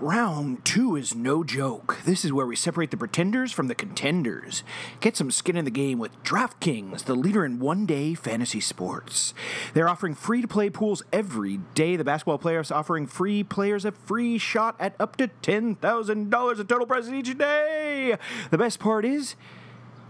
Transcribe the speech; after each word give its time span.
Round 0.00 0.64
two 0.64 0.94
is 0.94 1.16
no 1.16 1.42
joke. 1.42 1.98
This 2.04 2.24
is 2.24 2.32
where 2.32 2.46
we 2.46 2.54
separate 2.54 2.92
the 2.92 2.96
pretenders 2.96 3.50
from 3.50 3.66
the 3.66 3.74
contenders. 3.74 4.62
Get 5.00 5.16
some 5.16 5.32
skin 5.32 5.56
in 5.56 5.64
the 5.64 5.72
game 5.72 5.98
with 5.98 6.22
DraftKings, 6.22 7.02
the 7.02 7.16
leader 7.16 7.44
in 7.44 7.58
one 7.58 7.84
day 7.84 8.14
fantasy 8.14 8.60
sports. 8.60 9.34
They're 9.74 9.88
offering 9.88 10.14
free 10.14 10.40
to 10.40 10.46
play 10.46 10.70
pools 10.70 11.02
every 11.12 11.56
day. 11.74 11.96
The 11.96 12.04
basketball 12.04 12.38
playoffs 12.38 12.72
offering 12.72 13.08
free 13.08 13.42
players 13.42 13.84
a 13.84 13.90
free 13.90 14.38
shot 14.38 14.76
at 14.78 14.94
up 15.00 15.16
to 15.16 15.30
$10,000 15.42 16.08
in 16.60 16.66
total 16.68 16.86
prizes 16.86 17.12
each 17.12 17.36
day. 17.36 18.16
The 18.52 18.58
best 18.58 18.78
part 18.78 19.04
is, 19.04 19.34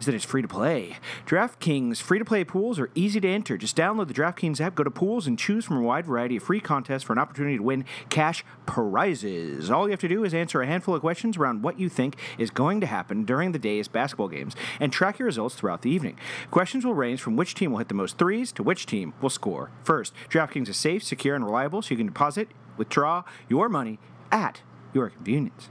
is 0.00 0.06
that 0.06 0.14
it's 0.14 0.24
free 0.24 0.42
to 0.42 0.48
play. 0.48 0.96
DraftKings 1.26 2.00
free 2.00 2.18
to 2.18 2.24
play 2.24 2.44
pools 2.44 2.78
are 2.78 2.90
easy 2.94 3.20
to 3.20 3.28
enter. 3.28 3.56
Just 3.56 3.76
download 3.76 4.08
the 4.08 4.14
DraftKings 4.14 4.60
app, 4.60 4.74
go 4.74 4.84
to 4.84 4.90
pools, 4.90 5.26
and 5.26 5.38
choose 5.38 5.64
from 5.64 5.78
a 5.78 5.82
wide 5.82 6.06
variety 6.06 6.36
of 6.36 6.42
free 6.42 6.60
contests 6.60 7.02
for 7.02 7.12
an 7.12 7.18
opportunity 7.18 7.56
to 7.56 7.62
win 7.62 7.84
cash 8.08 8.44
prizes. 8.66 9.70
All 9.70 9.86
you 9.86 9.90
have 9.90 10.00
to 10.00 10.08
do 10.08 10.24
is 10.24 10.34
answer 10.34 10.62
a 10.62 10.66
handful 10.66 10.94
of 10.94 11.00
questions 11.00 11.36
around 11.36 11.62
what 11.62 11.78
you 11.78 11.88
think 11.88 12.16
is 12.38 12.50
going 12.50 12.80
to 12.80 12.86
happen 12.86 13.24
during 13.24 13.52
the 13.52 13.58
day's 13.58 13.88
basketball 13.88 14.28
games 14.28 14.54
and 14.80 14.92
track 14.92 15.18
your 15.18 15.26
results 15.26 15.54
throughout 15.54 15.82
the 15.82 15.90
evening. 15.90 16.18
Questions 16.50 16.84
will 16.84 16.94
range 16.94 17.20
from 17.20 17.36
which 17.36 17.54
team 17.54 17.72
will 17.72 17.78
hit 17.78 17.88
the 17.88 17.94
most 17.94 18.18
threes 18.18 18.52
to 18.52 18.62
which 18.62 18.86
team 18.86 19.14
will 19.20 19.30
score 19.30 19.70
first. 19.82 20.12
DraftKings 20.28 20.68
is 20.68 20.76
safe, 20.76 21.02
secure, 21.02 21.34
and 21.34 21.44
reliable, 21.44 21.82
so 21.82 21.90
you 21.90 21.96
can 21.96 22.06
deposit, 22.06 22.48
withdraw 22.76 23.24
your 23.48 23.68
money 23.68 23.98
at 24.30 24.62
your 24.92 25.10
convenience. 25.10 25.68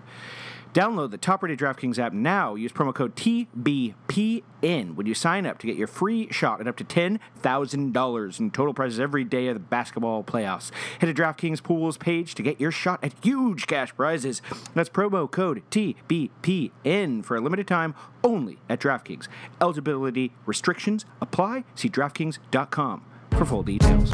Download 0.78 1.10
the 1.10 1.18
top 1.18 1.42
rated 1.42 1.58
DraftKings 1.58 1.98
app 1.98 2.14
now. 2.14 2.54
Use 2.54 2.72
promo 2.72 2.94
code 2.94 3.16
TBPN 3.16 4.94
when 4.94 5.08
you 5.08 5.16
sign 5.16 5.48
up 5.48 5.58
to 5.58 5.66
get 5.66 5.76
your 5.76 5.88
free 5.88 6.32
shot 6.32 6.62
at 6.62 6.68
up 6.68 6.78
to 6.78 6.84
$10,000 6.84 8.40
in 8.40 8.52
total 8.52 8.74
prizes 8.76 9.00
every 9.00 9.24
day 9.24 9.48
of 9.48 9.56
the 9.56 9.60
basketball 9.60 10.24
playoffs. 10.24 10.70
Head 11.00 11.08
to 11.08 11.20
DraftKings 11.20 11.64
Pools 11.64 11.98
page 11.98 12.36
to 12.36 12.44
get 12.44 12.62
your 12.62 12.70
shot 12.70 13.04
at 13.04 13.14
huge 13.24 13.66
cash 13.66 13.96
prizes. 13.96 14.44
That's 14.76 14.88
promo 14.88 15.32
code 15.32 15.64
TBPN 15.72 17.26
for 17.26 17.36
a 17.36 17.42
limited 17.42 17.66
time 17.66 17.96
only 18.24 18.60
at 18.70 18.80
DraftKings. 18.80 19.28
Eligibility 19.60 20.32
restrictions 20.46 21.06
apply. 21.20 21.64
See 21.74 21.90
DraftKings.com 21.90 23.04
for 23.32 23.46
full 23.46 23.64
details. 23.64 24.12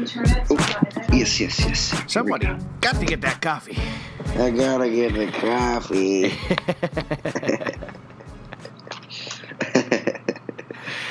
Yes, 0.00 1.40
yes, 1.40 1.60
yes. 1.60 2.02
Somebody 2.06 2.46
go. 2.46 2.56
got 2.80 2.94
to 2.96 3.04
get 3.04 3.20
that 3.20 3.42
coffee. 3.42 3.76
I 4.38 4.50
gotta 4.50 4.88
get 4.88 5.12
the 5.12 5.26
coffee. 5.26 6.30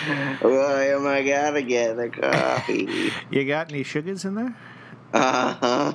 Why 0.42 0.88
am 0.88 1.06
I 1.06 1.22
gotta 1.22 1.62
get 1.62 1.98
the 1.98 2.10
coffee? 2.10 3.12
You 3.32 3.46
got 3.46 3.72
any 3.72 3.84
sugars 3.84 4.26
in 4.26 4.34
there? 4.34 4.56
Uh 5.14 5.54
huh. 5.54 5.94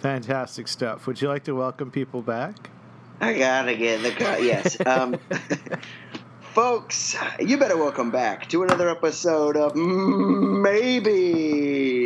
Fantastic 0.00 0.66
stuff. 0.66 1.06
Would 1.06 1.22
you 1.22 1.28
like 1.28 1.44
to 1.44 1.54
welcome 1.54 1.92
people 1.92 2.20
back? 2.22 2.70
I 3.20 3.34
gotta 3.34 3.76
get 3.76 4.02
the 4.02 4.10
coffee. 4.10 4.46
Yes. 4.46 4.76
Um, 4.84 5.20
folks, 6.54 7.16
you 7.38 7.56
better 7.58 7.76
welcome 7.76 8.10
back 8.10 8.48
to 8.48 8.62
another 8.62 8.88
episode 8.88 9.56
of 9.56 9.76
Maybe 9.76 11.10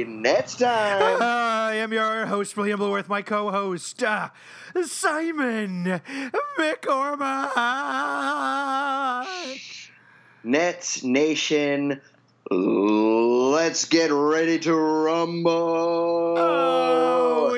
Nets 0.06 0.56
Time. 0.56 1.22
I 1.22 1.74
am 1.76 1.92
your 1.92 2.26
host, 2.26 2.56
William 2.56 2.78
Blue, 2.78 3.02
my 3.08 3.22
co-host, 3.22 4.02
uh, 4.02 4.30
Simon 4.84 6.00
McCormack. 6.58 7.52
Nets 10.44 11.04
Nation, 11.04 12.00
let's 12.50 13.84
get 13.86 14.10
ready 14.10 14.58
to 14.60 14.74
rumble. 14.74 16.34
Oh, 16.38 17.54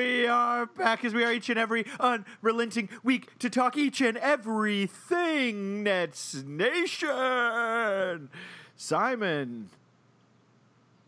are 0.65 0.83
back 0.83 1.05
as 1.05 1.13
we 1.13 1.23
are 1.23 1.31
each 1.31 1.49
and 1.49 1.59
every 1.59 1.85
unrelenting 1.99 2.89
week 3.03 3.37
to 3.37 3.49
talk 3.51 3.77
each 3.77 4.01
and 4.01 4.17
everything 4.17 5.83
Nets 5.83 6.43
Nation. 6.43 8.29
Simon, 8.75 9.69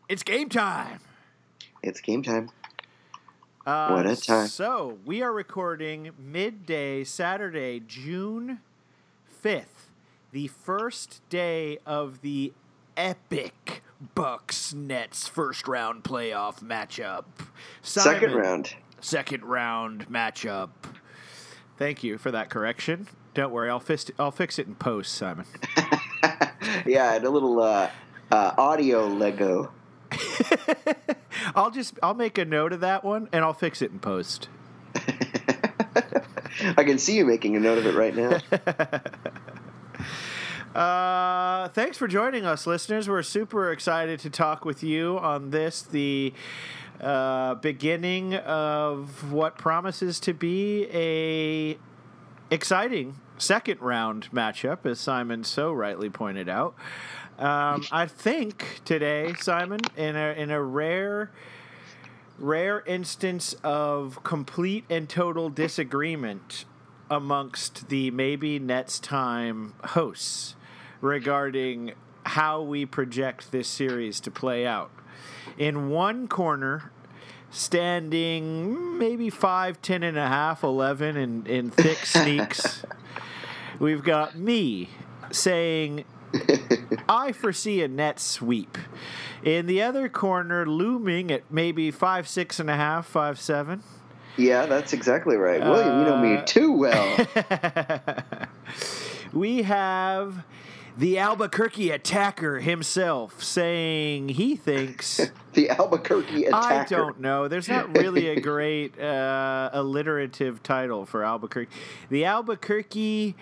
it's 0.07 0.21
game 0.21 0.49
time. 0.49 0.99
It's 1.81 2.01
game 2.01 2.21
time. 2.21 2.49
Uh, 3.65 3.89
What 3.89 4.05
a 4.05 4.15
time. 4.15 4.47
So 4.47 4.99
we 5.05 5.23
are 5.23 5.33
recording 5.33 6.11
midday 6.19 7.03
Saturday, 7.03 7.79
June 7.79 8.59
fifth, 9.25 9.89
the 10.31 10.47
first 10.47 11.21
day 11.29 11.79
of 11.83 12.21
the 12.21 12.53
epic 12.95 13.81
Bucks 14.13 14.71
Nets 14.73 15.27
first 15.27 15.67
round 15.67 16.03
playoff 16.03 16.61
matchup. 16.61 17.25
Second 17.81 18.35
round. 18.35 18.75
Second 19.01 19.43
round 19.43 20.09
matchup. 20.09 20.69
Thank 21.77 22.03
you 22.03 22.17
for 22.17 22.31
that 22.31 22.49
correction. 22.49 23.07
Don't 23.33 23.51
worry, 23.51 23.69
I'll 23.69 23.79
fix 23.79 24.09
I'll 24.17 24.31
fix 24.31 24.57
it 24.57 24.67
in 24.67 24.75
post, 24.75 25.13
Simon. 25.13 25.45
yeah, 26.85 27.13
and 27.13 27.25
a 27.25 27.29
little 27.29 27.59
uh, 27.61 27.91
uh, 28.31 28.53
audio 28.57 29.07
Lego. 29.07 29.71
I'll 31.55 31.71
just 31.71 31.99
I'll 32.01 32.15
make 32.15 32.37
a 32.37 32.45
note 32.45 32.73
of 32.73 32.79
that 32.79 33.03
one 33.03 33.29
and 33.31 33.43
I'll 33.43 33.53
fix 33.53 33.81
it 33.81 33.91
in 33.91 33.99
post. 33.99 34.49
I 34.95 36.83
can 36.83 36.97
see 36.97 37.17
you 37.17 37.25
making 37.25 37.55
a 37.55 37.59
note 37.59 37.77
of 37.77 37.85
it 37.85 37.95
right 37.95 38.15
now. 38.15 38.39
Uh, 40.77 41.69
thanks 41.69 41.97
for 41.97 42.07
joining 42.07 42.45
us, 42.45 42.67
listeners. 42.67 43.09
We're 43.09 43.23
super 43.23 43.71
excited 43.71 44.19
to 44.19 44.29
talk 44.29 44.63
with 44.63 44.83
you 44.83 45.17
on 45.17 45.49
this, 45.49 45.81
the 45.81 46.33
uh, 47.01 47.55
beginning 47.55 48.35
of 48.35 49.31
what 49.31 49.57
promises 49.57 50.19
to 50.21 50.33
be 50.33 50.87
a 50.91 51.77
exciting 52.53 53.15
second 53.37 53.81
round 53.81 54.29
matchup, 54.31 54.85
as 54.85 54.99
Simon 54.99 55.43
so 55.43 55.71
rightly 55.71 56.09
pointed 56.09 56.49
out. 56.49 56.75
Um, 57.37 57.85
I 57.91 58.07
think 58.07 58.81
today, 58.83 59.35
Simon, 59.39 59.79
in 59.95 60.15
a 60.15 60.33
in 60.33 60.49
a 60.49 60.61
rare 60.61 61.31
rare 62.39 62.81
instance 62.85 63.55
of 63.63 64.23
complete 64.23 64.85
and 64.89 65.09
total 65.09 65.49
disagreement 65.49 66.65
amongst 67.09 67.89
the 67.89 68.11
maybe 68.11 68.59
Nets 68.59 68.99
time 68.99 69.73
hosts 69.83 70.55
regarding 71.01 71.93
how 72.23 72.61
we 72.61 72.85
project 72.85 73.51
this 73.51 73.67
series 73.67 74.19
to 74.19 74.31
play 74.31 74.65
out. 74.65 74.91
In 75.57 75.89
one 75.89 76.27
corner, 76.27 76.91
standing 77.49 78.97
maybe 78.97 79.29
5, 79.29 79.81
10 79.81 80.03
and 80.03 80.17
a 80.17 80.27
half, 80.27 80.63
11 80.63 81.17
in, 81.17 81.45
in 81.47 81.71
thick 81.71 81.97
sneaks, 82.05 82.83
we've 83.79 84.03
got 84.03 84.37
me 84.37 84.89
saying 85.31 86.05
I 87.09 87.31
foresee 87.31 87.81
a 87.81 87.87
net 87.87 88.19
sweep. 88.19 88.77
In 89.43 89.65
the 89.65 89.81
other 89.81 90.09
corner, 90.09 90.65
looming 90.65 91.31
at 91.31 91.43
maybe 91.51 91.89
five, 91.91 92.27
six 92.27 92.59
and 92.59 92.69
a 92.69 92.75
half, 92.75 93.05
five, 93.07 93.39
seven. 93.39 93.81
yeah, 94.35 94.65
that's 94.65 94.93
exactly 94.93 95.37
right. 95.37 95.61
William, 95.61 95.99
you 95.99 96.05
know 96.05 96.17
me 96.17 96.35
Uh, 96.37 96.41
too 96.43 96.71
well. 96.73 97.27
we 99.33 99.63
have 99.63 100.43
the 100.97 101.19
Albuquerque 101.19 101.91
attacker 101.91 102.59
himself 102.59 103.43
saying 103.43 104.29
he 104.29 104.55
thinks. 104.55 105.29
the 105.53 105.69
Albuquerque 105.69 106.45
attacker. 106.45 106.55
I 106.55 106.83
don't 106.85 107.19
know. 107.19 107.47
There's 107.47 107.69
not 107.69 107.95
really 107.95 108.29
a 108.29 108.41
great 108.41 108.99
uh, 108.99 109.69
alliterative 109.73 110.63
title 110.63 111.05
for 111.05 111.23
Albuquerque. 111.23 111.71
The 112.09 112.25
Albuquerque 112.25 113.35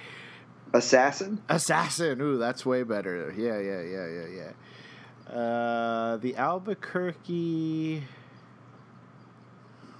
Assassin? 0.73 1.41
assassin. 1.47 2.19
Ooh, 2.19 2.37
that's 2.37 2.65
way 2.65 2.83
better. 2.83 3.33
Yeah, 3.37 3.59
yeah, 3.59 3.81
yeah, 3.81 4.07
yeah, 4.07 4.51
yeah. 5.31 5.39
Uh, 5.39 6.17
the 6.17 6.35
Albuquerque. 6.35 8.03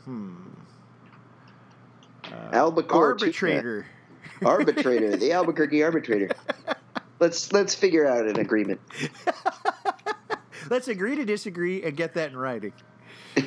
Hmm. 0.04 0.36
Albacore. 2.52 3.06
Arbitrator. 3.12 3.86
arbitrator. 4.44 5.16
The 5.16 5.32
Albuquerque 5.32 5.82
arbitrator. 5.84 6.30
Let's 7.26 7.52
let's 7.52 7.74
figure 7.74 8.06
out 8.06 8.28
an 8.28 8.40
agreement. 8.40 8.80
Let's 10.70 10.88
agree 10.88 11.16
to 11.16 11.26
disagree 11.26 11.82
and 11.82 11.98
get 11.98 12.14
that 12.14 12.30
in 12.30 12.38
writing. 12.38 12.72
I 13.36 13.42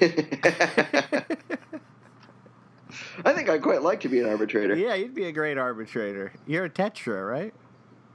think 3.33 3.49
I'd 3.49 3.63
quite 3.63 3.83
like 3.83 4.01
to 4.01 4.09
be 4.09 4.19
an 4.19 4.29
arbitrator. 4.29 4.75
Yeah, 4.75 4.95
you'd 4.95 5.15
be 5.15 5.27
a 5.27 5.33
great 5.33 5.59
arbitrator. 5.59 6.33
You're 6.45 6.65
a 6.65 6.71
tetra, 6.71 7.31
right? 7.31 7.55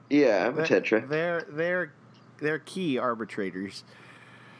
Yeah, 0.09 0.47
I'm 0.47 0.59
a 0.59 0.63
tetra. 0.63 1.07
They're 1.07 1.45
they're 1.47 1.93
they're 2.39 2.59
key 2.59 2.97
arbitrators. 2.97 3.85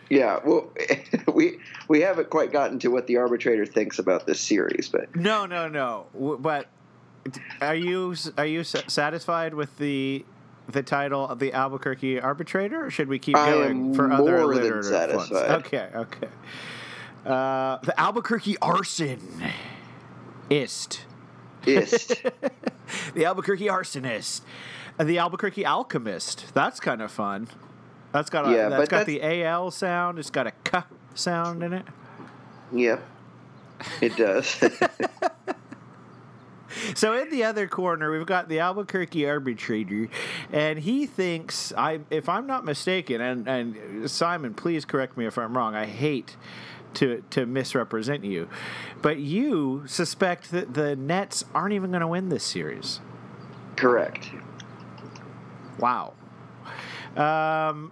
Yeah, 0.09 0.39
well, 0.45 0.71
we 1.33 1.59
we 1.89 1.99
haven't 1.99 2.29
quite 2.29 2.53
gotten 2.53 2.79
to 2.79 2.87
what 2.87 3.07
the 3.07 3.17
arbitrator 3.17 3.65
thinks 3.65 3.99
about 3.99 4.25
this 4.25 4.39
series, 4.39 4.87
but 4.87 5.13
No, 5.17 5.45
no, 5.45 5.67
no. 5.67 6.05
But 6.39 6.69
Are 7.59 7.75
you 7.75 8.15
are 8.37 8.45
you 8.45 8.63
satisfied 8.63 9.53
with 9.53 9.77
the 9.77 10.23
the 10.67 10.83
title 10.83 11.27
of 11.27 11.39
the 11.39 11.53
Albuquerque 11.53 12.19
Arbitrator, 12.19 12.85
or 12.85 12.89
should 12.89 13.07
we 13.07 13.19
keep 13.19 13.35
I 13.35 13.51
going 13.51 13.93
for 13.93 14.11
other 14.11 14.37
alliterative 14.37 15.15
ones? 15.15 15.31
Okay, 15.31 15.89
okay. 15.93 16.27
Uh, 17.25 17.77
the 17.83 17.93
Albuquerque 17.99 18.57
Arson. 18.61 19.19
Ist. 20.49 21.05
Ist. 21.65 22.21
the 23.13 23.25
Albuquerque 23.25 23.67
Arsonist. 23.67 24.41
The 24.99 25.17
Albuquerque 25.17 25.65
Alchemist. 25.65 26.53
That's 26.53 26.79
kind 26.79 27.01
of 27.01 27.11
fun. 27.11 27.47
That's 28.11 28.29
got 28.29 28.47
a, 28.47 28.51
Yeah, 28.53 28.69
that's 28.69 28.89
got 28.89 29.05
that's- 29.07 29.07
the 29.07 29.43
AL 29.43 29.71
sound. 29.71 30.19
It's 30.19 30.29
got 30.29 30.47
a 30.47 30.51
K 30.63 30.81
sound 31.15 31.63
in 31.63 31.73
it. 31.73 31.85
yep. 32.71 33.01
It 34.01 34.15
does. 34.15 34.63
So 36.95 37.17
in 37.17 37.29
the 37.29 37.43
other 37.43 37.67
corner, 37.67 38.11
we've 38.11 38.25
got 38.25 38.49
the 38.49 38.59
Albuquerque 38.59 39.27
arbitrator, 39.27 40.09
and 40.51 40.79
he 40.79 41.05
thinks 41.05 41.73
I, 41.75 42.01
if 42.09 42.29
I'm 42.29 42.47
not 42.47 42.65
mistaken, 42.65 43.21
and 43.21 43.47
and 43.47 44.09
Simon, 44.09 44.53
please 44.53 44.85
correct 44.85 45.17
me 45.17 45.25
if 45.25 45.37
I'm 45.37 45.57
wrong. 45.57 45.75
I 45.75 45.85
hate 45.85 46.35
to 46.95 47.23
to 47.31 47.45
misrepresent 47.45 48.23
you, 48.23 48.47
but 49.01 49.17
you 49.17 49.83
suspect 49.87 50.51
that 50.51 50.73
the 50.73 50.95
Nets 50.95 51.43
aren't 51.53 51.73
even 51.73 51.91
going 51.91 52.01
to 52.01 52.07
win 52.07 52.29
this 52.29 52.43
series. 52.43 52.99
Correct. 53.75 54.29
Wow. 55.79 56.13
Um, 57.15 57.91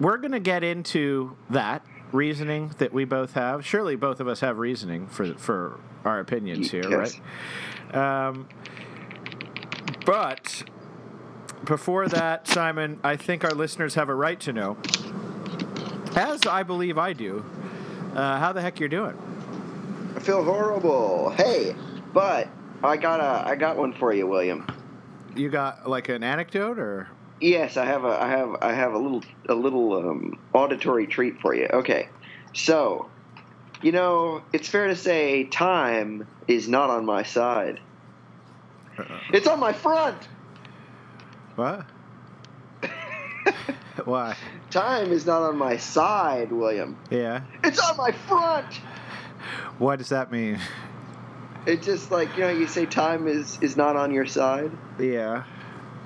we're 0.00 0.16
going 0.16 0.32
to 0.32 0.40
get 0.40 0.64
into 0.64 1.36
that 1.50 1.84
reasoning 2.12 2.72
that 2.78 2.92
we 2.92 3.04
both 3.04 3.32
have. 3.34 3.64
Surely 3.64 3.96
both 3.96 4.20
of 4.20 4.28
us 4.28 4.40
have 4.40 4.58
reasoning 4.58 5.06
for 5.06 5.34
for 5.34 5.78
our 6.04 6.18
opinions 6.20 6.70
here, 6.70 6.88
Yes. 6.88 7.20
right? 7.92 8.26
Um, 8.26 8.48
but 10.06 10.62
before 11.64 12.08
that, 12.08 12.48
Simon, 12.48 12.98
I 13.04 13.16
think 13.16 13.44
our 13.44 13.50
listeners 13.50 13.94
have 13.94 14.08
a 14.08 14.14
right 14.14 14.40
to 14.40 14.52
know, 14.52 14.76
as 16.16 16.46
I 16.46 16.62
believe 16.62 16.96
I 16.98 17.12
do, 17.12 17.44
uh, 18.14 18.38
how 18.38 18.52
the 18.52 18.60
heck 18.62 18.80
you're 18.80 18.88
doing. 18.88 19.16
I 20.16 20.20
feel 20.20 20.42
horrible. 20.42 21.30
Hey, 21.30 21.74
but 22.12 22.48
I 22.82 22.96
got 22.96 23.20
a 23.20 23.48
I 23.48 23.54
got 23.56 23.76
one 23.76 23.92
for 23.92 24.12
you, 24.12 24.26
William. 24.26 24.66
You 25.36 25.48
got 25.48 25.88
like 25.88 26.08
an 26.08 26.22
anecdote 26.24 26.78
or? 26.78 27.08
Yes, 27.40 27.76
I 27.78 27.86
have 27.86 28.04
a 28.04 28.22
I 28.22 28.28
have 28.28 28.56
I 28.60 28.72
have 28.74 28.92
a 28.92 28.98
little 28.98 29.22
a 29.48 29.54
little 29.54 29.94
um, 29.94 30.38
auditory 30.52 31.06
treat 31.06 31.40
for 31.40 31.54
you. 31.54 31.68
Okay, 31.72 32.08
so 32.52 33.08
you 33.80 33.92
know 33.92 34.42
it's 34.52 34.68
fair 34.68 34.88
to 34.88 34.96
say 34.96 35.44
time 35.44 36.26
is 36.46 36.68
not 36.68 36.90
on 36.90 37.06
my 37.06 37.22
side. 37.22 37.80
It's 39.32 39.46
on 39.46 39.58
my 39.58 39.72
front. 39.72 40.28
What? 41.56 41.86
Why? 44.04 44.36
Time 44.70 45.10
is 45.10 45.24
not 45.24 45.42
on 45.42 45.56
my 45.56 45.78
side, 45.78 46.52
William. 46.52 46.98
Yeah. 47.10 47.42
It's 47.64 47.78
on 47.78 47.96
my 47.96 48.12
front. 48.12 48.66
What 49.78 49.96
does 49.96 50.10
that 50.10 50.30
mean? 50.30 50.58
It's 51.64 51.86
just 51.86 52.10
like 52.10 52.36
you 52.36 52.42
know 52.42 52.50
you 52.50 52.66
say 52.66 52.84
time 52.84 53.26
is 53.26 53.58
is 53.62 53.76
not 53.76 53.96
on 53.96 54.12
your 54.12 54.26
side. 54.26 54.70
Yeah. 54.98 55.44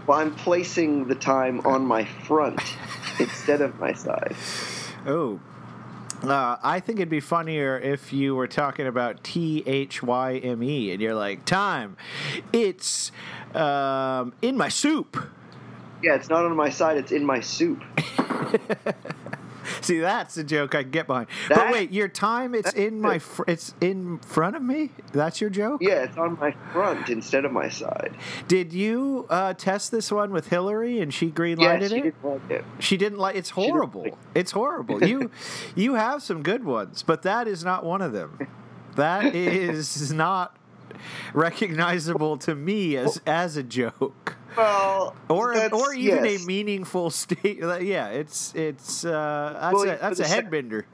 Well, 0.07 0.19
I'm 0.19 0.35
placing 0.35 1.09
the 1.09 1.15
time 1.15 1.61
on 1.67 1.87
my 1.87 2.05
front 2.05 2.61
instead 3.19 3.61
of 3.61 3.79
my 3.81 3.93
side. 3.93 4.37
Oh. 5.07 5.41
Uh, 6.23 6.57
I 6.63 6.81
think 6.81 6.99
it'd 7.01 7.11
be 7.11 7.21
funnier 7.21 7.79
if 7.79 8.13
you 8.13 8.35
were 8.35 8.47
talking 8.47 8.87
about 8.87 9.23
T 9.23 9.63
H 9.67 10.03
Y 10.03 10.37
M 10.39 10.63
E 10.63 10.91
and 10.93 11.01
you're 11.01 11.15
like, 11.15 11.45
time, 11.45 11.97
it's 12.53 13.13
um, 13.55 14.33
in 14.41 14.57
my 14.57 14.69
soup. 14.69 15.19
Yeah, 16.03 16.15
it's 16.15 16.29
not 16.29 16.45
on 16.45 16.57
my 16.57 16.71
side. 16.71 16.97
It's 16.97 17.13
in 17.13 17.25
my 17.25 17.41
soup. 17.41 17.83
See, 19.87 19.99
that's 20.01 20.37
a 20.37 20.45
joke 20.45 20.75
I 20.75 20.83
can 20.83 20.91
get 20.91 21.07
behind. 21.07 21.29
but 21.49 21.71
wait, 21.71 21.93
your 21.93 22.09
time, 22.09 22.55
it's 22.55 22.73
in 22.73 23.01
my, 23.01 23.19
fr- 23.19 23.45
it's 23.47 23.75
in 23.81 24.19
front 24.19 24.57
of 24.57 24.63
me. 24.63 24.91
That's 25.13 25.41
your 25.41 25.51
joke. 25.51 25.81
Yeah, 25.83 26.05
it's 26.05 26.17
on 26.17 26.39
my 26.39 26.53
front 26.73 27.09
instead 27.11 27.45
of 27.45 27.53
my 27.53 27.69
side. 27.69 28.15
Did 28.49 28.73
you 28.73 29.27
uh, 29.31 29.55
test 29.55 29.91
this 29.91 30.11
one 30.11 30.33
with 30.33 30.49
Hillary 30.49 31.01
and 31.01 31.13
she 31.13 31.31
green 31.31 31.61
Yeah, 31.61 31.73
lighted 31.75 31.91
she 31.91 31.97
it? 31.99 32.03
didn't 32.03 32.25
like 32.25 32.51
it. 32.51 32.65
She 32.79 32.97
didn't 32.97 33.19
like. 33.19 33.37
It's 33.37 33.51
horrible. 33.51 34.03
like- 34.05 34.15
It's 34.35 34.51
horrible. 34.53 35.03
You, 35.05 35.31
you 35.75 35.95
have 35.95 36.23
some 36.23 36.43
good 36.43 36.65
ones, 36.65 37.03
but 37.03 37.23
that 37.23 37.47
is 37.47 37.63
not 37.63 37.85
one 37.85 38.01
of 38.01 38.13
them. 38.13 38.39
That 38.97 39.35
is 39.35 40.13
not 40.13 40.57
recognizable 41.35 42.37
to 42.39 42.55
me 42.55 42.97
as 42.97 43.21
as 43.27 43.57
a 43.57 43.63
joke, 43.63 44.37
Well, 44.57 45.17
or 45.29 45.55
or 45.75 45.95
even 45.95 46.25
yes. 46.25 46.43
a 46.43 46.47
meaningful 46.47 47.11
state. 47.11 47.59
Yeah, 47.61 48.09
it's 48.09 48.55
it's 48.55 49.05
uh, 49.05 49.59
that's 49.61 49.75
Well, 49.75 49.83
a, 49.83 49.97
that's 49.97 50.21
a 50.21 50.25
sec- 50.25 50.47
headbender. 50.47 50.85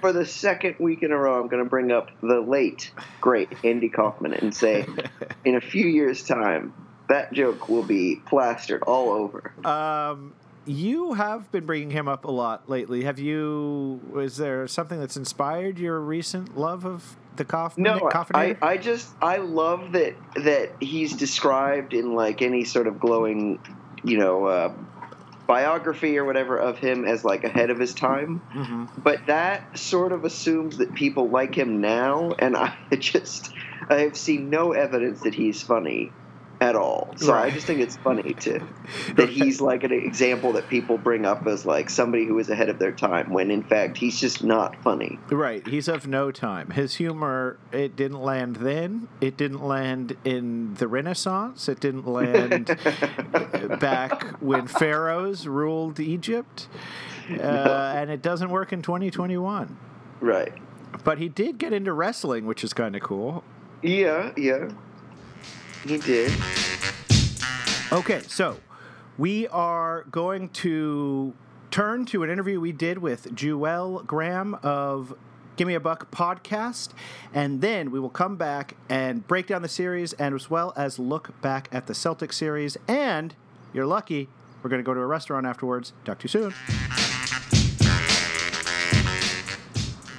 For 0.00 0.12
the 0.12 0.26
second 0.26 0.76
week 0.80 1.02
in 1.04 1.12
a 1.12 1.16
row, 1.16 1.40
I'm 1.40 1.48
going 1.48 1.62
to 1.62 1.68
bring 1.70 1.92
up 1.92 2.08
the 2.20 2.40
late, 2.40 2.90
great 3.20 3.48
Andy 3.62 3.88
Kaufman 3.88 4.34
and 4.34 4.52
say, 4.52 4.84
in 5.44 5.54
a 5.54 5.60
few 5.60 5.86
years' 5.86 6.24
time, 6.24 6.74
that 7.08 7.32
joke 7.32 7.68
will 7.68 7.84
be 7.84 8.16
plastered 8.26 8.82
all 8.82 9.10
over. 9.10 9.52
Um, 9.64 10.34
you 10.64 11.14
have 11.14 11.52
been 11.52 11.66
bringing 11.66 11.90
him 11.90 12.08
up 12.08 12.24
a 12.24 12.30
lot 12.30 12.68
lately. 12.68 13.04
Have 13.04 13.20
you? 13.20 14.00
Is 14.16 14.36
there 14.36 14.66
something 14.66 14.98
that's 14.98 15.16
inspired 15.16 15.78
your 15.78 16.00
recent 16.00 16.56
love 16.58 16.84
of 16.84 17.16
the 17.36 17.44
Kaufman? 17.44 17.84
No, 17.84 18.10
I, 18.34 18.56
I 18.62 18.76
just 18.76 19.12
I 19.20 19.38
love 19.38 19.92
that 19.92 20.14
that 20.36 20.76
he's 20.80 21.14
described 21.14 21.94
in 21.94 22.14
like 22.14 22.42
any 22.42 22.64
sort 22.64 22.86
of 22.86 23.00
glowing, 23.00 23.58
you 24.04 24.18
know, 24.18 24.46
uh, 24.46 24.72
biography 25.46 26.18
or 26.18 26.24
whatever 26.24 26.56
of 26.56 26.78
him 26.78 27.04
as 27.04 27.24
like 27.24 27.44
ahead 27.44 27.70
of 27.70 27.78
his 27.78 27.94
time. 27.94 28.40
Mhm. 28.54 28.88
But 29.02 29.26
that 29.26 29.78
sort 29.78 30.12
of 30.12 30.24
assumes 30.24 30.78
that 30.78 30.94
people 30.94 31.28
like 31.28 31.54
him 31.54 31.80
now, 31.80 32.32
and 32.38 32.56
I 32.56 32.74
just 32.98 33.50
I 33.88 34.00
have 34.00 34.16
seen 34.16 34.50
no 34.50 34.72
evidence 34.72 35.20
that 35.20 35.34
he's 35.34 35.62
funny 35.62 36.12
at 36.62 36.76
all. 36.76 37.12
So 37.16 37.34
I 37.34 37.50
just 37.50 37.66
think 37.66 37.80
it's 37.80 37.96
funny 37.96 38.34
too 38.34 38.64
that 39.16 39.28
he's 39.28 39.60
like 39.60 39.82
an 39.82 39.90
example 39.90 40.52
that 40.52 40.68
people 40.68 40.96
bring 40.96 41.26
up 41.26 41.44
as 41.48 41.66
like 41.66 41.90
somebody 41.90 42.24
who 42.24 42.38
is 42.38 42.50
ahead 42.50 42.68
of 42.68 42.78
their 42.78 42.92
time 42.92 43.32
when 43.32 43.50
in 43.50 43.64
fact 43.64 43.96
he's 43.96 44.20
just 44.20 44.44
not 44.44 44.76
funny. 44.76 45.18
Right, 45.28 45.66
he's 45.66 45.88
of 45.88 46.06
no 46.06 46.30
time. 46.30 46.70
His 46.70 46.94
humor, 46.94 47.58
it 47.72 47.96
didn't 47.96 48.22
land 48.22 48.56
then. 48.56 49.08
It 49.20 49.36
didn't 49.36 49.64
land 49.64 50.16
in 50.24 50.74
the 50.74 50.86
Renaissance. 50.86 51.68
It 51.68 51.80
didn't 51.80 52.06
land 52.06 52.66
back 53.80 54.40
when 54.40 54.68
pharaohs 54.68 55.48
ruled 55.48 55.98
Egypt, 55.98 56.68
uh, 57.28 57.92
and 57.96 58.08
it 58.08 58.22
doesn't 58.22 58.50
work 58.50 58.72
in 58.72 58.82
2021. 58.82 59.76
Right. 60.20 60.52
But 61.02 61.18
he 61.18 61.28
did 61.28 61.58
get 61.58 61.72
into 61.72 61.92
wrestling, 61.92 62.46
which 62.46 62.62
is 62.62 62.72
kind 62.72 62.94
of 62.94 63.02
cool. 63.02 63.42
Yeah, 63.82 64.30
yeah. 64.36 64.68
He 65.84 65.98
did. 65.98 66.32
Okay, 67.92 68.22
so 68.22 68.56
we 69.18 69.46
are 69.48 70.04
going 70.10 70.48
to 70.48 71.34
turn 71.70 72.06
to 72.06 72.22
an 72.22 72.30
interview 72.30 72.58
we 72.58 72.72
did 72.72 72.96
with 72.96 73.34
Jewel 73.34 74.02
Graham 74.06 74.54
of 74.62 75.12
Give 75.56 75.68
Me 75.68 75.74
a 75.74 75.80
Buck 75.80 76.10
podcast, 76.10 76.92
and 77.34 77.60
then 77.60 77.90
we 77.90 78.00
will 78.00 78.08
come 78.08 78.36
back 78.36 78.76
and 78.88 79.28
break 79.28 79.46
down 79.46 79.60
the 79.60 79.68
series 79.68 80.14
and 80.14 80.34
as 80.34 80.48
well 80.48 80.72
as 80.74 80.98
look 80.98 81.38
back 81.42 81.68
at 81.70 81.86
the 81.86 81.94
Celtic 81.94 82.32
series. 82.32 82.78
And 82.88 83.34
you're 83.74 83.84
lucky, 83.84 84.30
we're 84.62 84.70
going 84.70 84.80
to 84.80 84.86
go 84.86 84.94
to 84.94 85.00
a 85.00 85.06
restaurant 85.06 85.44
afterwards. 85.44 85.92
Talk 86.06 86.18
to 86.20 86.24
you 86.24 86.28
soon. 86.30 86.54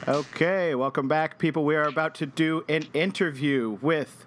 Okay, 0.08 0.76
welcome 0.76 1.08
back, 1.08 1.40
people. 1.40 1.66
We 1.66 1.76
are 1.76 1.88
about 1.88 2.14
to 2.16 2.28
do 2.28 2.66
an 2.70 2.86
interview 2.94 3.80
with 3.82 4.23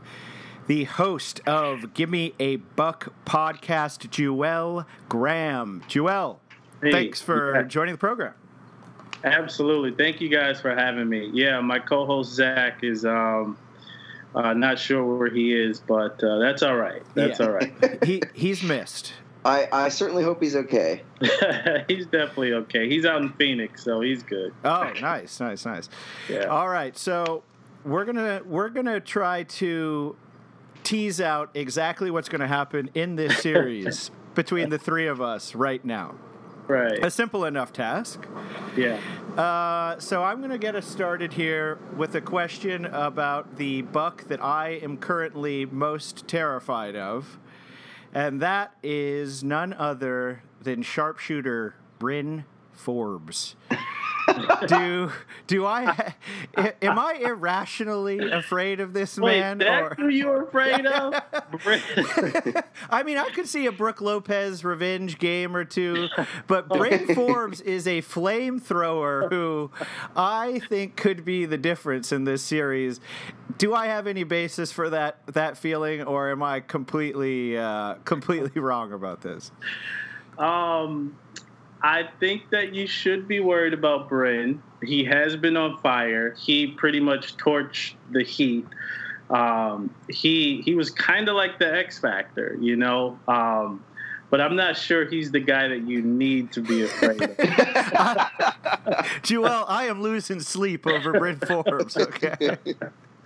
the 0.67 0.85
host 0.85 1.41
of 1.47 1.95
Give 1.95 2.11
Me 2.11 2.35
a 2.41 2.57
Buck 2.57 3.13
podcast, 3.25 4.11
Jewel 4.11 4.85
Graham. 5.09 5.83
Jewel, 5.89 6.41
Hey, 6.83 6.93
thanks 6.93 7.23
for 7.23 7.55
yeah. 7.55 7.63
joining 7.63 7.95
the 7.95 7.99
program. 7.99 8.35
Absolutely. 9.25 9.93
Thank 9.93 10.21
you 10.21 10.29
guys 10.29 10.61
for 10.61 10.75
having 10.75 11.09
me. 11.09 11.31
Yeah, 11.33 11.61
my 11.61 11.79
co-host 11.79 12.33
Zach 12.35 12.85
is 12.85 13.05
um, 13.05 13.57
uh, 14.35 14.53
not 14.53 14.79
sure 14.79 15.03
where 15.17 15.31
he 15.31 15.55
is, 15.55 15.81
but 15.81 16.23
uh, 16.23 16.39
that's 16.39 16.63
all 16.63 16.77
right. 16.77 17.03
That's 17.15 17.41
Yeah. 17.41 17.47
all 17.47 17.53
right. 17.53 18.05
he 18.05 18.23
he's 18.35 18.63
missed. 18.63 19.15
I, 19.45 19.69
I 19.73 19.89
certainly 19.91 20.25
hope 20.25 20.43
he's 20.43 20.57
okay. 20.57 21.03
he's 21.89 22.07
definitely 22.07 22.53
okay. 22.53 22.89
He's 22.89 23.07
out 23.07 23.23
in 23.23 23.33
Phoenix, 23.35 23.83
so 23.85 24.01
he's 24.01 24.23
good. 24.25 24.53
Oh, 24.65 24.93
nice, 25.01 25.39
nice, 25.41 25.65
nice. 25.65 25.89
Yeah. 26.29 26.45
All 26.47 26.69
right, 26.69 26.97
so 26.97 27.43
we're 27.85 28.05
gonna 28.05 28.43
we're 28.45 28.69
gonna 28.69 29.01
try 29.01 29.45
to 29.45 30.17
tease 30.87 31.21
out 31.21 31.51
exactly 31.55 32.13
what's 32.13 32.29
going 32.29 32.41
to 32.41 32.47
happen 32.47 32.89
in 32.95 33.17
this 33.17 33.39
series 33.43 34.13
between 34.37 34.71
the 34.71 34.79
three 34.79 35.09
of 35.09 35.21
us 35.21 35.55
right 35.55 35.85
now. 35.85 36.15
Right. 36.69 37.05
A 37.05 37.11
simple 37.11 37.45
enough 37.45 37.73
task. 37.73 38.27
Yeah. 38.77 39.01
Uh, 39.37 39.99
so 39.99 40.23
I'm 40.23 40.39
going 40.39 40.51
to 40.51 40.59
get 40.59 40.75
us 40.77 40.87
started 40.87 41.33
here 41.33 41.79
with 41.97 42.15
a 42.15 42.21
question 42.21 42.87
about 42.87 43.57
the 43.57 43.83
buck 43.83 44.25
that 44.29 44.43
I 44.43 44.81
am 44.83 44.97
currently 44.97 45.67
most 45.67 46.27
terrified 46.29 46.97
of, 46.97 47.39
and 48.15 48.41
that 48.41 48.75
is 48.83 49.43
none 49.43 49.73
other 49.73 50.43
than 50.61 50.83
sharpshooter 50.83 51.75
Bryn 51.99 52.45
Forbes. 52.73 53.57
do 54.67 55.11
do 55.47 55.67
I 55.67 56.15
am 56.83 56.99
I 56.99 57.15
irrationally 57.25 58.31
afraid 58.31 58.81
of 58.81 58.93
this 58.93 59.19
Wait, 59.19 59.41
man? 59.41 59.59
that's 59.59 59.97
who 59.97 60.09
you're 60.09 60.45
afraid 60.45 60.87
of? 60.87 61.15
I 62.91 63.03
mean, 63.03 63.19
I 63.19 63.31
could 63.31 63.49
see 63.49 63.67
a 63.67 63.73
Brook 63.73 64.01
Lopez 64.01 64.65
revenge 64.65 65.19
game 65.19 65.57
or 65.57 65.65
two, 65.65 66.09
but 66.47 66.69
Bryn 66.77 67.15
Forbes 67.15 67.61
is 67.61 67.87
a 67.87 68.03
flamethrower 68.03 69.31
who 69.31 69.71
I 70.15 70.61
think 70.69 70.97
could 70.97 71.25
be 71.25 71.47
the 71.47 71.59
difference 71.59 72.13
in 72.13 72.25
this 72.25 72.43
series. 72.43 73.01
Do 73.59 73.75
I 73.75 73.87
have 73.87 74.07
any 74.07 74.25
basis 74.25 74.73
for 74.73 74.91
that 74.91 75.19
that 75.29 75.57
feeling, 75.57 76.03
or 76.03 76.31
am 76.31 76.43
I 76.43 76.61
completely 76.61 77.57
uh, 77.57 77.95
completely 78.05 78.61
wrong 78.61 78.93
about 78.93 79.23
this? 79.23 79.51
um, 80.39 81.17
I 81.83 82.09
think 82.21 82.51
that 82.51 82.75
you 82.75 82.87
should 82.87 83.29
be 83.29 83.41
worried 83.41 83.75
about 83.75 84.09
Bryn. 84.09 84.63
He 84.83 85.05
has 85.05 85.37
been 85.37 85.57
on 85.57 85.79
fire. 85.79 86.35
He 86.35 86.69
pretty 86.69 87.01
much 87.01 87.37
torched 87.37 87.95
the 88.11 88.23
Heat. 88.23 88.67
Um, 89.31 89.95
he 90.09 90.63
he 90.63 90.75
was 90.75 90.91
kind 90.91 91.29
of 91.29 91.35
like 91.35 91.59
the 91.59 91.73
X 91.73 91.99
Factor, 91.99 92.57
you 92.61 92.77
know. 92.77 93.19
Um, 93.27 93.85
but 94.31 94.41
I'm 94.41 94.57
not 94.57 94.77
sure 94.77 95.05
he's 95.05 95.31
the 95.31 95.41
guy 95.41 95.69
that 95.69 95.87
you 95.87 96.03
need 96.03 96.53
to 96.53 96.61
be 96.61 96.83
afraid 96.83 97.23
of. 97.23 97.37
Joel, 99.23 99.65
I 99.69 99.87
am 99.87 100.03
losing 100.03 100.41
sleep 100.41 100.87
over 100.87 101.13
Bryn 101.13 101.39
Forbes. 101.39 101.97
Okay. 101.97 102.37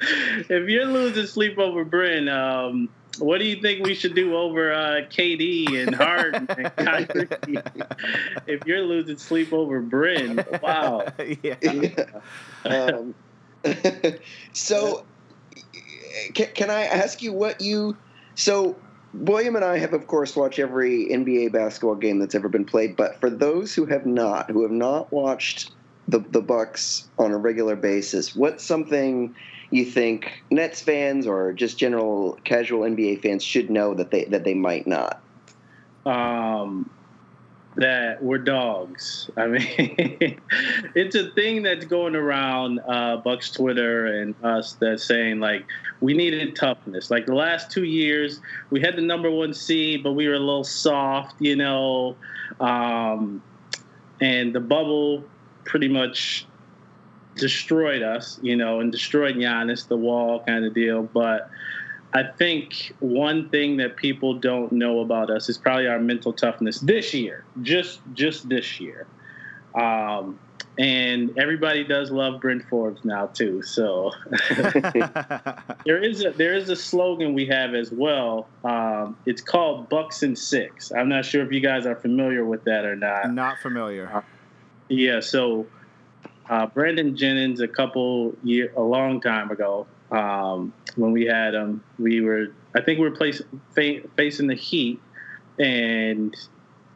if 0.01 0.69
you're 0.69 0.87
losing 0.87 1.27
sleep 1.27 1.59
over 1.59 1.85
Bryn, 1.85 2.29
um, 2.29 2.89
what 3.19 3.39
do 3.39 3.45
you 3.45 3.61
think 3.61 3.85
we 3.85 3.95
should 3.95 4.15
do 4.15 4.37
over 4.37 4.73
uh, 4.73 5.01
KD 5.11 5.87
and 5.87 5.95
Harden 5.95 6.47
and 6.49 6.77
Kyrie? 6.77 7.29
if 8.47 8.65
you're 8.67 8.83
losing 8.83 9.19
sleep 9.19 9.53
over 9.53 9.81
Bryn, 9.81 10.45
wow. 10.63 11.07
yeah. 11.43 11.57
um, 12.65 13.15
so, 14.53 15.05
can, 16.35 16.49
can 16.55 16.71
I 16.71 16.83
ask 16.85 17.23
you 17.23 17.33
what 17.33 17.61
you? 17.61 17.97
So, 18.37 18.77
William 19.13 19.57
and 19.57 19.65
I 19.65 19.79
have, 19.79 19.93
of 19.93 20.07
course, 20.07 20.37
watched 20.37 20.59
every 20.59 21.07
NBA 21.07 21.53
basketball 21.53 21.97
game 21.97 22.21
that's 22.21 22.35
ever 22.35 22.49
been 22.49 22.65
played. 22.65 22.97
But 22.97 23.21
for 23.21 23.29
those 23.29 23.75
who 23.75 23.87
have 23.87 24.07
not, 24.07 24.51
who 24.51 24.63
have 24.63 24.71
not 24.71 25.13
watched 25.13 25.73
the 26.09 26.21
the 26.21 26.41
Bucks 26.41 27.09
on 27.19 27.33
a 27.33 27.37
regular 27.37 27.77
basis, 27.77 28.35
what's 28.37 28.65
something 28.65 29.35
you 29.71 29.85
think 29.85 30.43
Nets 30.51 30.81
fans 30.81 31.27
or 31.27 31.53
just 31.53 31.79
general 31.79 32.39
casual 32.45 32.81
NBA 32.81 33.23
fans 33.23 33.43
should 33.43 33.71
know 33.71 33.95
that 33.95 34.11
they 34.11 34.25
that 34.25 34.45
they 34.45 34.55
might 34.55 34.87
not? 34.87 35.21
Um, 36.07 36.91
that 37.77 38.23
we're 38.23 38.39
dogs. 38.39 39.31
I 39.37 39.47
mean, 39.47 40.41
it's 40.95 41.15
a 41.15 41.31
thing 41.31 41.63
that's 41.63 41.85
going 41.85 42.17
around 42.17 42.81
uh, 42.87 43.19
Bucks 43.19 43.51
Twitter 43.51 44.07
and 44.07 44.35
us 44.43 44.73
that's 44.75 45.05
saying 45.05 45.41
like 45.41 45.65
we 46.01 46.15
needed 46.15 46.57
toughness. 46.57 47.11
Like 47.11 47.27
the 47.27 47.35
last 47.35 47.71
two 47.71 47.85
years, 47.85 48.41
we 48.71 48.81
had 48.81 48.97
the 48.97 49.03
number 49.03 49.31
one 49.31 49.55
seed, 49.55 50.03
but 50.03 50.13
we 50.13 50.27
were 50.27 50.35
a 50.35 50.41
little 50.41 50.65
soft, 50.65 51.41
you 51.41 51.57
know. 51.57 52.17
Um, 52.59 53.43
and 54.21 54.53
the 54.53 54.61
bubble 54.61 55.25
pretty 55.65 55.89
much 55.89 56.47
destroyed 57.41 58.03
us, 58.03 58.39
you 58.43 58.55
know, 58.55 58.81
and 58.81 58.93
destroyed 58.93 59.35
Giannis, 59.35 59.89
the 59.89 59.97
wall 59.97 60.45
kind 60.47 60.65
of 60.65 60.75
deal. 60.75 61.03
But 61.03 61.51
I 62.13 62.23
think 62.23 62.93
one 63.01 63.49
thing 63.49 63.77
that 63.79 63.97
people 63.97 64.35
don't 64.35 64.71
know 64.73 65.01
about 65.01 65.31
us 65.31 65.49
is 65.49 65.59
probably 65.59 65.89
our 65.89 65.99
mental 65.99 66.33
toughness 66.33 66.79
this 66.81 67.13
year, 67.15 67.45
just 67.63 68.01
just 68.15 68.49
this 68.49 68.79
year. 68.79 69.07
Um, 69.75 70.39
and 70.79 71.37
everybody 71.39 71.85
does 71.85 72.11
love 72.11 72.41
Bryn 72.41 72.65
Forbes 72.71 73.05
now 73.05 73.27
too. 73.27 73.63
So 73.63 74.13
there 75.85 76.03
is 76.03 76.25
a 76.25 76.31
there 76.31 76.55
is 76.55 76.69
a 76.69 76.77
slogan 76.77 77.35
we 77.35 77.47
have 77.47 77.75
as 77.75 77.93
well. 77.93 78.49
Um, 78.65 79.17
it's 79.27 79.43
called 79.43 79.89
Bucks 79.89 80.23
and 80.23 80.39
Six. 80.39 80.91
I'm 80.93 81.09
not 81.09 81.25
sure 81.25 81.45
if 81.45 81.53
you 81.53 81.61
guys 81.61 81.87
are 81.87 81.97
familiar 81.97 82.45
with 82.45 82.65
that 82.65 82.85
or 82.85 82.97
not. 82.97 83.33
Not 83.33 83.59
familiar. 83.59 84.25
Yeah, 84.89 85.21
so 85.21 85.67
uh, 86.51 86.67
Brandon 86.67 87.17
Jennings, 87.17 87.61
a 87.61 87.69
couple 87.69 88.35
year, 88.43 88.73
a 88.77 88.83
long 88.83 89.21
time 89.21 89.53
ago, 89.53 89.87
um, 90.11 90.75
when 90.97 91.13
we 91.13 91.25
had 91.25 91.55
him, 91.55 91.83
we 91.99 92.21
were, 92.21 92.49
I 92.75 92.81
think 92.81 92.99
we 92.99 93.09
were 93.09 93.15
place, 93.15 93.41
fa- 93.73 94.01
facing 94.17 94.49
the 94.49 94.57
Heat, 94.57 95.01
and 95.61 96.37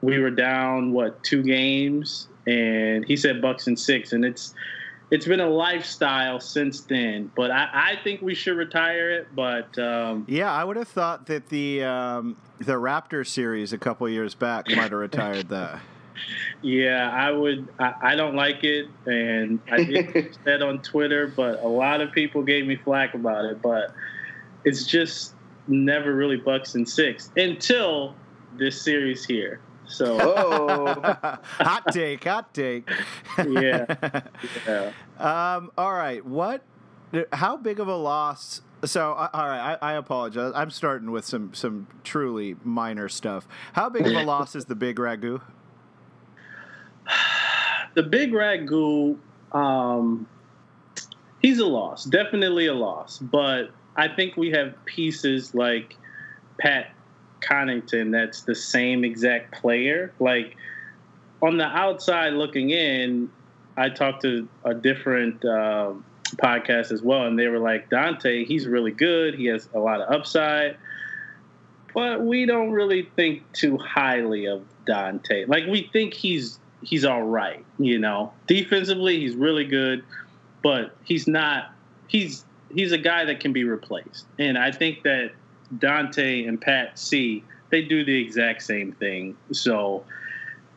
we 0.03 0.19
were 0.19 0.33
down 0.33 0.93
what 0.93 1.23
two 1.23 1.45
games, 1.45 2.27
and 2.49 3.05
he 3.05 3.17
said 3.17 3.41
Bucks 3.41 3.69
and 3.69 3.79
six, 3.79 4.13
and 4.13 4.25
it's 4.25 4.55
it's 5.11 5.27
been 5.27 5.41
a 5.41 5.49
lifestyle 5.49 6.41
since 6.41 6.81
then. 6.81 7.31
But 7.37 7.53
I, 7.53 7.69
I 7.73 7.99
think 8.03 8.23
we 8.23 8.35
should 8.35 8.57
retire 8.57 9.11
it. 9.11 9.29
But 9.37 9.79
um, 9.79 10.25
Yeah, 10.29 10.53
I 10.53 10.65
would 10.65 10.77
have 10.77 10.89
thought 10.89 11.27
that 11.27 11.49
the 11.49 11.85
um, 11.85 12.37
the 12.59 12.73
Raptor 12.73 13.25
series 13.25 13.73
a 13.73 13.79
couple 13.79 14.09
years 14.09 14.35
back 14.35 14.69
might 14.69 14.91
have 14.91 14.93
retired 14.93 15.49
that. 15.51 15.81
Yeah, 16.63 17.11
I 17.11 17.31
would. 17.31 17.69
I, 17.79 17.95
I 18.03 18.15
don't 18.17 18.35
like 18.37 18.65
it, 18.65 18.89
and 19.07 19.61
I 19.71 19.85
did 19.85 20.37
that 20.45 20.63
on 20.69 20.81
Twitter, 20.83 21.27
but 21.29 21.63
a 21.63 21.69
lot 21.69 22.01
of 22.01 22.13
people 22.13 22.43
gave 22.43 22.67
me 22.67 22.77
flack 22.77 23.15
about 23.15 23.45
it. 23.47 23.61
But 23.63 23.93
it's 24.65 24.85
just 24.87 25.35
never 25.67 26.15
really 26.15 26.37
bucks 26.37 26.75
and 26.75 26.89
six 26.89 27.31
until 27.37 28.15
this 28.57 28.81
series 28.81 29.25
here. 29.25 29.61
So 29.87 30.19
Oh, 30.21 31.01
hot 31.43 31.85
take, 31.93 32.25
hot 32.25 32.55
take. 32.55 32.89
yeah, 33.47 33.87
yeah. 34.67 34.93
Um, 35.19 35.71
all 35.77 35.93
right, 35.93 36.25
what? 36.25 36.63
How 37.33 37.57
big 37.57 37.79
of 37.81 37.89
a 37.89 37.97
loss? 37.97 38.63
So, 38.85 39.13
uh, 39.13 39.29
all 39.33 39.47
right, 39.47 39.79
I, 39.81 39.93
I 39.93 39.93
apologize. 39.95 40.53
I'm 40.55 40.71
starting 40.71 41.11
with 41.11 41.25
some 41.25 41.55
some 41.55 41.87
truly 42.03 42.57
minor 42.65 43.09
stuff. 43.09 43.47
How 43.75 43.89
big 43.89 44.07
of 44.07 44.13
a 44.15 44.25
loss 44.25 44.55
is 44.57 44.65
the 44.67 44.75
big 44.75 44.97
ragu? 44.97 45.41
the 47.95 48.03
big 48.03 48.33
ragu, 48.33 49.17
um, 49.53 50.27
he's 51.41 51.59
a 51.59 51.67
loss, 51.67 52.05
definitely 52.05 52.67
a 52.67 52.75
loss. 52.75 53.19
But 53.19 53.71
I 53.97 54.09
think 54.09 54.37
we 54.37 54.51
have 54.51 54.75
pieces 54.85 55.55
like 55.55 55.97
Pat 56.59 56.91
Connaughton 57.41 58.13
that's 58.13 58.43
the 58.43 58.55
same 58.55 59.05
exact 59.05 59.61
player. 59.61 60.13
Like 60.19 60.57
on 61.43 61.59
the 61.59 61.67
outside 61.67 62.33
looking 62.33 62.71
in, 62.71 63.31
I 63.77 63.89
talked 63.89 64.23
to 64.23 64.49
a 64.65 64.75
different 64.75 65.45
uh, 65.45 65.93
podcast 66.37 66.93
as 66.93 67.03
well, 67.03 67.27
and 67.27 67.39
they 67.39 67.49
were 67.49 67.59
like, 67.59 67.91
Donte, 67.91 68.47
he's 68.47 68.67
really 68.67 68.93
good. 68.93 69.35
He 69.35 69.47
has 69.47 69.69
a 69.75 69.79
lot 69.79 70.01
of 70.01 70.13
upside. 70.13 70.77
But 71.93 72.23
we 72.23 72.47
don't 72.47 72.73
really 72.73 73.09
think 73.15 73.53
too 73.53 73.79
highly 73.79 74.47
of 74.47 74.63
Donte. 74.87 75.47
Like 75.47 75.67
we 75.67 75.89
think 75.93 76.15
he's 76.15 76.59
he's 76.85 77.05
all 77.05 77.23
right, 77.23 77.65
you 77.79 77.99
know. 77.99 78.33
Defensively, 78.47 79.21
he's 79.21 79.35
really 79.35 79.65
good, 79.65 80.05
but 80.63 80.97
he's 81.05 81.27
not. 81.27 81.73
He's 82.07 82.45
he's 82.73 82.93
a 82.93 82.99
guy 82.99 83.25
that 83.25 83.41
can 83.41 83.53
be 83.53 83.65
replaced, 83.65 84.27
and 84.39 84.57
I 84.59 84.71
think 84.71 85.03
that 85.03 85.33
Donte 85.79 86.49
and 86.49 86.61
Pat 86.61 86.99
C 86.99 87.43
they 87.71 87.83
do 87.83 88.05
the 88.05 88.17
exact 88.17 88.63
same 88.63 88.93
thing. 88.93 89.37
So 89.51 90.05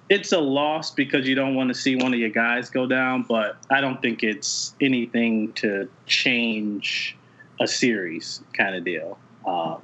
it's 0.10 0.32
a 0.32 0.40
loss 0.40 0.92
because 0.92 1.28
you 1.28 1.36
don't 1.36 1.56
want 1.56 1.70
to 1.70 1.76
see 1.76 1.96
one 1.96 2.14
of 2.14 2.20
your 2.20 2.30
guys 2.30 2.70
go 2.70 2.88
down, 2.88 3.24
but 3.24 3.58
I 3.70 3.82
don't 3.82 4.02
think 4.02 4.24
it's 4.24 4.74
anything 4.82 5.54
to 5.54 5.88
change 6.06 7.16
a 7.60 7.68
series 7.68 8.42
kind 8.54 8.76
of 8.76 8.84
deal. 8.84 9.20
Uh, 9.46 9.78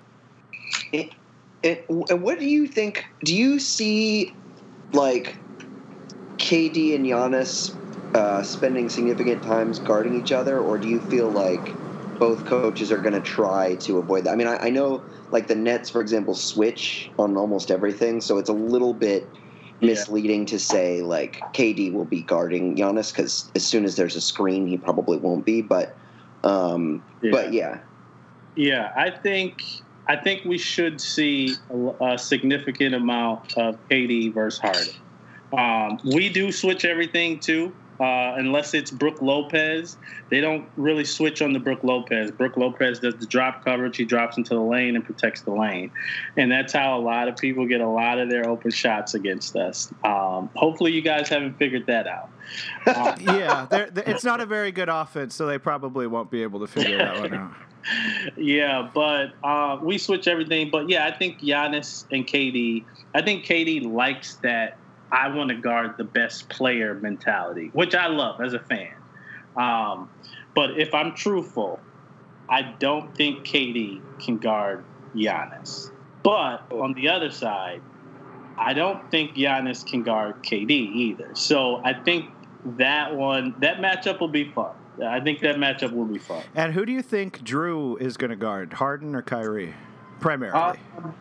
and, 0.94 1.80
and 2.10 2.22
what 2.22 2.40
do 2.40 2.46
you 2.46 2.68
think? 2.68 3.06
Do 3.24 3.36
you 3.36 3.60
see 3.60 4.34
like 4.94 5.36
KD 6.44 6.94
and 6.94 7.06
Giannis 7.06 7.72
uh, 8.14 8.44
spending 8.44 8.90
significant 8.90 9.44
times 9.44 9.80
guarding 9.80 10.14
each 10.14 10.32
other, 10.34 10.60
or 10.60 10.78
do 10.78 10.90
you 10.90 11.00
feel 11.00 11.32
like 11.32 11.78
both 12.20 12.46
coaches 12.46 12.92
are 12.92 13.00
going 13.00 13.14
to 13.14 13.22
try 13.22 13.76
to 13.76 13.98
avoid 13.98 14.26
that? 14.26 14.32
I 14.32 14.36
mean, 14.36 14.48
I, 14.48 14.58
I 14.58 14.70
know 14.70 15.06
like 15.32 15.48
the 15.48 15.56
Nets, 15.56 15.90
for 15.90 16.02
example, 16.02 16.36
switch 16.36 17.10
on 17.18 17.38
almost 17.38 17.72
everything, 17.72 18.20
so 18.20 18.38
it's 18.38 18.50
a 18.50 18.54
little 18.54 18.94
bit 18.94 19.32
misleading 19.82 20.46
to 20.48 20.60
say 20.60 21.02
like 21.02 21.42
KD 21.54 21.94
will 21.94 22.06
be 22.06 22.22
guarding 22.24 22.76
Giannis 22.76 23.14
because 23.14 23.50
as 23.56 23.66
soon 23.66 23.86
as 23.86 23.96
there's 23.96 24.16
a 24.16 24.22
screen, 24.22 24.68
he 24.68 24.78
probably 24.78 25.18
won't 25.18 25.46
be. 25.46 25.62
But 25.62 25.98
um, 26.44 27.04
Yeah. 27.22 27.32
but 27.32 27.54
yeah, 27.54 27.80
Yeah, 28.56 28.92
I 28.98 29.12
think 29.12 29.62
I 30.08 30.18
think 30.18 30.44
we 30.44 30.58
should 30.58 31.00
see 31.00 31.56
a, 31.70 32.14
a 32.14 32.18
significant 32.18 32.96
amount 32.96 33.54
of 33.58 33.80
KD 33.90 34.34
versus 34.34 34.60
Harden. 34.60 34.94
Um, 35.58 36.00
we 36.04 36.30
do 36.30 36.52
switch 36.52 36.86
everything 36.86 37.40
too. 37.40 37.74
Uh, 38.00 38.34
unless 38.38 38.74
it's 38.74 38.90
Brook 38.90 39.22
Lopez, 39.22 39.98
they 40.30 40.42
don't 40.42 40.68
really 40.78 41.06
switch 41.06 41.44
on 41.44 41.54
the 41.54 41.60
Brook 41.60 41.84
Lopez. 41.84 42.32
Brook 42.32 42.58
Lopez 42.58 43.00
does 43.00 43.16
the 43.16 43.28
drop 43.28 43.64
coverage. 43.64 43.96
He 43.96 44.04
drops 44.04 44.36
into 44.36 44.56
the 44.56 44.62
lane 44.62 44.96
and 44.96 45.06
protects 45.06 45.42
the 45.42 45.52
lane, 45.52 45.92
and 46.36 46.52
that's 46.52 46.74
how 46.74 46.98
a 46.98 47.00
lot 47.00 47.28
of 47.28 47.38
people 47.38 47.68
get 47.68 47.82
a 47.82 47.88
lot 47.88 48.18
of 48.18 48.30
their 48.30 48.50
open 48.50 48.72
shots 48.72 49.14
against 49.14 49.56
us. 49.56 49.94
Um, 50.04 50.50
hopefully, 50.56 50.92
you 50.92 51.02
guys 51.02 51.30
haven't 51.30 51.58
figured 51.60 51.86
that 51.86 52.08
out. 52.08 52.30
Um, 52.88 53.16
yeah, 53.22 53.68
they're, 53.70 53.92
they're, 53.92 54.10
it's 54.10 54.24
not 54.24 54.42
a 54.42 54.46
very 54.48 54.72
good 54.72 54.90
offense, 54.90 55.36
so 55.36 55.46
they 55.46 55.60
probably 55.60 56.08
won't 56.08 56.32
be 56.32 56.42
able 56.42 56.62
to 56.62 56.68
figure 56.68 56.98
that 56.98 57.20
one 57.20 57.34
out. 57.34 57.54
yeah, 58.38 58.90
but 58.94 59.34
uh, 59.44 59.78
we 59.82 60.00
switch 60.00 60.28
everything. 60.28 60.72
But 60.72 60.90
yeah, 60.90 61.06
I 61.06 61.16
think 61.16 61.42
Giannis 61.42 62.06
and 62.12 62.26
KD. 62.26 62.84
I 63.14 63.22
think 63.22 63.46
KD 63.46 63.92
likes 63.94 64.36
that 64.38 64.78
I 65.14 65.28
want 65.28 65.50
to 65.50 65.56
guard 65.56 65.96
the 65.96 66.04
best 66.04 66.50
player 66.50 66.96
mentality, 66.96 67.70
which 67.74 67.94
I 67.94 68.08
love 68.08 68.42
as 68.42 68.56
a 68.56 68.60
fan. 68.60 68.96
Um, 69.56 70.10
but 70.56 70.80
if 70.80 70.96
I'm 70.96 71.14
truthful, 71.14 71.80
I 72.50 72.64
don't 72.64 73.16
think 73.16 73.46
KD 73.46 74.02
can 74.20 74.40
guard 74.40 74.84
Giannis. 75.16 75.92
But 76.24 76.64
on 76.72 76.94
the 76.94 77.10
other 77.10 77.30
side, 77.30 77.84
I 78.58 78.74
don't 78.74 79.12
think 79.12 79.36
Giannis 79.36 79.86
can 79.86 80.02
guard 80.02 80.42
KD 80.42 80.72
either. 80.72 81.36
So 81.36 81.80
I 81.86 81.94
think 81.94 82.32
that 82.78 83.16
one, 83.16 83.54
that 83.60 83.78
matchup 83.78 84.20
will 84.20 84.28
be 84.30 84.52
fun. 84.52 84.74
I 85.06 85.20
think 85.20 85.42
that 85.42 85.58
matchup 85.58 85.92
will 85.92 86.06
be 86.06 86.18
fun. 86.18 86.44
And 86.56 86.74
who 86.74 86.88
do 86.88 86.92
you 86.92 87.04
think 87.04 87.44
Jrue 87.44 88.02
is 88.02 88.18
going 88.18 88.32
to 88.32 88.36
guard, 88.36 88.74
Harden 88.74 89.16
or 89.16 89.22
Kyrie, 89.22 89.76
primarily? 90.20 90.60
Uh, 90.60 91.12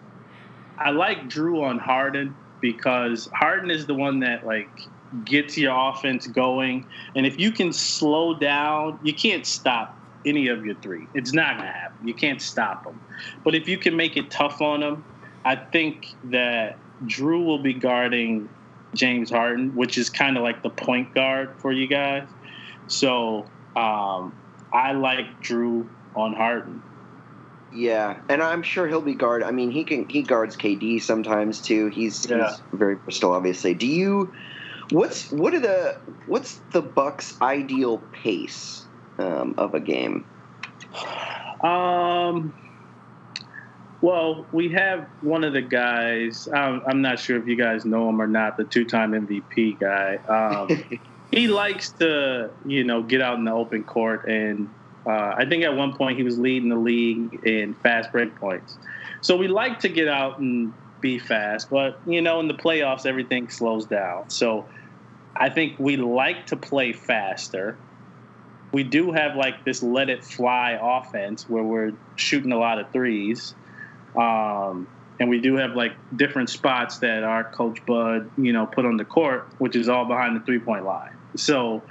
I 0.79 0.91
like 0.91 1.25
Jrue 1.25 1.63
on 1.63 1.79
Harden 1.79 2.35
because 2.63 3.29
Harden 3.35 3.71
is 3.71 3.87
the 3.87 3.95
one 3.95 4.21
that 4.21 4.47
like 4.47 4.71
gets 5.25 5.59
your 5.59 5.77
offense 5.77 6.27
going, 6.29 6.87
and 7.15 7.27
if 7.27 7.39
you 7.39 7.53
can 7.53 7.75
slow 7.75 8.39
down, 8.39 8.99
you 9.03 9.13
can't 9.13 9.45
stop 9.45 9.99
any 10.25 10.49
of 10.49 10.65
your 10.65 10.77
three. 10.77 11.07
It's 11.13 11.35
not 11.35 11.59
gonna 11.59 11.71
happen. 11.71 12.07
You 12.07 12.15
can't 12.15 12.41
stop 12.41 12.85
them. 12.85 12.99
But 13.45 13.55
if 13.55 13.69
you 13.69 13.77
can 13.77 13.97
make 13.97 14.17
it 14.17 14.31
tough 14.31 14.63
on 14.63 14.81
them, 14.81 15.05
I 15.45 15.57
think 15.57 16.07
that 16.31 16.79
Jrue 17.05 17.45
will 17.45 17.63
be 17.63 17.75
guarding 17.75 18.49
James 18.95 19.31
Harden, 19.31 19.75
which 19.75 19.99
is 19.99 20.09
kind 20.09 20.37
of 20.37 20.43
like 20.43 20.63
the 20.63 20.71
point 20.71 21.15
guard 21.15 21.57
for 21.59 21.73
you 21.73 21.89
guys. 21.89 22.29
So 22.87 23.47
um, 23.75 24.33
I 24.73 24.93
like 24.93 25.43
Jrue 25.43 25.89
on 26.15 26.35
Harden. 26.35 26.83
Yeah, 27.75 28.21
and 28.29 28.43
I'm 28.43 28.63
sure 28.63 28.87
he'll 28.87 29.01
be 29.01 29.15
guard. 29.15 29.43
I 29.43 29.51
mean, 29.51 29.71
he 29.71 29.85
can 29.85 30.09
he 30.09 30.23
guards 30.23 30.57
KD 30.57 31.01
sometimes 31.01 31.61
too. 31.61 31.87
He's, 31.89 32.29
yeah. 32.29 32.51
he's 32.51 32.63
very 32.73 32.97
versatile, 32.97 33.33
obviously. 33.33 33.75
Do 33.75 33.87
you? 33.87 34.33
What's 34.91 35.33
what 35.33 35.55
are 35.55 35.61
the 35.61 35.97
what's 36.27 36.61
the 36.73 36.83
Bucks' 36.83 37.41
ideal 37.41 37.99
pace 38.13 38.85
um, 39.19 39.55
of 39.57 39.75
a 39.75 39.81
game? 39.81 40.27
Um. 41.63 42.55
Well, 44.03 44.47
we 44.51 44.71
have 44.71 45.07
one 45.21 45.45
of 45.45 45.53
the 45.53 45.63
guys. 45.63 46.49
I'm, 46.53 46.83
I'm 46.87 47.03
not 47.03 47.21
sure 47.21 47.39
if 47.39 47.47
you 47.47 47.55
guys 47.55 47.85
know 47.85 48.09
him 48.09 48.21
or 48.21 48.27
not. 48.27 48.57
The 48.57 48.65
two-time 48.65 49.13
MVP 49.13 49.79
guy. 49.79 50.17
Um, 50.17 50.83
he 51.31 51.47
likes 51.47 51.91
to, 51.93 52.51
you 52.67 52.83
know, 52.83 53.05
get 53.05 53.23
out 53.23 53.39
in 53.39 53.45
the 53.45 53.53
open 53.53 53.85
court 53.85 54.27
and 54.27 54.69
uh, 55.07 55.35
I 55.37 55.45
think 55.49 55.65
at 55.65 55.75
one 55.75 55.97
point 55.97 56.17
he 56.17 56.23
was 56.23 56.39
leading 56.39 56.69
the 56.69 56.77
league 56.77 57.35
in 57.45 57.75
fast 57.75 58.13
break 58.13 58.37
points. 58.37 58.79
So 59.21 59.37
we 59.37 59.49
like 59.49 59.81
to 59.81 59.89
get 59.89 60.09
out 60.09 60.39
and 60.39 60.73
be 61.01 61.19
fast, 61.19 61.69
but 61.71 62.01
you 62.07 62.23
know, 62.23 62.41
in 62.41 62.49
the 62.49 62.55
playoffs, 62.55 63.07
everything 63.07 63.49
slows 63.49 63.87
down. 63.87 64.31
So 64.31 64.69
I 65.37 65.49
think 65.49 65.79
we 65.79 65.97
like 65.97 66.47
to 66.47 66.57
play 66.57 66.93
faster. 66.93 67.79
We 68.73 68.85
do 68.85 69.13
have 69.13 69.37
like 69.37 69.65
this 69.65 69.83
let 69.83 70.09
it 70.09 70.25
fly 70.25 70.79
offense 70.81 71.49
where 71.49 71.65
we're 71.65 71.93
shooting 72.17 72.53
a 72.53 72.59
lot 72.59 72.79
of 72.79 72.91
threes. 72.93 73.55
Um, 74.17 74.87
and 75.19 75.29
we 75.29 75.41
do 75.41 75.57
have 75.57 75.73
like 75.73 75.93
different 76.17 76.51
spots 76.51 76.99
that 76.99 77.23
our 77.23 77.45
coach 77.45 77.79
Bud, 77.87 78.31
you 78.37 78.53
know, 78.53 78.67
put 78.67 78.87
on 78.87 78.97
the 78.97 79.05
court, 79.05 79.49
which 79.59 79.77
is 79.77 79.89
all 79.89 80.05
behind 80.05 80.37
the 80.37 80.45
three 80.45 80.59
point 80.59 80.85
line. 80.85 81.11
So 81.37 81.87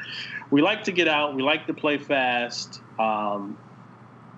we 0.52 0.62
like 0.62 0.84
to 0.84 0.92
get 0.92 1.08
out. 1.08 1.34
We 1.34 1.42
like 1.42 1.66
to 1.68 1.74
play 1.74 1.98
fast. 1.98 2.82
Um, 3.00 3.58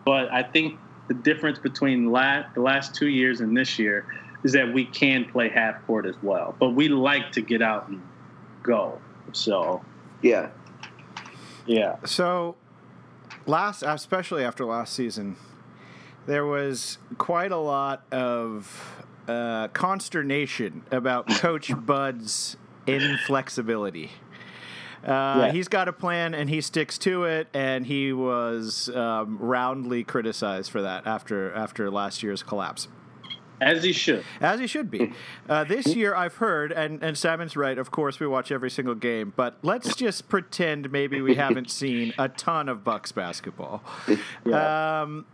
but 0.06 0.32
I 0.32 0.43
think 0.43 0.80
the 1.08 1.13
difference 1.13 1.60
between 1.60 2.12
la- 2.12 2.43
the 2.54 2.62
last 2.62 2.95
two 2.95 3.08
years 3.08 3.41
and 3.41 3.58
this 3.58 3.78
year 3.78 4.06
is 4.43 4.54
that 4.54 4.73
we 4.73 4.86
can 4.86 5.26
play 5.26 5.49
half 5.49 5.86
court 5.86 6.06
as 6.06 6.15
well. 6.21 6.56
But 6.60 6.69
we 6.69 6.88
like 6.88 7.32
to 7.34 7.41
get 7.41 7.62
out 7.62 7.88
and 7.88 8.02
go. 8.62 9.02
So 9.32 9.84
yeah, 10.21 10.49
yeah. 11.65 11.97
So 12.06 12.56
last, 13.45 13.84
especially 13.84 14.43
after 14.43 14.65
last 14.65 14.93
season, 14.93 15.36
there 16.26 16.45
was 16.45 16.97
quite 17.17 17.52
a 17.52 17.58
lot 17.58 18.06
of 18.12 19.04
uh, 19.28 19.69
consternation 19.69 20.84
about 20.91 21.28
Coach 21.28 21.71
Bud's 21.86 22.58
inflexibility. 22.86 24.12
Uh, 25.04 25.46
yeah. 25.46 25.52
He's 25.52 25.68
got 25.68 25.88
a 25.88 25.94
plan 25.94 26.34
and 26.34 26.50
he 26.50 26.62
sticks 26.62 26.98
to 27.00 27.26
it, 27.26 27.48
and 27.54 27.86
he 27.86 28.13
was 28.13 28.89
um, 28.89 29.38
roundly 29.38 30.04
criticized 30.04 30.72
for 30.72 30.82
that 30.82 31.06
after 31.06 31.54
after 31.54 31.92
last 31.92 32.24
year's 32.24 32.42
collapse. 32.44 32.88
As 33.62 33.84
he 33.84 33.94
should. 33.94 34.26
As 34.42 34.60
he 34.60 34.68
should 34.68 34.92
be. 34.92 35.13
Uh, 35.48 35.63
this 35.63 35.96
year, 35.96 36.13
I've 36.16 36.36
heard, 36.36 36.72
and, 36.72 37.02
and 37.02 37.18
Simon's 37.18 37.56
right, 37.56 37.78
of 37.78 37.92
course, 37.92 38.20
we 38.20 38.28
watch 38.28 38.52
every 38.52 38.70
single 38.70 38.96
game, 38.96 39.32
but 39.36 39.58
let's 39.62 39.96
just 39.96 40.28
pretend 40.28 40.92
maybe 40.92 41.22
we 41.22 41.36
haven't 41.36 41.70
seen 41.72 42.13
a 42.18 42.28
ton 42.28 42.68
of 42.68 42.84
Bucks 42.84 43.13
basketball. 43.13 43.82
Yeah. 44.46 45.02
Um, 45.02 45.26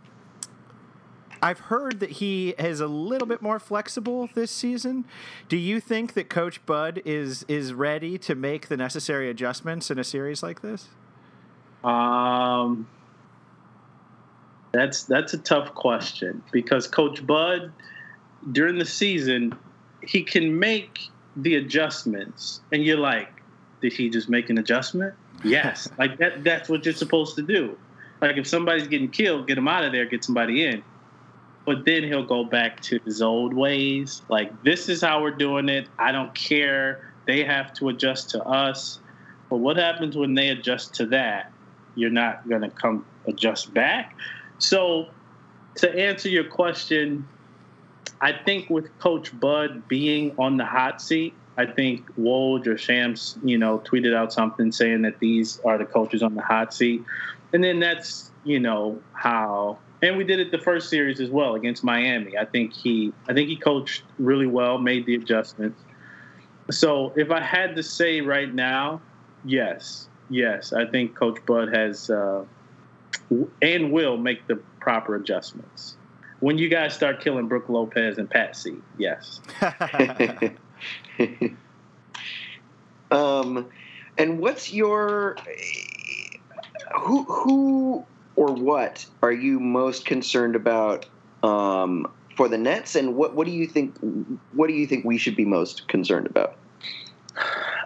I've 1.42 1.60
heard 1.60 2.00
that 2.00 2.10
he 2.10 2.50
is 2.50 2.80
a 2.80 2.86
little 2.86 3.26
bit 3.26 3.40
more 3.40 3.58
flexible 3.58 4.28
this 4.34 4.50
season. 4.50 5.04
Do 5.48 5.56
you 5.56 5.80
think 5.80 6.12
that 6.14 6.28
Coach 6.28 6.64
Bud 6.66 7.00
is 7.04 7.44
is 7.48 7.72
ready 7.72 8.18
to 8.18 8.34
make 8.34 8.68
the 8.68 8.76
necessary 8.76 9.30
adjustments 9.30 9.90
in 9.90 9.98
a 9.98 10.04
series 10.04 10.42
like 10.42 10.60
this? 10.60 10.88
Um, 11.82 12.88
that's 14.72 15.04
that's 15.04 15.32
a 15.32 15.38
tough 15.38 15.74
question 15.74 16.42
because 16.52 16.86
Coach 16.86 17.26
Bud 17.26 17.72
during 18.52 18.78
the 18.78 18.86
season 18.86 19.56
he 20.02 20.22
can 20.22 20.58
make 20.58 21.00
the 21.36 21.56
adjustments, 21.56 22.60
and 22.72 22.84
you're 22.84 22.98
like, 22.98 23.42
did 23.80 23.92
he 23.92 24.10
just 24.10 24.28
make 24.28 24.50
an 24.50 24.58
adjustment? 24.58 25.14
Yes, 25.42 25.88
like 25.98 26.18
that. 26.18 26.44
That's 26.44 26.68
what 26.68 26.84
you're 26.84 26.94
supposed 26.94 27.36
to 27.36 27.42
do. 27.42 27.78
Like 28.20 28.36
if 28.36 28.46
somebody's 28.46 28.88
getting 28.88 29.08
killed, 29.08 29.46
get 29.46 29.54
them 29.54 29.68
out 29.68 29.84
of 29.84 29.92
there, 29.92 30.04
get 30.04 30.22
somebody 30.22 30.66
in 30.66 30.82
but 31.66 31.84
then 31.84 32.02
he'll 32.02 32.26
go 32.26 32.44
back 32.44 32.80
to 32.80 32.98
his 33.04 33.22
old 33.22 33.54
ways. 33.54 34.22
Like, 34.28 34.62
this 34.62 34.88
is 34.88 35.02
how 35.02 35.22
we're 35.22 35.30
doing 35.30 35.68
it. 35.68 35.88
I 35.98 36.12
don't 36.12 36.34
care. 36.34 37.12
They 37.26 37.44
have 37.44 37.72
to 37.74 37.88
adjust 37.90 38.30
to 38.30 38.42
us. 38.44 38.98
But 39.48 39.56
what 39.58 39.76
happens 39.76 40.16
when 40.16 40.34
they 40.34 40.48
adjust 40.48 40.94
to 40.94 41.06
that? 41.06 41.52
You're 41.94 42.10
not 42.10 42.48
going 42.48 42.62
to 42.62 42.70
come 42.70 43.04
adjust 43.26 43.74
back. 43.74 44.16
So, 44.58 45.08
to 45.76 45.98
answer 45.98 46.28
your 46.28 46.44
question, 46.44 47.28
I 48.20 48.32
think 48.32 48.68
with 48.70 48.96
Coach 48.98 49.38
Bud 49.38 49.86
being 49.88 50.34
on 50.38 50.56
the 50.56 50.64
hot 50.64 51.00
seat, 51.00 51.34
I 51.56 51.66
think 51.66 52.10
Woj 52.16 52.66
or 52.66 52.78
Shams, 52.78 53.38
you 53.44 53.58
know, 53.58 53.78
tweeted 53.80 54.14
out 54.14 54.32
something 54.32 54.72
saying 54.72 55.02
that 55.02 55.18
these 55.20 55.60
are 55.64 55.78
the 55.78 55.84
coaches 55.84 56.22
on 56.22 56.34
the 56.34 56.42
hot 56.42 56.72
seat. 56.72 57.02
And 57.52 57.62
then 57.62 57.80
that's, 57.80 58.30
you 58.44 58.60
know, 58.60 58.98
how 59.12 59.78
and 60.02 60.16
we 60.16 60.24
did 60.24 60.40
it 60.40 60.50
the 60.50 60.58
first 60.58 60.88
series 60.88 61.20
as 61.20 61.30
well 61.30 61.54
against 61.54 61.84
Miami. 61.84 62.36
I 62.36 62.44
think 62.44 62.72
he 62.72 63.12
I 63.28 63.34
think 63.34 63.48
he 63.48 63.56
coached 63.56 64.02
really 64.18 64.46
well, 64.46 64.78
made 64.78 65.06
the 65.06 65.14
adjustments. 65.14 65.80
So 66.70 67.12
if 67.16 67.30
I 67.30 67.40
had 67.40 67.76
to 67.76 67.82
say 67.82 68.20
right 68.20 68.52
now, 68.52 69.00
yes, 69.44 70.08
yes, 70.28 70.72
I 70.72 70.86
think 70.86 71.14
Coach 71.16 71.38
Bud 71.46 71.74
has 71.74 72.10
uh, 72.10 72.44
and 73.60 73.92
will 73.92 74.16
make 74.16 74.46
the 74.46 74.56
proper 74.80 75.16
adjustments. 75.16 75.96
When 76.40 76.56
you 76.56 76.68
guys 76.70 76.94
start 76.94 77.20
killing 77.20 77.48
Brook 77.48 77.68
Lopez 77.68 78.16
and 78.16 78.30
Patsy, 78.30 78.76
yes. 78.96 79.40
um, 83.10 83.66
and 84.16 84.38
what's 84.38 84.72
your 84.72 85.36
who 86.98 87.24
who 87.24 88.06
or 88.40 88.54
what 88.54 89.04
are 89.22 89.32
you 89.32 89.60
most 89.60 90.06
concerned 90.06 90.56
about 90.56 91.04
um, 91.42 92.10
for 92.38 92.48
the 92.48 92.56
Nets, 92.56 92.96
and 92.96 93.14
what 93.14 93.36
what 93.36 93.46
do 93.46 93.52
you 93.52 93.66
think? 93.66 93.94
What 94.54 94.68
do 94.68 94.72
you 94.72 94.86
think 94.86 95.04
we 95.04 95.18
should 95.18 95.36
be 95.36 95.44
most 95.44 95.86
concerned 95.88 96.26
about? 96.26 96.56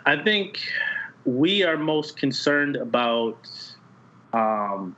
I 0.07 0.23
think 0.23 0.61
we 1.25 1.65
are 1.65 1.77
most 1.77 2.17
concerned 2.17 2.77
about 2.77 3.37
um, 4.33 4.95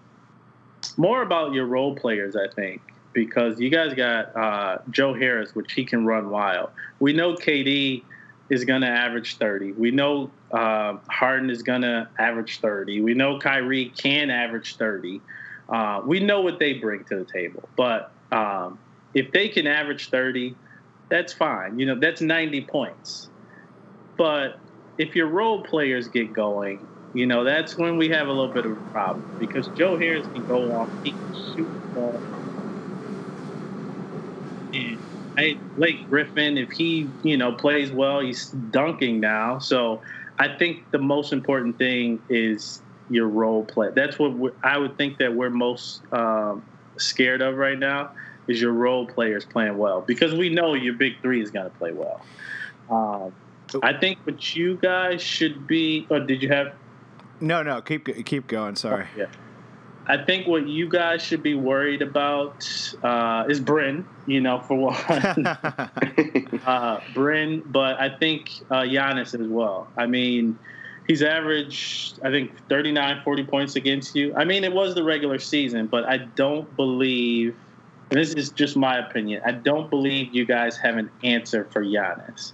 more 0.99 1.23
about 1.23 1.55
your 1.55 1.64
role 1.64 1.97
players. 1.97 2.37
I 2.37 2.49
think 2.55 2.83
because 3.14 3.59
you 3.59 3.71
guys 3.71 3.95
got 3.95 4.37
uh, 4.37 4.79
Joe 4.90 5.14
Harris, 5.14 5.55
which 5.55 5.73
he 5.73 5.87
can 5.87 6.05
run 6.05 6.29
wild. 6.29 6.69
We 7.01 7.14
know 7.14 7.35
KD 7.35 8.03
is 8.51 8.66
going 8.66 8.83
to 8.83 8.88
average 8.88 9.38
30. 9.38 9.73
We 9.73 9.90
know 9.90 10.31
uh, 10.52 10.94
Harden 11.11 11.50
is 11.50 11.62
going 11.62 11.82
to 11.82 12.09
average 12.18 12.61
30. 12.61 13.00
We 13.00 13.14
know 13.14 13.38
Kyrie 13.38 13.92
can 14.00 14.30
average 14.30 14.76
30. 14.78 15.22
Uh, 15.72 16.02
we 16.06 16.20
know 16.20 16.40
what 16.42 16.59
they 16.59 16.74
bring 16.74 17.04
to 17.09 17.16
the 17.16 17.26
table. 17.32 17.70
But 17.76 18.12
um, 18.32 18.80
if 19.14 19.32
they 19.32 19.48
can 19.48 19.66
average 19.66 20.11
30, 20.11 20.59
that's 21.11 21.32
fine. 21.32 21.78
You 21.78 21.87
know, 21.87 21.98
that's 22.00 22.20
90 22.20 22.66
points. 22.70 23.30
But 24.18 24.56
if 24.98 25.14
your 25.16 25.28
role 25.28 25.62
players 25.64 26.09
get 26.09 26.32
going, 26.32 26.88
you 27.12 27.26
know, 27.26 27.44
that's 27.44 27.76
when 27.78 27.96
we 27.96 28.09
have 28.11 28.28
a 28.28 28.32
little 28.32 28.52
bit 28.52 28.66
of 28.66 28.72
a 28.72 28.80
problem 28.92 29.26
because 29.38 29.68
Joe 29.70 29.98
Harris 29.98 30.28
can 30.28 30.44
go 30.44 30.72
off, 30.78 30.90
he 31.02 31.12
can 31.12 31.32
shoot 31.32 31.72
the 31.82 31.88
ball. 31.94 32.24
And 34.72 35.00
Blake 35.76 36.09
Griffin, 36.09 36.56
if 36.59 36.70
he, 36.72 37.12
you 37.22 37.37
know, 37.37 37.52
plays 37.52 37.92
well, 37.92 38.20
he's 38.20 38.50
dunking 38.50 39.20
now. 39.20 39.59
So 39.59 40.02
I 40.38 40.49
think 40.57 40.90
the 40.90 40.99
most 40.99 41.33
important 41.33 41.79
thing 41.79 42.20
is 42.29 42.83
your 43.09 43.29
role 43.29 43.64
play. 43.64 43.90
That's 43.94 44.18
what 44.18 44.55
I 44.62 44.79
would 44.79 44.96
think 44.96 45.18
that 45.18 45.35
we're 45.35 45.51
most 45.51 46.03
um, 46.12 46.64
scared 46.96 47.40
of 47.40 47.57
right 47.57 47.79
now 47.79 48.11
is 48.49 48.61
your 48.61 48.72
role 48.72 49.07
players 49.07 49.44
playing 49.44 49.77
well 49.79 50.01
because 50.01 50.35
we 50.35 50.49
know 50.49 50.75
your 50.75 50.94
big 50.94 51.20
three 51.20 51.42
is 51.42 51.51
going 51.51 51.70
to 51.70 51.77
play 51.79 51.92
well. 51.92 52.20
Um, 52.90 53.33
I 53.83 53.92
think 53.92 54.18
what 54.25 54.55
you 54.55 54.77
guys 54.77 55.22
should 55.22 55.66
be. 55.66 56.07
Or 56.11 56.20
did 56.20 56.42
you 56.42 56.49
have? 56.49 56.75
No, 57.40 57.62
no. 57.62 57.81
Keep 57.81 58.25
keep 58.25 58.46
going. 58.46 58.77
Sorry. 58.77 59.05
Oh, 59.05 59.18
yeah. 59.18 59.27
I 60.09 60.16
think 60.19 60.47
what 60.47 60.69
you 60.69 60.88
guys 60.88 61.23
should 61.23 61.42
be 61.42 61.55
worried 61.55 62.01
about 62.01 62.69
uh, 63.03 63.45
is 63.49 63.59
Bryn. 63.61 64.07
You 64.27 64.40
know, 64.40 64.61
for 64.61 64.77
one, 64.77 65.47
uh, 66.66 67.01
Bryn. 67.12 67.62
But 67.66 68.01
I 68.01 68.11
think 68.16 68.51
uh, 68.71 68.83
Giannis 68.83 69.38
as 69.38 69.49
well. 69.49 69.88
I 69.97 70.07
mean, 70.07 70.59
he's 71.09 71.23
averaged 71.23 72.21
I 72.23 72.31
think 72.31 72.53
39, 72.69 73.23
40 73.25 73.45
points 73.45 73.77
against 73.77 74.14
you. 74.14 74.35
I 74.37 74.45
mean, 74.45 74.64
it 74.64 74.73
was 74.73 74.95
the 74.95 75.03
regular 75.03 75.38
season, 75.38 75.87
but 75.87 76.05
I 76.05 76.19
don't 76.19 76.75
believe. 76.77 77.57
this 78.11 78.33
is 78.35 78.51
just 78.51 78.77
my 78.77 78.99
opinion. 78.99 79.42
I 79.45 79.53
don't 79.53 79.90
believe 79.90 80.33
you 80.33 80.45
guys 80.45 80.77
have 80.79 80.97
an 80.97 81.11
answer 81.25 81.64
for 81.73 81.85
Giannis. 81.85 82.53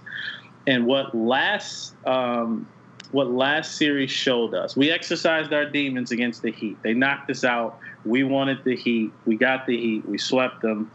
And 0.65 0.85
what 0.87 1.13
last 1.13 1.93
um, 2.05 2.67
what 3.13 3.29
last 3.29 3.77
series 3.77 4.09
showed 4.09 4.55
us, 4.55 4.75
we 4.75 4.89
exercised 4.89 5.53
our 5.53 5.65
demons 5.65 6.11
against 6.11 6.41
the 6.41 6.51
Heat. 6.51 6.77
They 6.81 6.95
knocked 6.95 7.29
us 7.29 7.43
out. 7.43 7.77
We 8.05 8.23
wanted 8.23 8.63
the 8.63 8.75
Heat. 8.75 9.11
We 9.25 9.37
got 9.37 9.67
the 9.67 9.77
Heat. 9.77 10.09
We 10.09 10.17
swept 10.17 10.61
them. 10.61 10.91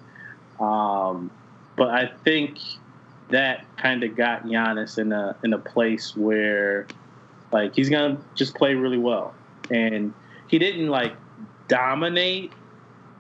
Um, 0.59 1.31
but 1.77 1.91
I 1.91 2.11
think 2.25 2.59
that 3.31 3.65
kind 3.77 4.03
of 4.03 4.17
got 4.17 4.45
Giannis 4.45 4.99
in 4.99 5.13
a 5.13 5.37
in 5.45 5.53
a 5.53 5.59
place 5.59 6.17
where, 6.17 6.89
like, 7.53 7.77
he's 7.77 7.89
gonna 7.89 8.19
just 8.35 8.57
play 8.57 8.75
really 8.75 8.99
well, 8.99 9.33
and 9.71 10.13
he 10.49 10.59
didn't 10.59 10.89
like 10.89 11.15
dominate 11.69 12.53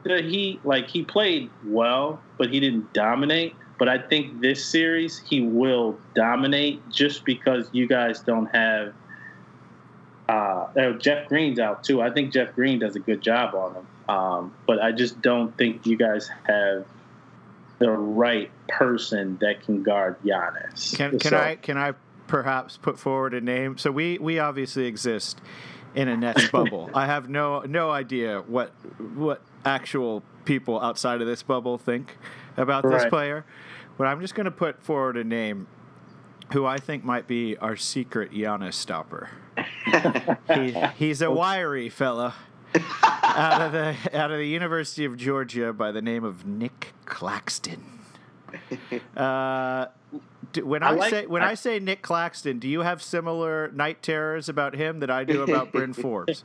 the 0.02 0.22
Heat. 0.22 0.58
Like, 0.64 0.88
he 0.88 1.04
played 1.04 1.50
well, 1.64 2.20
but 2.36 2.50
he 2.50 2.58
didn't 2.58 2.92
dominate. 2.92 3.54
But 3.78 3.88
I 3.88 3.98
think 3.98 4.40
this 4.40 4.64
series 4.64 5.18
he 5.18 5.40
will 5.40 5.98
dominate 6.14 6.86
just 6.90 7.24
because 7.24 7.68
you 7.72 7.86
guys 7.86 8.20
don't 8.20 8.46
have. 8.46 8.92
Uh, 10.28 10.68
oh, 10.76 10.92
Jeff 10.94 11.28
Green's 11.28 11.58
out 11.58 11.84
too. 11.84 12.02
I 12.02 12.10
think 12.10 12.32
Jeff 12.32 12.54
Green 12.54 12.80
does 12.80 12.96
a 12.96 12.98
good 12.98 13.22
job 13.22 13.54
on 13.54 13.74
him. 13.76 13.86
Um, 14.08 14.54
but 14.66 14.82
I 14.82 14.92
just 14.92 15.22
don't 15.22 15.56
think 15.56 15.86
you 15.86 15.96
guys 15.96 16.30
have 16.44 16.86
the 17.78 17.90
right 17.90 18.50
person 18.68 19.38
that 19.40 19.62
can 19.62 19.82
guard 19.82 20.16
Giannis. 20.22 20.96
Can, 20.96 21.18
can 21.18 21.30
so, 21.30 21.38
I 21.38 21.56
can 21.56 21.78
I 21.78 21.92
perhaps 22.26 22.76
put 22.76 22.98
forward 22.98 23.34
a 23.34 23.40
name? 23.40 23.78
So 23.78 23.90
we 23.90 24.18
we 24.18 24.38
obviously 24.38 24.86
exist 24.86 25.40
in 25.94 26.08
a 26.08 26.16
Nets 26.16 26.48
bubble. 26.52 26.90
I 26.94 27.06
have 27.06 27.28
no 27.28 27.60
no 27.60 27.90
idea 27.90 28.42
what 28.46 28.72
what 29.14 29.42
actual 29.64 30.22
people 30.44 30.80
outside 30.80 31.20
of 31.20 31.26
this 31.26 31.42
bubble 31.42 31.78
think 31.78 32.16
about 32.58 32.84
right. 32.84 32.98
this 32.98 33.08
player. 33.08 33.44
But 33.96 34.06
I'm 34.06 34.20
just 34.20 34.34
going 34.34 34.44
to 34.44 34.50
put 34.50 34.82
forward 34.82 35.16
a 35.16 35.24
name 35.24 35.66
who 36.52 36.64
I 36.64 36.78
think 36.78 37.04
might 37.04 37.26
be 37.26 37.56
our 37.58 37.76
secret 37.76 38.32
Giannis 38.32 38.74
stopper. 38.74 39.30
he, 40.54 40.72
he's 40.96 41.20
a 41.20 41.30
wiry 41.30 41.88
fella 41.88 42.34
out 43.02 43.62
of 43.62 43.72
the 43.72 43.96
out 44.16 44.30
of 44.30 44.38
the 44.38 44.46
University 44.46 45.04
of 45.04 45.16
Georgia 45.16 45.72
by 45.72 45.90
the 45.90 46.02
name 46.02 46.24
of 46.24 46.46
Nick 46.46 46.94
Claxton. 47.06 47.98
Uh, 49.16 49.86
do, 50.52 50.66
when 50.66 50.82
I, 50.82 50.88
I 50.88 50.90
like, 50.92 51.10
say 51.10 51.26
when 51.26 51.42
I, 51.42 51.50
I, 51.50 51.54
say 51.54 51.78
Nick 51.78 52.02
Claxton, 52.02 52.58
do 52.58 52.68
you 52.68 52.80
have 52.80 53.02
similar 53.02 53.70
night 53.72 54.02
terrors 54.02 54.48
about 54.48 54.74
him 54.74 55.00
that 55.00 55.10
I 55.10 55.24
do 55.24 55.42
about 55.42 55.72
Bryn 55.72 55.92
Forbes? 55.94 56.44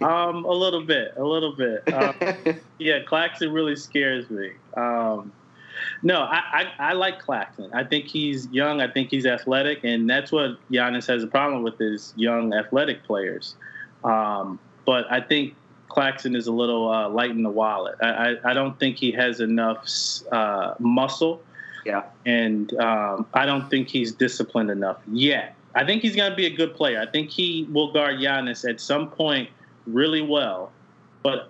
Um, 0.00 0.44
a 0.44 0.52
little 0.52 0.82
bit, 0.82 1.14
a 1.16 1.24
little 1.24 1.54
bit. 1.54 1.92
Um, 1.92 2.14
yeah, 2.78 3.00
Claxton 3.04 3.52
really 3.52 3.76
scares 3.76 4.28
me. 4.30 4.52
Um, 4.76 5.32
no, 6.02 6.20
I, 6.20 6.36
I, 6.52 6.90
I, 6.90 6.92
like 6.92 7.20
Claxton. 7.20 7.70
I 7.72 7.84
think 7.84 8.06
he's 8.06 8.48
young. 8.48 8.80
I 8.80 8.88
think 8.88 9.10
he's 9.10 9.26
athletic, 9.26 9.84
and 9.84 10.08
that's 10.08 10.32
what 10.32 10.58
Giannis 10.70 11.06
has 11.06 11.22
a 11.22 11.26
problem 11.26 11.62
with 11.62 11.80
is 11.80 12.12
young 12.16 12.54
athletic 12.54 13.04
players. 13.04 13.54
Um, 14.04 14.58
but 14.84 15.10
I 15.10 15.20
think 15.20 15.54
Claxton 15.88 16.36
is 16.36 16.46
a 16.46 16.52
little 16.52 16.92
uh, 16.92 17.08
light 17.08 17.30
in 17.30 17.42
the 17.42 17.50
wallet. 17.50 17.96
I, 18.02 18.06
I, 18.06 18.50
I, 18.50 18.54
don't 18.54 18.78
think 18.78 18.96
he 18.98 19.12
has 19.12 19.40
enough 19.40 19.88
uh, 20.30 20.74
muscle. 20.78 21.40
Yeah. 21.86 22.02
And 22.24 22.74
um, 22.80 23.26
I 23.32 23.46
don't 23.46 23.70
think 23.70 23.88
he's 23.88 24.12
disciplined 24.12 24.70
enough 24.70 24.98
yet. 25.12 25.54
I 25.74 25.84
think 25.84 26.02
he's 26.02 26.16
going 26.16 26.30
to 26.30 26.36
be 26.36 26.46
a 26.46 26.50
good 26.50 26.74
player. 26.74 27.00
I 27.00 27.06
think 27.06 27.30
he 27.30 27.68
will 27.70 27.92
guard 27.92 28.18
Giannis 28.18 28.68
at 28.68 28.80
some 28.80 29.08
point 29.08 29.48
really 29.86 30.22
well. 30.22 30.72
But 31.22 31.48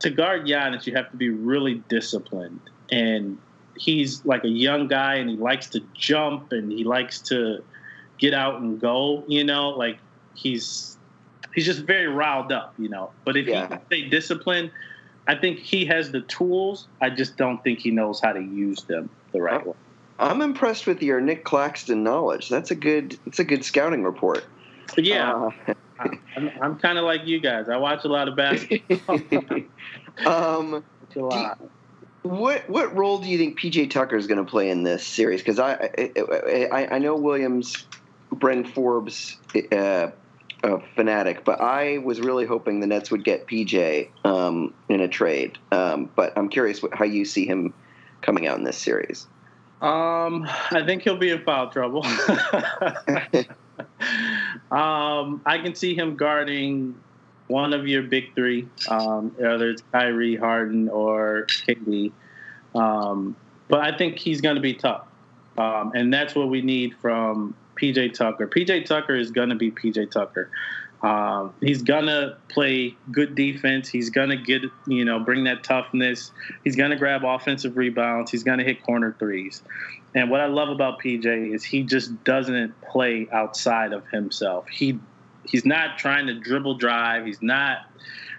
to 0.00 0.10
guard 0.10 0.46
Giannis, 0.46 0.86
you 0.86 0.94
have 0.94 1.10
to 1.10 1.16
be 1.16 1.30
really 1.30 1.82
disciplined 1.88 2.60
and 2.90 3.38
he's 3.76 4.24
like 4.24 4.44
a 4.44 4.48
young 4.48 4.88
guy 4.88 5.14
and 5.14 5.30
he 5.30 5.36
likes 5.36 5.68
to 5.68 5.80
jump 5.94 6.52
and 6.52 6.70
he 6.70 6.84
likes 6.84 7.18
to 7.20 7.62
get 8.18 8.34
out 8.34 8.60
and 8.60 8.80
go 8.80 9.24
you 9.26 9.42
know 9.42 9.70
like 9.70 9.98
he's 10.34 10.96
he's 11.54 11.66
just 11.66 11.80
very 11.80 12.06
riled 12.06 12.52
up 12.52 12.74
you 12.78 12.88
know 12.88 13.10
but 13.24 13.36
if 13.36 13.46
yeah. 13.46 13.68
he 13.68 13.84
stay 13.86 14.08
disciplined 14.08 14.70
i 15.26 15.34
think 15.34 15.58
he 15.58 15.84
has 15.86 16.10
the 16.10 16.20
tools. 16.22 16.88
I 17.00 17.10
just 17.10 17.36
don't 17.36 17.62
think 17.62 17.78
he 17.78 17.90
knows 17.90 18.20
how 18.20 18.32
to 18.32 18.40
use 18.40 18.82
them 18.84 19.10
the 19.32 19.40
right 19.40 19.60
I'm, 19.60 19.66
way. 19.66 19.74
I'm 20.18 20.42
impressed 20.42 20.86
with 20.86 21.02
your 21.02 21.20
nick 21.20 21.44
claxton 21.44 22.02
knowledge. 22.02 22.48
That's 22.48 22.70
a 22.70 22.74
good 22.74 23.18
it's 23.26 23.38
a 23.38 23.44
good 23.44 23.64
scouting 23.64 24.04
report. 24.04 24.44
Yeah. 24.96 25.50
Uh, 25.68 25.74
i'm, 26.36 26.50
I'm 26.60 26.78
kind 26.78 26.98
of 26.98 27.04
like 27.04 27.24
you 27.24 27.40
guys. 27.40 27.68
I 27.68 27.76
watch 27.76 28.04
a 28.04 28.08
lot 28.08 28.28
of 28.28 28.36
basketball. 28.36 29.20
Um 30.26 30.84
a 31.16 31.20
lot. 31.20 31.60
What 32.22 32.68
what 32.70 32.96
role 32.96 33.18
do 33.18 33.28
you 33.28 33.36
think 33.36 33.58
PJ 33.58 33.90
Tucker 33.90 34.16
is 34.16 34.26
going 34.26 34.42
to 34.42 34.50
play 34.50 34.70
in 34.70 34.82
this 34.82 35.06
series? 35.06 35.40
Because 35.40 35.58
I, 35.58 35.90
I 36.72 36.88
I 36.92 36.98
know 36.98 37.16
Williams, 37.16 37.86
Bryn 38.32 38.64
Forbes, 38.64 39.36
uh, 39.72 40.10
a 40.64 40.80
fanatic, 40.96 41.44
but 41.44 41.60
I 41.60 41.98
was 41.98 42.20
really 42.20 42.46
hoping 42.46 42.80
the 42.80 42.86
Nets 42.86 43.10
would 43.10 43.22
get 43.24 43.46
PJ 43.46 44.08
um, 44.24 44.72
in 44.88 45.00
a 45.00 45.08
trade. 45.08 45.58
Um, 45.70 46.10
but 46.16 46.32
I'm 46.36 46.48
curious 46.48 46.82
what, 46.82 46.94
how 46.94 47.04
you 47.04 47.24
see 47.24 47.46
him 47.46 47.74
coming 48.22 48.46
out 48.46 48.56
in 48.58 48.64
this 48.64 48.78
series. 48.78 49.26
Um, 49.82 50.48
I 50.70 50.82
think 50.86 51.02
he'll 51.02 51.18
be 51.18 51.30
in 51.30 51.44
foul 51.44 51.68
trouble. 51.68 52.04
um, 54.70 55.42
I 55.44 55.58
can 55.62 55.74
see 55.74 55.94
him 55.94 56.16
guarding 56.16 56.94
one 57.48 57.74
of 57.74 57.86
your 57.86 58.02
big 58.02 58.34
three, 58.34 58.66
um, 58.88 59.30
whether 59.36 59.68
it's 59.68 59.82
Kyrie, 59.92 60.36
Harden, 60.36 60.88
or 60.88 61.46
KD. 61.48 62.12
Um, 62.74 63.36
but 63.68 63.80
I 63.80 63.96
think 63.96 64.18
he's 64.18 64.40
going 64.40 64.56
to 64.56 64.62
be 64.62 64.72
tough, 64.74 65.06
um, 65.58 65.92
and 65.94 66.12
that's 66.12 66.34
what 66.34 66.48
we 66.48 66.62
need 66.62 66.96
from 67.00 67.54
PJ 67.80 68.14
Tucker. 68.14 68.46
PJ 68.46 68.84
Tucker 68.86 69.14
is 69.14 69.30
going 69.30 69.48
to 69.48 69.54
be 69.54 69.70
PJ 69.70 70.10
Tucker. 70.10 70.50
Um, 71.04 71.52
he's 71.60 71.82
gonna 71.82 72.38
play 72.48 72.96
good 73.12 73.34
defense. 73.34 73.90
He's 73.90 74.08
gonna 74.08 74.38
get 74.38 74.62
you 74.86 75.04
know 75.04 75.20
bring 75.20 75.44
that 75.44 75.62
toughness. 75.62 76.32
He's 76.64 76.76
gonna 76.76 76.96
grab 76.96 77.24
offensive 77.24 77.76
rebounds. 77.76 78.30
He's 78.30 78.42
gonna 78.42 78.64
hit 78.64 78.82
corner 78.82 79.14
threes. 79.18 79.62
And 80.14 80.30
what 80.30 80.40
I 80.40 80.46
love 80.46 80.70
about 80.70 81.02
PJ 81.02 81.54
is 81.54 81.62
he 81.62 81.82
just 81.82 82.24
doesn't 82.24 82.80
play 82.80 83.28
outside 83.32 83.92
of 83.92 84.08
himself. 84.08 84.66
He 84.68 84.98
he's 85.44 85.66
not 85.66 85.98
trying 85.98 86.26
to 86.28 86.40
dribble 86.40 86.78
drive. 86.78 87.26
He's 87.26 87.42
not 87.42 87.80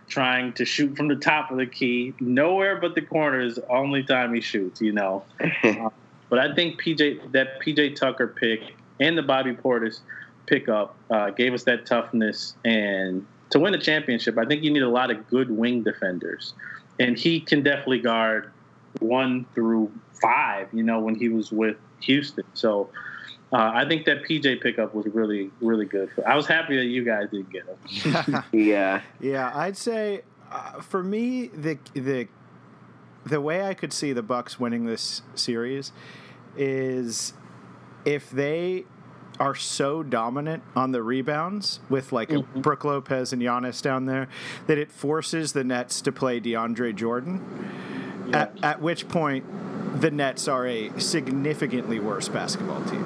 trying 0.07 0.53
to 0.53 0.65
shoot 0.65 0.97
from 0.97 1.07
the 1.07 1.15
top 1.17 1.51
of 1.51 1.57
the 1.57 1.67
key. 1.67 2.15
Nowhere 2.19 2.81
but 2.81 2.95
the 2.95 3.01
corner 3.01 3.41
is 3.41 3.55
the 3.55 3.67
only 3.67 4.01
time 4.01 4.33
he 4.33 4.41
shoots, 4.41 4.81
you 4.81 4.91
know. 4.91 5.23
uh, 5.63 5.89
but 6.29 6.39
I 6.39 6.55
think 6.55 6.81
PJ 6.81 7.31
that 7.33 7.61
PJ 7.61 7.95
Tucker 7.95 8.25
pick 8.25 8.73
and 8.99 9.17
the 9.17 9.23
Bobby 9.23 9.53
Portis 9.53 9.99
pickup 10.45 10.95
uh, 11.09 11.31
gave 11.31 11.53
us 11.53 11.63
that 11.63 11.85
toughness 11.85 12.55
and 12.63 13.25
to 13.51 13.59
win 13.59 13.71
the 13.71 13.79
championship, 13.79 14.37
I 14.37 14.45
think 14.45 14.63
you 14.63 14.71
need 14.71 14.81
a 14.81 14.89
lot 14.89 15.11
of 15.11 15.27
good 15.27 15.49
wing 15.49 15.83
defenders, 15.83 16.53
and 16.99 17.17
he 17.17 17.39
can 17.39 17.63
definitely 17.63 17.99
guard 17.99 18.51
one 18.99 19.45
through 19.53 19.91
five. 20.21 20.67
You 20.73 20.83
know, 20.83 20.99
when 20.99 21.15
he 21.15 21.29
was 21.29 21.51
with 21.51 21.77
Houston, 22.01 22.43
so 22.53 22.89
uh, 23.53 23.71
I 23.73 23.87
think 23.87 24.05
that 24.05 24.23
PJ 24.23 24.61
pickup 24.61 24.93
was 24.93 25.05
really, 25.07 25.51
really 25.61 25.85
good. 25.85 26.11
For, 26.11 26.27
I 26.27 26.35
was 26.35 26.47
happy 26.47 26.75
that 26.77 26.85
you 26.85 27.05
guys 27.05 27.29
didn't 27.31 27.51
get 27.51 27.65
him. 27.65 28.43
Yeah. 28.51 29.01
Yeah, 29.19 29.51
I'd 29.53 29.77
say 29.77 30.23
uh, 30.51 30.81
for 30.81 31.03
me 31.03 31.47
the 31.47 31.77
the 31.93 32.27
the 33.25 33.41
way 33.41 33.63
I 33.63 33.73
could 33.73 33.93
see 33.93 34.13
the 34.13 34.23
Bucks 34.23 34.59
winning 34.59 34.85
this 34.85 35.21
series 35.33 35.91
is 36.57 37.33
if 38.05 38.29
they 38.29 38.85
are 39.39 39.55
so 39.55 40.01
dominant 40.01 40.63
on 40.77 40.91
the 40.93 41.03
rebounds 41.03 41.81
with 41.89 42.13
like 42.13 42.29
Mhm. 42.29 42.45
Brook 42.61 42.85
Lopez 42.85 43.33
and 43.33 43.41
Giannis 43.41 43.81
down 43.81 44.05
there 44.05 44.29
that 44.67 44.77
it 44.77 44.89
forces 44.91 45.51
the 45.51 45.63
Nets 45.63 45.99
to 46.01 46.11
play 46.11 46.39
DeAndre 46.39 46.95
Jordan. 46.95 47.41
Yeah. 48.29 48.37
At, 48.43 48.63
at 48.63 48.81
which 48.81 49.09
point, 49.09 49.43
the 49.99 50.09
Nets 50.11 50.47
are 50.47 50.65
a 50.65 50.89
significantly 50.99 51.99
worse 51.99 52.29
basketball 52.29 52.81
team. 52.85 53.03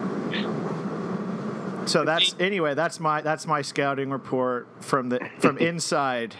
So 1.85 2.03
that's 2.05 2.35
anyway. 2.39 2.75
That's 2.75 2.99
my 2.99 3.21
that's 3.21 3.47
my 3.47 3.61
scouting 3.63 4.11
report 4.11 4.67
from 4.81 5.09
the 5.09 5.19
from 5.39 5.57
inside. 5.69 6.35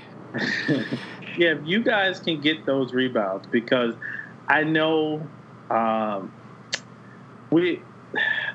yeah, 1.37 1.53
if 1.53 1.65
you 1.65 1.81
guys 1.83 2.19
can 2.19 2.39
get 2.39 2.65
those 2.67 2.93
rebounds, 2.93 3.47
because 3.47 3.95
I 4.47 4.63
know 4.63 5.27
um, 5.71 6.31
we 7.49 7.81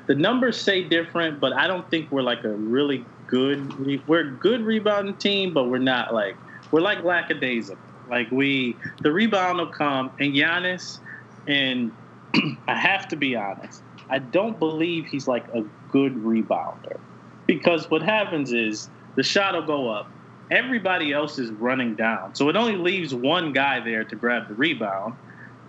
the 0.07 0.15
numbers 0.15 0.61
say 0.61 0.89
different, 0.89 1.41
but 1.41 1.53
I 1.53 1.67
don't 1.67 1.89
think 1.91 2.11
we're 2.11 2.23
like 2.23 2.45
a 2.45 2.55
really 2.55 3.07
good. 3.27 3.73
We're 4.07 4.35
a 4.35 4.39
good 4.39 4.63
rebounding 4.63 5.17
team, 5.17 5.55
but 5.55 5.69
we're 5.69 5.79
not 5.79 6.13
like 6.13 6.37
we're 6.71 6.81
like 6.81 7.05
lackadaisical. 7.05 7.79
Like 8.07 8.31
we, 8.31 8.79
the 9.01 9.11
rebound 9.11 9.59
will 9.59 9.69
come, 9.69 10.11
and 10.21 10.35
Giannis, 10.35 10.99
and 11.47 11.93
I 12.69 12.75
have 12.75 13.09
to 13.09 13.17
be 13.17 13.35
honest, 13.35 13.83
I 14.11 14.19
don't 14.19 14.59
believe 14.59 15.07
he's 15.07 15.27
like 15.27 15.47
a 15.55 15.63
good 15.89 16.15
rebounder, 16.17 16.99
because 17.47 17.91
what 17.91 18.03
happens 18.03 18.53
is 18.53 18.91
the 19.17 19.23
shot 19.23 19.55
will 19.55 19.63
go 19.63 19.89
up, 19.89 20.11
everybody 20.51 21.13
else 21.13 21.39
is 21.39 21.51
running 21.53 21.95
down, 21.97 22.35
so 22.35 22.51
it 22.51 22.57
only 22.57 22.77
leaves 22.77 23.15
one 23.15 23.53
guy 23.53 23.81
there 23.81 24.05
to 24.05 24.17
grab 24.17 24.49
the 24.49 24.55
rebound, 24.55 25.15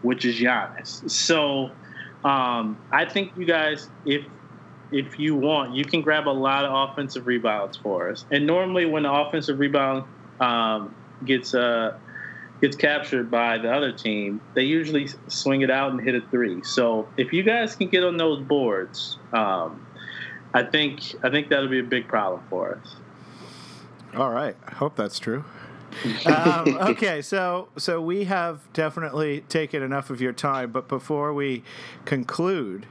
which 0.01 0.25
is 0.25 0.37
Giannis. 0.37 1.09
So 1.09 1.69
um, 2.25 2.79
I 2.91 3.05
think 3.05 3.33
you 3.37 3.45
guys, 3.45 3.87
if 4.03 4.25
if 4.91 5.19
you 5.19 5.35
want, 5.35 5.75
you 5.75 5.85
can 5.85 6.01
grab 6.01 6.27
a 6.27 6.29
lot 6.29 6.65
of 6.65 6.89
offensive 6.89 7.27
rebounds 7.27 7.77
for 7.77 8.09
us. 8.09 8.25
And 8.31 8.47
normally, 8.47 8.85
when 8.85 9.03
the 9.03 9.13
offensive 9.13 9.59
rebound 9.59 10.05
um, 10.39 10.95
gets 11.23 11.53
uh, 11.53 11.97
gets 12.61 12.75
captured 12.75 13.29
by 13.29 13.59
the 13.59 13.71
other 13.71 13.91
team, 13.91 14.41
they 14.55 14.63
usually 14.63 15.07
swing 15.27 15.61
it 15.61 15.69
out 15.69 15.91
and 15.91 16.01
hit 16.01 16.15
a 16.15 16.21
three. 16.31 16.63
So 16.63 17.07
if 17.15 17.31
you 17.31 17.43
guys 17.43 17.75
can 17.75 17.89
get 17.89 18.03
on 18.03 18.17
those 18.17 18.41
boards, 18.41 19.19
um, 19.31 19.85
I 20.51 20.63
think 20.63 21.15
I 21.23 21.29
think 21.29 21.49
that'll 21.49 21.69
be 21.69 21.79
a 21.79 21.83
big 21.83 22.07
problem 22.07 22.41
for 22.49 22.75
us. 22.75 22.95
All 24.15 24.31
right, 24.31 24.55
I 24.65 24.73
hope 24.73 24.95
that's 24.95 25.19
true. 25.19 25.45
um, 26.25 26.77
okay, 26.89 27.21
so 27.21 27.69
so 27.77 28.01
we 28.01 28.25
have 28.25 28.71
definitely 28.73 29.41
taken 29.41 29.81
enough 29.81 30.09
of 30.09 30.21
your 30.21 30.33
time, 30.33 30.71
but 30.71 30.87
before 30.87 31.33
we 31.33 31.63
conclude, 32.05 32.85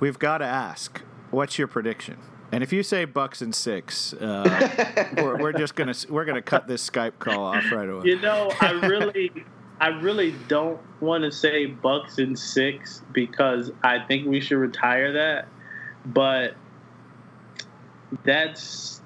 we've 0.00 0.18
got 0.18 0.38
to 0.38 0.44
ask, 0.44 1.02
what's 1.30 1.58
your 1.58 1.68
prediction? 1.68 2.18
And 2.50 2.62
if 2.62 2.72
you 2.72 2.82
say 2.82 3.04
Bucks 3.04 3.42
and 3.42 3.54
six, 3.54 4.14
uh, 4.14 5.12
we're, 5.16 5.36
we're 5.36 5.52
just 5.52 5.74
gonna 5.74 5.94
we're 6.08 6.24
gonna 6.24 6.42
cut 6.42 6.66
this 6.66 6.88
Skype 6.88 7.18
call 7.18 7.44
off 7.44 7.70
right 7.70 7.88
away. 7.88 8.06
You 8.06 8.20
know, 8.20 8.50
I 8.60 8.70
really, 8.70 9.30
I 9.80 9.88
really 9.88 10.34
don't 10.48 10.80
want 11.00 11.24
to 11.24 11.30
say 11.30 11.66
Bucks 11.66 12.18
and 12.18 12.38
six 12.38 13.02
because 13.12 13.70
I 13.82 13.98
think 14.00 14.26
we 14.26 14.40
should 14.40 14.56
retire 14.56 15.12
that. 15.12 15.48
But 16.06 16.54
that's 18.24 18.97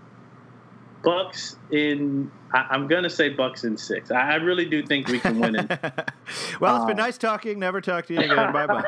Bucks 1.03 1.57
in. 1.71 2.31
I, 2.55 2.67
I'm 2.71 2.87
gonna 2.87 3.09
say 3.11 3.31
Bucks 3.31 3.65
in 3.65 3.77
six. 3.79 4.11
I, 4.11 4.33
I 4.33 4.35
really 4.37 4.65
do 4.67 4.83
think 4.85 5.09
we 5.09 5.19
can 5.19 5.39
win 5.41 5.57
it. 5.57 5.69
well, 6.61 6.77
it's 6.77 6.85
been 6.87 6.99
Uh, 7.01 7.05
nice 7.05 7.17
talking. 7.19 7.59
Never 7.59 7.81
talk 7.81 8.07
to 8.07 8.15
you 8.15 8.21
again. 8.21 8.37
Bye 8.53 8.67
bye. 8.67 8.85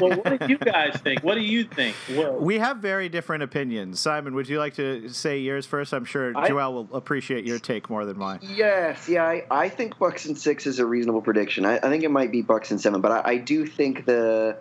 well, 0.00 0.16
what 0.20 0.40
do 0.40 0.46
you 0.48 0.58
guys 0.58 0.98
think? 1.02 1.22
What 1.22 1.34
do 1.34 1.40
you 1.42 1.64
think? 1.64 1.94
Well, 2.16 2.34
We 2.38 2.58
have 2.58 2.78
very 2.78 3.08
different 3.08 3.42
opinions. 3.42 4.00
Simon, 4.00 4.34
would 4.34 4.48
you 4.48 4.58
like 4.58 4.74
to 4.74 5.08
say 5.10 5.38
yours 5.38 5.66
first? 5.66 5.92
I'm 5.92 6.04
sure 6.04 6.32
I- 6.36 6.48
Joel 6.48 6.72
will 6.72 6.96
appreciate 6.96 7.44
your 7.44 7.58
take 7.58 7.90
more 7.90 8.04
than 8.06 8.18
mine. 8.18 8.38
Yes, 8.42 9.08
yeah, 9.08 9.24
I, 9.24 9.44
I 9.50 9.68
think 9.68 9.98
Bucks 9.98 10.26
in 10.26 10.34
six 10.34 10.66
is 10.66 10.78
a 10.78 10.86
reasonable 10.86 11.22
prediction. 11.22 11.64
I, 11.66 11.76
I 11.76 11.88
think 11.90 12.02
it 12.02 12.10
might 12.10 12.32
be 12.32 12.40
Bucks 12.42 12.70
in 12.72 12.78
seven, 12.78 13.00
but 13.00 13.12
I, 13.12 13.32
I 13.32 13.36
do 13.36 13.66
think 13.66 14.06
the 14.06 14.56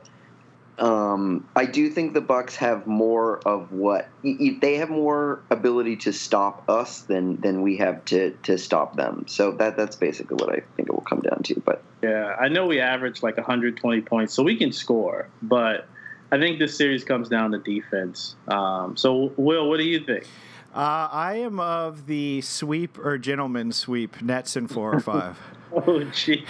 um, 0.80 1.48
I 1.56 1.66
do 1.66 1.90
think 1.90 2.14
the 2.14 2.22
Bucks 2.22 2.56
have 2.56 2.88
more 2.88 3.40
of 3.48 3.72
what 3.72 4.10
y- 4.24 4.38
y- 4.40 4.58
they 4.60 4.76
have 4.76 4.90
more 4.90 5.42
ability 5.50 5.98
to 5.98 6.14
stop 6.14 6.68
us 6.70 7.02
than 7.02 7.40
than 7.42 7.62
we 7.62 7.78
have 7.78 8.04
to 8.06 8.32
to 8.44 8.58
stop 8.58 8.96
them. 8.96 9.26
So 9.28 9.52
that 9.54 9.78
that's 9.78 9.96
basically 9.96 10.36
what 10.36 10.50
I 10.50 10.62
think 10.76 10.90
it 10.90 10.92
will 10.92 11.02
come 11.02 11.22
down 11.22 11.44
to. 11.44 11.62
But 11.64 11.84
Yeah, 12.02 12.36
I 12.40 12.48
know 12.48 12.66
we 12.66 12.80
average 12.80 13.22
like 13.22 13.38
120 13.38 14.02
points, 14.02 14.34
so 14.34 14.44
we 14.44 14.56
can 14.56 14.72
score. 14.72 15.28
But 15.42 15.88
I 16.32 16.40
think 16.40 16.58
this 16.58 16.76
series 16.76 17.04
comes 17.04 17.30
down 17.30 17.52
to 17.52 17.60
defense. 17.60 18.36
Um, 18.48 18.98
so, 18.98 19.32
Will, 19.38 19.70
what 19.70 19.78
do 19.78 19.84
you 19.84 20.00
think? 20.00 20.26
Uh, 20.74 21.08
I 21.12 21.36
am 21.36 21.60
of 21.60 22.08
the 22.08 22.42
sweep 22.42 22.98
or 22.98 23.20
gentleman 23.20 23.72
sweep 23.72 24.20
Nets 24.24 24.56
in 24.56 24.68
four 24.68 24.96
or 24.96 25.00
five. 25.00 25.38
Oh, 25.76 26.04
gee. 26.14 26.46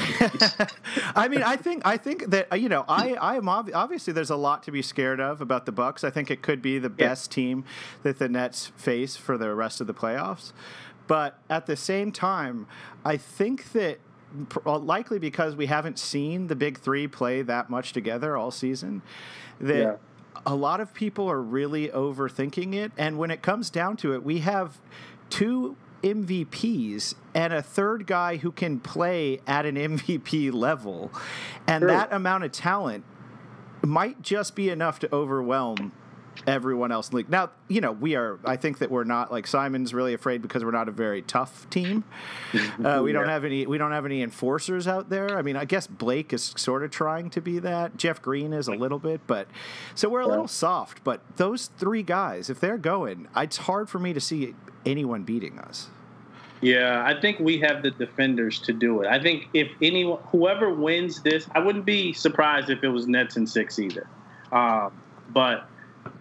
I 1.15 1.27
mean, 1.29 1.43
I 1.43 1.55
think 1.55 1.83
I 1.86 1.97
think 1.97 2.29
that 2.31 2.47
uh, 2.51 2.55
you 2.55 2.67
know, 2.69 2.83
I 2.88 3.13
I 3.13 3.36
am 3.38 3.47
ob- 3.47 3.71
obviously 3.73 4.12
there's 4.13 4.29
a 4.29 4.36
lot 4.36 4.63
to 4.63 4.71
be 4.71 4.81
scared 4.81 5.19
of 5.19 5.39
about 5.41 5.65
the 5.65 5.71
Bucks. 5.71 6.03
I 6.03 6.09
think 6.09 6.29
it 6.29 6.41
could 6.41 6.62
be 6.62 6.77
the 6.79 6.89
Yeah. 6.97 7.07
best 7.09 7.31
team 7.31 7.63
that 8.03 8.19
the 8.19 8.27
Nets 8.27 8.67
face 8.75 9.15
for 9.15 9.38
the 9.38 9.53
rest 9.55 9.79
of 9.81 9.88
the 9.88 9.93
playoffs. 9.93 10.51
But 11.07 11.38
at 11.49 11.65
the 11.65 11.75
same 11.75 12.12
time, 12.12 12.67
I 13.05 13.17
think 13.17 13.71
that 13.73 13.99
likely 14.65 15.19
because 15.19 15.55
we 15.55 15.67
haven't 15.67 15.99
seen 15.99 16.47
the 16.47 16.55
big 16.55 16.79
three 16.79 17.07
play 17.07 17.41
that 17.43 17.69
much 17.69 17.93
together 17.93 18.36
all 18.36 18.51
season, 18.51 19.01
that 19.59 19.77
Yeah. 19.77 19.95
a 20.45 20.55
lot 20.55 20.79
of 20.81 20.93
people 20.93 21.29
are 21.29 21.41
really 21.41 21.89
overthinking 21.89 22.73
it. 22.73 22.91
And 22.97 23.17
when 23.17 23.31
it 23.31 23.41
comes 23.41 23.69
down 23.69 23.95
to 23.97 24.13
it, 24.13 24.23
we 24.23 24.39
have 24.39 24.79
two 25.29 25.75
MVPs 26.03 27.15
and 27.33 27.53
a 27.53 27.61
third 27.63 28.05
guy 28.05 28.37
who 28.37 28.51
can 28.51 28.79
play 28.79 29.39
at 29.47 29.65
an 29.65 29.75
MVP 29.75 30.53
level. 30.53 31.11
And 31.67 31.87
that 31.89 32.11
amount 32.13 32.43
of 32.43 32.51
talent 32.51 33.03
might 33.81 34.21
just 34.21 34.55
be 34.55 34.69
enough 34.69 34.99
to 34.99 35.13
overwhelm 35.15 35.91
everyone 36.47 36.91
else 36.91 37.09
in 37.09 37.11
the 37.11 37.17
league. 37.17 37.29
Now, 37.29 37.51
you 37.67 37.79
know, 37.79 37.91
we 37.91 38.15
are, 38.15 38.39
I 38.43 38.55
think 38.57 38.79
that 38.79 38.89
we're 38.89 39.03
not, 39.03 39.31
like 39.31 39.45
Simon's 39.45 39.93
really 39.93 40.15
afraid 40.15 40.41
because 40.41 40.63
we're 40.65 40.71
not 40.71 40.87
a 40.89 40.91
very 40.91 41.21
tough 41.21 41.69
team. 41.69 42.03
Uh, 42.83 43.01
we 43.03 43.11
don't 43.11 43.29
have 43.29 43.45
any, 43.45 43.65
we 43.65 43.77
don't 43.77 43.91
have 43.91 44.05
any 44.05 44.21
enforcers 44.21 44.87
out 44.87 45.09
there. 45.09 45.37
I 45.37 45.41
mean, 45.41 45.55
I 45.55 45.65
guess 45.65 45.85
Blake 45.87 46.33
is 46.33 46.53
sort 46.57 46.83
of 46.83 46.91
trying 46.91 47.29
to 47.31 47.41
be 47.41 47.59
that. 47.59 47.97
Jeff 47.97 48.21
Green 48.21 48.51
is 48.53 48.67
a 48.67 48.73
little 48.73 48.99
bit, 48.99 49.21
but 49.25 49.47
so 49.95 50.09
we're 50.09 50.21
a 50.21 50.25
Yeah. 50.25 50.29
little 50.31 50.47
soft. 50.47 51.03
But 51.03 51.21
those 51.37 51.67
three 51.77 52.03
guys, 52.03 52.49
if 52.49 52.59
they're 52.59 52.77
going, 52.77 53.27
it's 53.35 53.57
hard 53.57 53.89
for 53.89 53.99
me 53.99 54.11
to 54.13 54.19
see 54.19 54.53
anyone 54.85 55.23
beating 55.23 55.57
us. 55.59 55.87
Yeah, 56.63 57.04
I 57.06 57.19
think 57.19 57.39
we 57.39 57.60
have 57.60 57.84
the 57.84 57.91
defenders 57.91 58.60
to 58.62 58.73
do 58.73 59.02
it. 59.02 59.08
I 59.08 59.21
think 59.21 59.49
if 59.54 59.69
anyone, 59.82 60.19
whoever 60.28 60.73
wins 60.73 61.21
this, 61.21 61.45
I 61.54 61.60
wouldn't 61.60 61.84
be 61.84 62.13
surprised 62.13 62.69
if 62.69 62.84
it 62.84 62.88
was 62.88 63.06
Nets 63.06 63.36
in 63.36 63.45
six 63.45 63.80
either. 63.80 64.08
Um, 64.49 64.93
but 65.30 65.67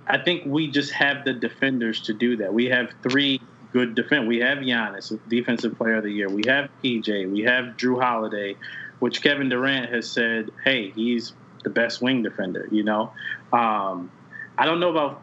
I 0.08 0.18
think 0.18 0.42
we 0.44 0.68
just 0.68 0.90
have 0.92 1.24
the 1.24 1.32
defenders 1.32 2.00
to 2.02 2.12
do 2.12 2.36
that. 2.38 2.52
We 2.52 2.66
have 2.66 2.90
three 3.04 3.40
good 3.72 3.94
defend. 3.94 4.26
We 4.26 4.40
have 4.40 4.58
Giannis, 4.58 5.16
Defensive 5.28 5.76
Player 5.76 5.98
of 5.98 6.02
the 6.02 6.10
Year. 6.10 6.28
We 6.28 6.42
have 6.48 6.70
PJ. 6.82 7.30
We 7.30 7.42
have 7.42 7.76
Jrue 7.76 8.02
Holiday, 8.02 8.56
which 8.98 9.22
Kevin 9.22 9.48
Durant 9.48 9.92
has 9.92 10.10
said, 10.10 10.50
hey, 10.64 10.90
he's 10.90 11.34
the 11.62 11.70
best 11.70 12.02
wing 12.02 12.22
defender. 12.22 12.68
You 12.72 12.82
know, 12.82 13.12
um, 13.52 14.10
I 14.58 14.66
don't 14.66 14.80
know 14.80 14.90
about 14.90 15.22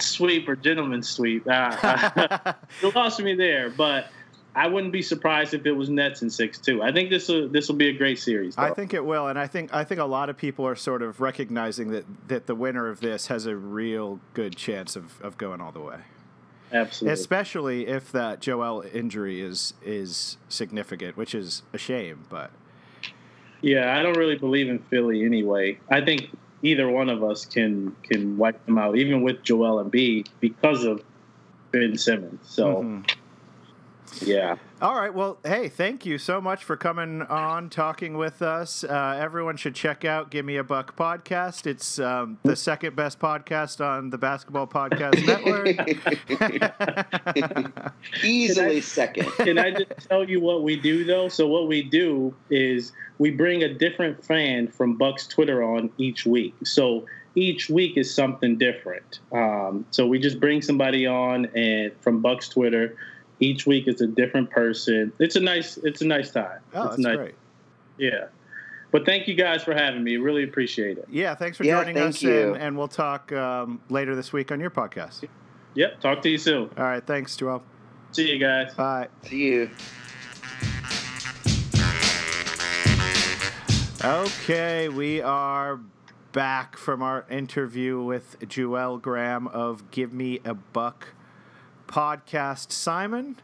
sweep 0.00 0.48
or 0.48 0.56
gentleman 0.56 1.04
sweep. 1.04 1.46
Uh, 1.48 2.52
you 2.82 2.90
lost 2.90 3.20
me 3.20 3.34
there, 3.34 3.70
but 3.70 4.10
I 4.58 4.66
wouldn't 4.66 4.92
be 4.92 5.02
surprised 5.02 5.54
if 5.54 5.66
it 5.66 5.72
was 5.72 5.88
Nets 5.88 6.22
in 6.22 6.28
six 6.30 6.58
too. 6.58 6.82
I 6.82 6.90
think 6.90 7.10
this 7.10 7.28
will 7.28 7.48
this 7.48 7.68
will 7.68 7.76
be 7.76 7.88
a 7.88 7.92
great 7.92 8.18
series. 8.18 8.58
I 8.58 8.70
think 8.70 8.92
it 8.92 9.04
will, 9.04 9.28
and 9.28 9.38
I 9.38 9.46
think 9.46 9.72
I 9.72 9.84
think 9.84 10.00
a 10.00 10.04
lot 10.04 10.28
of 10.28 10.36
people 10.36 10.66
are 10.66 10.74
sort 10.74 11.02
of 11.02 11.20
recognizing 11.20 11.92
that 11.92 12.04
that 12.26 12.46
the 12.46 12.56
winner 12.56 12.88
of 12.88 13.00
this 13.00 13.28
has 13.28 13.46
a 13.46 13.56
real 13.56 14.18
good 14.34 14.56
chance 14.56 14.96
of, 14.96 15.20
of 15.22 15.38
going 15.38 15.60
all 15.60 15.70
the 15.70 15.80
way. 15.80 15.98
absolutely. 16.72 17.12
Especially 17.12 17.86
if 17.86 18.10
that 18.10 18.40
Joel 18.40 18.84
injury 18.92 19.40
is 19.40 19.74
is 19.84 20.38
significant, 20.48 21.16
which 21.16 21.36
is 21.36 21.62
a 21.72 21.78
shame, 21.78 22.24
but 22.28 22.50
Yeah, 23.62 23.96
I 23.96 24.02
don't 24.02 24.16
really 24.16 24.38
believe 24.38 24.68
in 24.68 24.80
Philly 24.80 25.24
anyway. 25.24 25.78
I 25.88 26.00
think 26.00 26.36
either 26.62 26.88
one 26.88 27.08
of 27.08 27.22
us 27.22 27.44
can 27.44 27.94
can 28.02 28.36
wipe 28.36 28.66
them 28.66 28.76
out, 28.76 28.96
even 28.96 29.22
with 29.22 29.44
Joel 29.44 29.78
and 29.78 29.88
B, 29.90 30.24
because 30.40 30.82
of 30.82 31.04
Ben 31.70 31.96
Simmons. 31.96 32.40
So 32.42 32.82
Mhm. 32.82 33.08
Yeah. 34.20 34.56
All 34.80 34.94
right. 34.94 35.12
Well, 35.12 35.38
hey, 35.44 35.68
thank 35.68 36.06
you 36.06 36.18
so 36.18 36.40
much 36.40 36.62
for 36.62 36.76
coming 36.76 37.22
on, 37.22 37.68
talking 37.68 38.16
with 38.16 38.42
us. 38.42 38.84
Uh, 38.84 39.18
everyone 39.20 39.56
should 39.56 39.74
check 39.74 40.04
out 40.04 40.30
Give 40.30 40.44
Me 40.44 40.56
a 40.56 40.64
Buck 40.64 40.96
podcast. 40.96 41.66
It's 41.66 41.98
um, 41.98 42.38
the 42.44 42.54
second 42.54 42.94
best 42.94 43.18
podcast 43.18 43.84
on 43.84 44.10
the 44.10 44.18
Basketball 44.18 44.68
Podcast 44.68 45.26
Network. 45.26 45.74
Easily 48.24 48.80
second. 48.80 49.26
Can 49.38 49.58
I 49.58 49.72
just 49.72 50.08
tell 50.08 50.28
you 50.28 50.40
what 50.40 50.62
we 50.62 50.76
do 50.76 51.04
though? 51.04 51.28
So 51.28 51.48
what 51.48 51.66
we 51.66 51.82
do 51.82 52.34
is 52.50 52.92
we 53.18 53.30
bring 53.30 53.64
a 53.64 53.74
different 53.74 54.24
fan 54.24 54.68
from 54.68 54.96
Buck's 54.96 55.26
Twitter 55.26 55.62
on 55.62 55.90
each 55.98 56.24
week. 56.24 56.54
So 56.64 57.04
each 57.34 57.68
week 57.68 57.96
is 57.96 58.12
something 58.12 58.58
different. 58.58 59.20
Um, 59.32 59.86
so 59.90 60.06
we 60.06 60.18
just 60.18 60.40
bring 60.40 60.62
somebody 60.62 61.06
on 61.06 61.46
and 61.54 61.92
from 62.00 62.20
Buck's 62.20 62.48
Twitter. 62.48 62.96
Each 63.40 63.66
week 63.66 63.86
is 63.86 64.00
a 64.00 64.06
different 64.06 64.50
person. 64.50 65.12
It's 65.18 65.36
a 65.36 65.40
nice. 65.40 65.76
It's 65.78 66.02
a 66.02 66.06
nice 66.06 66.30
time. 66.30 66.60
oh, 66.74 66.82
it's 66.84 66.90
that's 66.96 66.98
nice. 67.00 67.16
great. 67.16 67.34
Yeah. 67.98 68.26
But 68.90 69.04
thank 69.04 69.28
you 69.28 69.34
guys 69.34 69.62
for 69.62 69.74
having 69.74 70.02
me. 70.02 70.16
Really 70.16 70.44
appreciate 70.44 70.96
it. 70.96 71.06
Yeah, 71.10 71.34
thanks 71.34 71.58
for 71.58 71.64
Yeah, 71.64 71.80
joining 71.80 71.94
thank 71.94 72.14
us, 72.14 72.22
you. 72.22 72.54
And, 72.54 72.62
and 72.62 72.78
we'll 72.78 72.88
talk 72.88 73.30
um, 73.32 73.82
later 73.90 74.16
this 74.16 74.32
week 74.32 74.50
on 74.50 74.60
your 74.60 74.70
podcast. 74.70 75.28
Yep. 75.74 76.00
Talk 76.00 76.22
to 76.22 76.30
you 76.30 76.38
soon. 76.38 76.70
All 76.76 76.84
right. 76.84 77.06
Thanks, 77.06 77.36
Joel. 77.36 77.62
See 78.12 78.32
you 78.32 78.38
guys. 78.38 78.74
Bye. 78.74 79.08
See 79.24 79.36
you. 79.36 79.70
Okay, 84.04 84.88
we 84.88 85.20
are 85.20 85.80
back 86.32 86.76
from 86.76 87.02
our 87.02 87.26
interview 87.28 88.00
with 88.00 88.36
Joel 88.48 88.98
Graham 88.98 89.48
of 89.48 89.90
Give 89.90 90.12
Me 90.12 90.40
a 90.44 90.54
Buck 90.54 91.08
podcast. 91.88 92.70
Simon, 92.70 93.36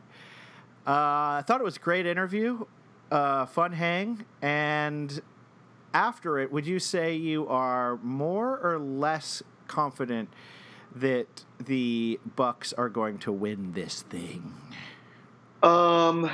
uh, 0.86 1.40
I 1.40 1.44
thought 1.46 1.60
it 1.60 1.64
was 1.64 1.76
a 1.76 1.80
great 1.80 2.06
interview, 2.06 2.64
uh, 3.10 3.46
fun 3.46 3.72
hang, 3.72 4.24
and 4.40 5.20
after 5.92 6.38
it, 6.38 6.52
would 6.52 6.66
you 6.66 6.78
say 6.78 7.14
you 7.14 7.48
are 7.48 7.96
more 8.02 8.58
or 8.58 8.78
less 8.78 9.42
confident 9.66 10.28
that 10.94 11.44
the 11.58 12.20
Bucks 12.36 12.72
are 12.74 12.88
going 12.88 13.18
to 13.18 13.32
win 13.32 13.72
this 13.72 14.02
thing? 14.02 14.54
Um, 15.62 16.30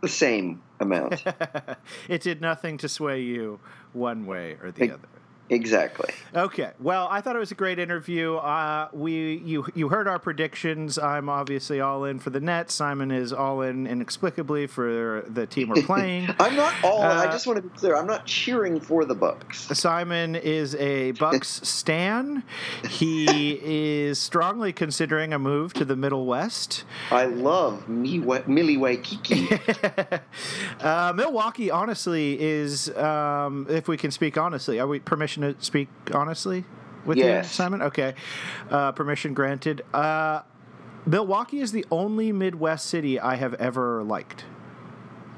the 0.00 0.08
same 0.08 0.62
amount. 0.80 1.24
it 2.08 2.22
did 2.22 2.40
nothing 2.40 2.78
to 2.78 2.88
sway 2.88 3.20
you 3.20 3.58
one 3.92 4.26
way 4.26 4.56
or 4.62 4.70
the 4.70 4.92
other. 4.92 5.08
Exactly. 5.50 6.10
Okay. 6.34 6.70
Well, 6.80 7.08
I 7.10 7.20
thought 7.20 7.36
it 7.36 7.38
was 7.38 7.50
a 7.50 7.54
great 7.54 7.78
interview. 7.78 8.36
Uh, 8.36 8.88
we 8.92 9.36
you 9.44 9.66
you 9.74 9.88
heard 9.88 10.08
our 10.08 10.18
predictions. 10.18 10.98
I'm 10.98 11.28
obviously 11.28 11.80
all 11.80 12.04
in 12.04 12.18
for 12.18 12.30
the 12.30 12.40
Nets. 12.40 12.74
Simon 12.74 13.10
is 13.10 13.32
all 13.32 13.62
in 13.62 13.86
inexplicably 13.86 14.66
for 14.66 15.24
the 15.28 15.46
team 15.46 15.68
we're 15.68 15.82
playing. 15.82 16.28
I'm 16.38 16.56
not 16.56 16.74
all. 16.84 17.02
I 17.02 17.26
Uh, 17.26 17.32
just 17.32 17.46
want 17.46 17.56
to 17.58 17.62
be 17.62 17.68
clear. 17.78 17.96
I'm 17.96 18.06
not 18.06 18.26
cheering 18.26 18.80
for 18.80 19.04
the 19.04 19.14
Bucks. 19.14 19.68
Simon 19.78 20.34
is 20.36 20.74
a 20.76 21.12
Bucks 21.12 21.60
stan. 21.68 22.42
He 22.88 23.58
is 23.62 24.18
strongly 24.18 24.72
considering 24.72 25.32
a 25.32 25.38
move 25.38 25.72
to 25.74 25.84
the 25.84 25.96
Middle 25.96 26.26
West. 26.26 26.84
I 27.10 27.24
love 27.26 27.88
me, 27.88 28.18
Millie 28.46 28.76
Waikiki. 28.76 29.48
uh, 30.80 31.12
Milwaukee, 31.14 31.70
honestly, 31.70 32.40
is 32.40 32.88
um, 32.96 33.66
if 33.68 33.88
we 33.88 33.96
can 33.96 34.10
speak 34.10 34.36
honestly. 34.38 34.78
Are 34.80 34.86
we 34.86 34.98
permission 35.00 35.31
to 35.40 35.56
speak 35.64 35.88
honestly 36.12 36.64
with 37.06 37.16
Yes. 37.16 37.46
you, 37.46 37.48
Simon? 37.54 37.80
Okay, 37.80 38.14
uh, 38.70 38.92
permission 38.92 39.32
granted. 39.32 39.82
Uh, 39.94 40.42
Milwaukee 41.06 41.60
is 41.60 41.72
the 41.72 41.84
only 41.90 42.30
Midwest 42.30 42.86
city 42.86 43.18
I 43.18 43.36
have 43.36 43.54
ever 43.54 44.02
liked. 44.04 44.44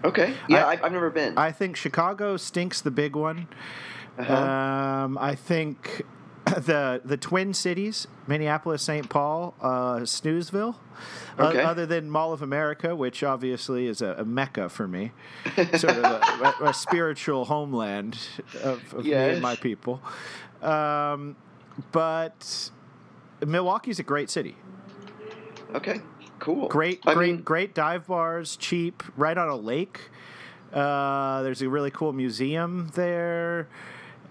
Okay. 0.05 0.35
Yeah, 0.49 0.67
I- 0.67 0.79
I've 0.83 0.93
never 0.93 1.09
been. 1.09 1.39
I 1.39 1.53
think 1.53 1.77
Chicago 1.77 2.37
stinks 2.37 2.83
the 2.83 2.91
big 2.91 3.17
one. 3.17 3.47
Uh-huh. 4.19 4.35
Um, 4.35 5.17
I 5.19 5.35
think 5.35 6.03
the 6.57 7.01
the 7.05 7.17
Twin 7.17 7.55
Cities, 7.55 8.07
Minneapolis, 8.27 8.83
St. 8.83 9.09
Paul, 9.09 9.55
uh, 9.61 10.01
Snoozeville, 10.01 10.77
Okay. 11.39 11.63
other 11.63 11.87
than 11.87 12.09
Mall 12.11 12.33
of 12.33 12.43
America, 12.43 12.95
which 12.95 13.23
obviously 13.25 13.87
is 13.87 14.03
a, 14.03 14.15
a 14.19 14.25
mecca 14.25 14.69
for 14.69 14.87
me, 14.87 15.13
sort 15.77 15.97
of 15.97 16.05
a, 16.05 16.55
a, 16.65 16.69
a 16.71 16.75
spiritual 16.75 17.45
homeland 17.47 18.19
of, 18.63 18.95
of 18.95 19.05
me 19.05 19.13
and 19.15 19.43
my 19.43 19.57
people. 19.57 20.01
Um, 20.63 21.35
but 21.93 22.71
Milwaukee's 23.45 23.99
a 23.99 24.03
great 24.05 24.31
city. 24.31 24.57
okay. 25.75 26.01
Cool. 26.41 26.69
Great, 26.69 27.01
I 27.07 27.15
great, 27.15 27.27
mean, 27.33 27.43
great 27.43 27.75
dive 27.75 28.07
bars, 28.07 28.57
cheap, 28.57 29.03
right 29.17 29.37
on 29.39 29.49
a 29.49 29.57
lake. 29.57 30.11
Uh, 30.73 31.43
there's 31.43 31.63
a 31.63 31.69
really 31.69 31.91
cool 31.91 32.13
museum 32.13 32.91
there. 32.95 33.69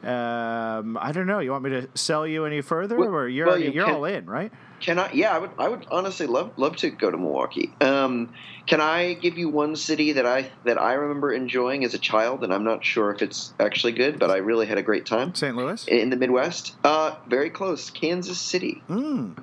Um, 0.04 0.98
I 1.00 1.12
don't 1.14 1.28
know. 1.28 1.40
You 1.40 1.52
want 1.52 1.64
me 1.64 1.70
to 1.72 1.88
sell 1.96 2.28
you 2.28 2.46
any 2.46 2.62
further, 2.62 2.98
Well- 2.98 3.10
or 3.10 3.28
you're 3.28 3.48
well, 3.48 3.58
you 3.58 3.72
you're 3.72 3.86
can- 3.86 3.96
all 3.96 4.06
in, 4.06 4.26
right? 4.26 4.52
Can 4.82 5.00
I? 5.00 5.10
Yeah, 5.14 5.34
I 5.34 5.38
would. 5.40 5.52
I 5.58 5.70
would 5.70 5.88
honestly 5.90 6.28
love 6.28 6.52
love 6.58 6.76
to 6.78 6.90
go 6.90 7.10
to 7.10 7.16
Milwaukee. 7.16 7.74
Um, 7.80 8.34
can 8.68 8.82
I 8.82 9.14
give 9.14 9.38
you 9.38 9.48
one 9.48 9.78
city 9.78 10.12
that 10.14 10.26
I 10.26 10.52
that 10.66 10.78
I 10.78 10.94
remember 10.96 11.32
enjoying 11.32 11.86
as 11.86 11.94
a 11.94 11.98
child, 11.98 12.44
and 12.44 12.54
I'm 12.54 12.66
not 12.66 12.84
sure 12.84 13.10
if 13.12 13.22
it's 13.22 13.54
actually 13.62 13.94
good, 13.94 14.20
but 14.20 14.30
I 14.30 14.38
really 14.38 14.66
had 14.66 14.78
a 14.78 14.84
great 14.84 15.06
time 15.06 15.34
St. 15.36 15.56
Louis. 15.56 15.88
in 15.88 16.10
the 16.10 16.18
Midwest. 16.18 16.76
Uh, 16.84 17.16
very 17.30 17.50
close, 17.50 17.90
Kansas 17.92 18.38
City. 18.42 18.84
Mm. 18.90 19.38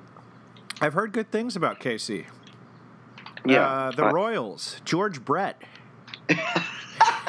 I've 0.79 0.93
heard 0.93 1.11
good 1.11 1.31
things 1.31 1.55
about 1.55 1.79
KC. 1.79 2.25
Yeah, 3.43 3.67
Uh, 3.67 3.91
the 3.91 4.03
I- 4.05 4.11
Royals, 4.11 4.79
George 4.85 5.25
Brett, 5.25 5.59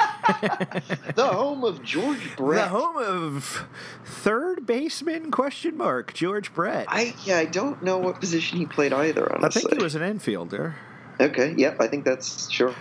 the 1.15 1.27
home 1.31 1.63
of 1.63 1.83
George 1.83 2.35
Brett. 2.37 2.63
the 2.63 2.69
home 2.69 2.97
of 2.97 3.67
third 4.05 4.65
baseman 4.65 5.31
question 5.31 5.75
mark 5.77 6.13
George 6.13 6.53
Brett. 6.53 6.85
I 6.89 7.13
yeah, 7.25 7.37
I 7.37 7.45
don't 7.45 7.83
know 7.83 7.97
what 7.97 8.19
position 8.19 8.57
he 8.57 8.65
played 8.65 8.93
either. 8.93 9.31
Honestly, 9.33 9.61
I 9.61 9.69
think 9.69 9.79
he 9.79 9.83
was 9.83 9.95
an 9.95 10.01
infielder. 10.01 10.75
okay. 11.19 11.53
Yep, 11.57 11.77
I 11.81 11.87
think 11.87 12.05
that's 12.05 12.49
sure. 12.49 12.73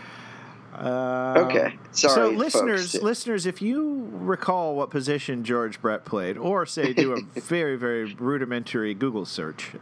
Uh, 0.74 1.34
Okay, 1.36 1.78
sorry, 1.90 2.14
So, 2.14 2.26
folks. 2.30 2.38
listeners, 2.38 3.02
listeners, 3.02 3.44
if 3.46 3.60
you 3.60 4.08
recall 4.10 4.74
what 4.74 4.88
position 4.90 5.44
George 5.44 5.80
Brett 5.82 6.04
played, 6.06 6.38
or 6.38 6.64
say 6.64 6.94
do 6.94 7.12
a 7.12 7.40
very, 7.40 7.76
very 7.76 8.14
rudimentary 8.14 8.94
Google 8.94 9.26
search, 9.26 9.72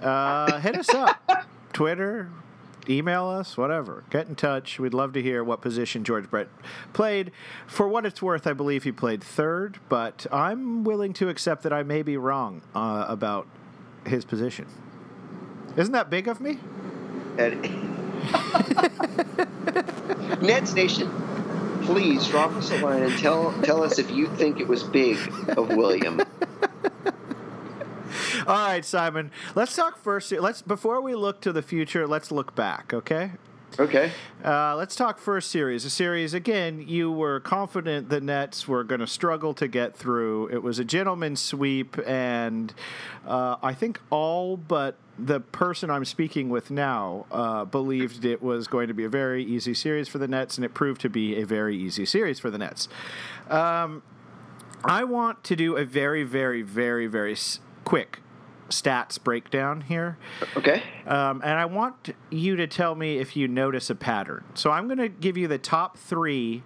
uh, 0.00 0.60
hit 0.60 0.76
us 0.76 0.88
up, 0.94 1.46
Twitter, 1.72 2.30
email 2.90 3.26
us, 3.26 3.56
whatever. 3.56 4.04
Get 4.10 4.28
in 4.28 4.34
touch. 4.34 4.78
We'd 4.78 4.94
love 4.94 5.12
to 5.14 5.22
hear 5.22 5.42
what 5.44 5.60
position 5.60 6.04
George 6.04 6.28
Brett 6.28 6.48
played. 6.92 7.32
For 7.66 7.88
what 7.88 8.04
it's 8.04 8.20
worth, 8.20 8.46
I 8.46 8.52
believe 8.52 8.84
he 8.84 8.92
played 8.92 9.22
third, 9.22 9.78
but 9.88 10.26
I'm 10.32 10.84
willing 10.84 11.12
to 11.14 11.28
accept 11.28 11.62
that 11.62 11.72
I 11.72 11.82
may 11.82 12.02
be 12.02 12.16
wrong 12.16 12.62
uh, 12.74 13.06
about 13.08 13.46
his 14.06 14.24
position. 14.24 14.66
Isn't 15.76 15.92
that 15.92 16.10
big 16.10 16.28
of 16.28 16.40
me? 16.40 16.58
Nets 20.42 20.74
Nation, 20.74 21.10
please 21.82 22.26
drop 22.28 22.52
us 22.52 22.70
a 22.70 22.78
line 22.78 23.04
and 23.04 23.18
tell 23.18 23.52
tell 23.62 23.82
us 23.82 23.98
if 23.98 24.10
you 24.10 24.26
think 24.36 24.60
it 24.60 24.68
was 24.68 24.82
big 24.82 25.16
of 25.48 25.68
William. 25.68 26.20
All 28.46 28.66
right, 28.66 28.84
Simon. 28.84 29.30
Let's 29.54 29.74
talk 29.74 29.98
first. 29.98 30.32
Let's 30.32 30.62
before 30.62 31.00
we 31.00 31.14
look 31.14 31.40
to 31.42 31.52
the 31.52 31.62
future. 31.62 32.06
Let's 32.06 32.30
look 32.30 32.54
back. 32.54 32.92
Okay. 32.92 33.32
Okay. 33.78 34.10
Uh, 34.44 34.74
let's 34.74 34.96
talk 34.96 35.18
first 35.18 35.50
series. 35.50 35.84
A 35.84 35.90
series 35.90 36.34
again. 36.34 36.84
You 36.86 37.12
were 37.12 37.40
confident 37.40 38.08
the 38.08 38.20
Nets 38.20 38.66
were 38.66 38.82
going 38.82 39.00
to 39.00 39.06
struggle 39.06 39.54
to 39.54 39.68
get 39.68 39.96
through. 39.96 40.48
It 40.48 40.62
was 40.62 40.78
a 40.78 40.84
gentleman's 40.84 41.40
sweep, 41.40 41.96
and 42.06 42.74
uh, 43.26 43.56
I 43.62 43.74
think 43.74 44.00
all 44.10 44.56
but 44.56 44.96
the 45.18 45.40
person 45.40 45.90
I'm 45.90 46.04
speaking 46.04 46.48
with 46.48 46.70
now 46.70 47.26
uh, 47.30 47.64
believed 47.64 48.24
it 48.24 48.42
was 48.42 48.66
going 48.66 48.88
to 48.88 48.94
be 48.94 49.04
a 49.04 49.08
very 49.08 49.44
easy 49.44 49.74
series 49.74 50.08
for 50.08 50.18
the 50.18 50.28
Nets, 50.28 50.58
and 50.58 50.64
it 50.64 50.74
proved 50.74 51.00
to 51.02 51.08
be 51.08 51.40
a 51.40 51.46
very 51.46 51.76
easy 51.76 52.04
series 52.04 52.40
for 52.40 52.50
the 52.50 52.58
Nets. 52.58 52.88
Um, 53.48 54.02
I 54.84 55.04
want 55.04 55.44
to 55.44 55.56
do 55.56 55.76
a 55.76 55.84
very, 55.84 56.24
very, 56.24 56.62
very, 56.62 57.06
very 57.06 57.36
quick 57.90 58.20
stats 58.68 59.20
breakdown 59.20 59.80
here. 59.80 60.16
Okay. 60.56 60.80
Um, 61.04 61.40
and 61.42 61.58
I 61.58 61.64
want 61.64 62.14
you 62.30 62.54
to 62.54 62.68
tell 62.68 62.94
me 62.94 63.18
if 63.18 63.34
you 63.34 63.48
notice 63.48 63.90
a 63.90 63.96
pattern. 63.96 64.44
So 64.54 64.70
I'm 64.70 64.86
going 64.86 64.98
to 64.98 65.08
give 65.08 65.36
you 65.36 65.48
the 65.48 65.58
top 65.58 65.98
three 65.98 66.62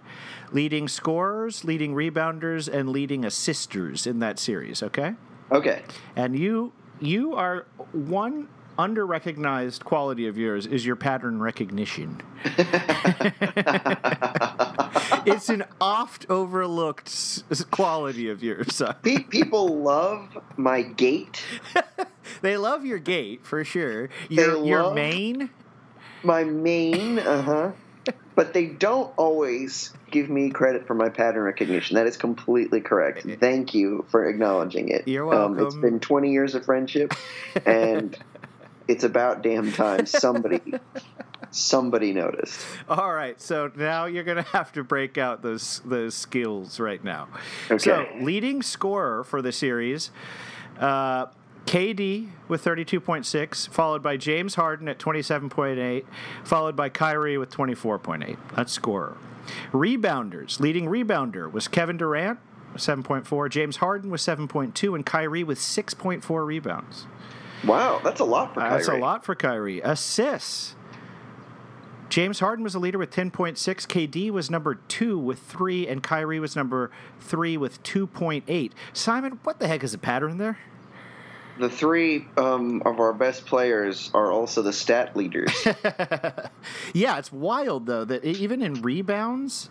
leading 0.52 0.86
scorers, 0.86 1.64
leading 1.64 1.94
rebounders, 1.94 2.70
and 2.70 2.90
leading 2.90 3.24
assisters 3.24 4.06
in 4.06 4.18
that 4.18 4.38
series. 4.38 4.82
Okay, 4.82 5.14
Okay. 5.50 5.80
and 6.14 6.38
you 6.38 6.74
you 7.00 7.34
are 7.34 7.64
one 7.92 8.48
under 8.76 9.06
recognized 9.06 9.82
quality 9.82 10.26
of 10.26 10.36
yours 10.36 10.66
is 10.66 10.84
your 10.84 10.96
pattern 10.96 11.40
recognition. 11.40 12.20
it's 15.26 15.48
an 15.48 15.64
oft 15.80 16.26
overlooked 16.30 17.44
quality 17.70 18.28
of 18.28 18.42
yours. 18.42 18.82
people 19.02 19.78
love 19.82 20.36
my 20.56 20.82
gait. 20.82 21.42
they 22.42 22.56
love 22.56 22.84
your 22.84 22.98
gait 22.98 23.44
for 23.44 23.64
sure. 23.64 24.08
Your 24.28 24.64
your 24.64 24.94
mane. 24.94 25.50
my 26.22 26.44
main, 26.44 27.18
uh 27.18 27.42
huh. 27.42 27.72
But 28.34 28.52
they 28.52 28.66
don't 28.66 29.12
always 29.16 29.92
give 30.10 30.28
me 30.28 30.50
credit 30.50 30.86
for 30.88 30.94
my 30.94 31.08
pattern 31.08 31.44
recognition. 31.44 31.94
That 31.94 32.08
is 32.08 32.16
completely 32.16 32.80
correct. 32.80 33.24
Thank 33.38 33.74
you 33.74 34.04
for 34.10 34.24
acknowledging 34.28 34.88
it. 34.88 35.06
You're 35.06 35.32
Um, 35.32 35.52
it's 35.54 35.62
welcome. 35.62 35.80
been 35.80 36.00
20 36.00 36.32
years 36.32 36.54
of 36.56 36.64
friendship, 36.64 37.14
and 37.66 38.16
it's 38.88 39.04
about 39.04 39.42
damn 39.42 39.70
time 39.72 40.06
somebody 40.06 40.60
somebody 41.54 42.12
noticed. 42.12 42.60
All 42.88 43.12
right, 43.12 43.40
so 43.40 43.70
now 43.76 44.06
you're 44.06 44.24
gonna 44.24 44.42
have 44.42 44.72
to 44.72 44.84
break 44.84 45.16
out 45.18 45.42
those 45.42 45.80
those 45.84 46.14
skills 46.14 46.80
right 46.80 47.02
now. 47.02 47.28
Okay. 47.70 47.78
So 47.78 48.06
leading 48.20 48.62
scorer 48.62 49.24
for 49.24 49.40
the 49.40 49.52
series, 49.52 50.10
uh, 50.78 51.26
KD 51.66 52.28
with 52.48 52.64
32.6, 52.64 53.68
followed 53.68 54.02
by 54.02 54.16
James 54.16 54.56
Harden 54.56 54.88
at 54.88 54.98
27.8, 54.98 56.04
followed 56.44 56.76
by 56.76 56.88
Kyrie 56.88 57.38
with 57.38 57.50
24.8. 57.50 58.36
That's 58.54 58.72
scorer. 58.72 59.16
Rebounders, 59.72 60.60
leading 60.60 60.86
rebounder 60.86 61.50
was 61.50 61.68
Kevin 61.68 61.96
Durant. 61.96 62.38
7.4, 62.74 63.48
James 63.50 63.76
Harden 63.76 64.10
with 64.10 64.20
7.2, 64.20 64.96
and 64.96 65.06
Kyrie 65.06 65.44
with 65.44 65.60
6.4 65.60 66.44
rebounds. 66.44 67.06
Wow, 67.64 68.00
that's 68.02 68.18
a 68.18 68.24
lot 68.24 68.52
for 68.52 68.60
Kyrie. 68.60 68.70
That's 68.72 68.88
a 68.88 68.96
lot 68.96 69.24
for 69.24 69.34
Kyrie. 69.36 69.80
Assists. 69.80 70.74
James 72.14 72.38
Harden 72.38 72.62
was 72.62 72.76
a 72.76 72.78
leader 72.78 72.96
with 72.96 73.10
10.6. 73.10 73.56
KD 73.58 74.30
was 74.30 74.48
number 74.48 74.76
two 74.86 75.18
with 75.18 75.40
three, 75.40 75.88
and 75.88 76.00
Kyrie 76.00 76.38
was 76.38 76.54
number 76.54 76.92
three 77.18 77.56
with 77.56 77.82
2.8. 77.82 78.70
Simon, 78.92 79.40
what 79.42 79.58
the 79.58 79.66
heck 79.66 79.82
is 79.82 79.90
the 79.90 79.98
pattern 79.98 80.38
there? 80.38 80.56
The 81.58 81.68
three 81.68 82.28
um, 82.36 82.82
of 82.86 83.00
our 83.00 83.12
best 83.12 83.46
players 83.46 84.12
are 84.14 84.30
also 84.30 84.62
the 84.62 84.72
stat 84.72 85.16
leaders. 85.16 85.50
yeah, 86.94 87.18
it's 87.18 87.32
wild 87.32 87.86
though 87.86 88.04
that 88.04 88.24
even 88.24 88.62
in 88.62 88.74
rebounds, 88.74 89.70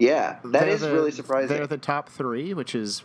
yeah, 0.00 0.38
that 0.42 0.52
they're 0.52 0.68
is 0.68 0.80
the- 0.80 0.92
really 0.92 1.10
surprising. 1.12 1.56
They're 1.56 1.66
the 1.66 1.78
top 1.78 2.08
three, 2.08 2.54
which 2.54 2.74
is 2.74 3.02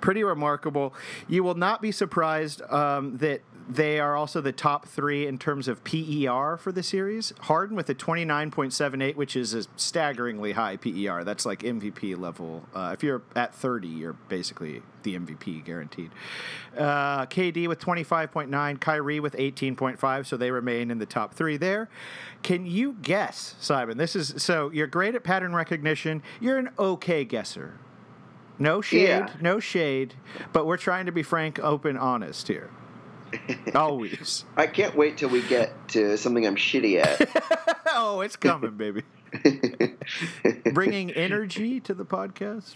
pretty 0.00 0.24
remarkable. 0.24 0.94
You 1.28 1.44
will 1.44 1.54
not 1.54 1.82
be 1.82 1.92
surprised 1.92 2.62
um, 2.70 3.18
that 3.18 3.42
they 3.68 4.00
are 4.00 4.16
also 4.16 4.40
the 4.40 4.52
top 4.52 4.86
three 4.86 5.26
in 5.26 5.38
terms 5.38 5.68
of 5.68 5.84
PER 5.84 6.56
for 6.56 6.72
the 6.72 6.82
series. 6.82 7.32
Harden 7.42 7.76
with 7.76 7.88
a 7.88 7.94
29.78, 7.94 9.14
which 9.14 9.36
is 9.36 9.54
a 9.54 9.64
staggeringly 9.76 10.52
high 10.52 10.76
PER. 10.76 11.22
That's 11.22 11.46
like 11.46 11.60
MVP 11.60 12.18
level. 12.18 12.66
Uh, 12.74 12.90
if 12.92 13.04
you're 13.04 13.22
at 13.36 13.54
30, 13.54 13.86
you're 13.86 14.14
basically 14.14 14.82
the 15.02 15.18
MVP 15.18 15.64
guaranteed. 15.64 16.10
Uh, 16.76 17.26
KD 17.26 17.68
with 17.68 17.78
25.9, 17.80 18.80
Kyrie 18.80 19.20
with 19.20 19.34
18.5, 19.34 20.26
so 20.26 20.36
they 20.36 20.50
remain 20.50 20.90
in 20.90 20.98
the 20.98 21.06
top 21.06 21.34
three 21.34 21.56
there. 21.56 21.88
Can 22.42 22.66
you 22.66 22.96
guess, 23.02 23.54
Simon? 23.60 23.98
This 23.98 24.16
is 24.16 24.34
so 24.38 24.70
you're 24.70 24.86
great 24.86 25.14
at 25.14 25.24
pattern 25.24 25.54
recognition. 25.54 26.22
You're 26.40 26.58
an 26.58 26.70
okay 26.78 27.24
guesser. 27.24 27.78
No 28.58 28.80
shade, 28.82 29.08
Yeah. 29.08 29.28
no 29.40 29.58
shade, 29.58 30.14
but 30.52 30.66
we're 30.66 30.76
trying 30.76 31.06
to 31.06 31.12
be 31.12 31.22
frank, 31.22 31.58
open, 31.58 31.96
honest 31.96 32.46
here. 32.48 32.70
Always. 33.74 34.44
I 34.56 34.66
can't 34.66 34.96
wait 34.96 35.16
till 35.16 35.28
we 35.30 35.40
get 35.42 35.88
to 35.88 36.16
something 36.18 36.46
I'm 36.46 36.56
shitty 36.56 37.00
at. 37.02 37.80
oh, 37.94 38.20
it's 38.20 38.36
coming, 38.36 38.72
baby. 38.72 39.02
Bringing 40.72 41.10
energy 41.14 41.80
to 41.80 41.94
the 41.94 42.04
podcast. 42.04 42.74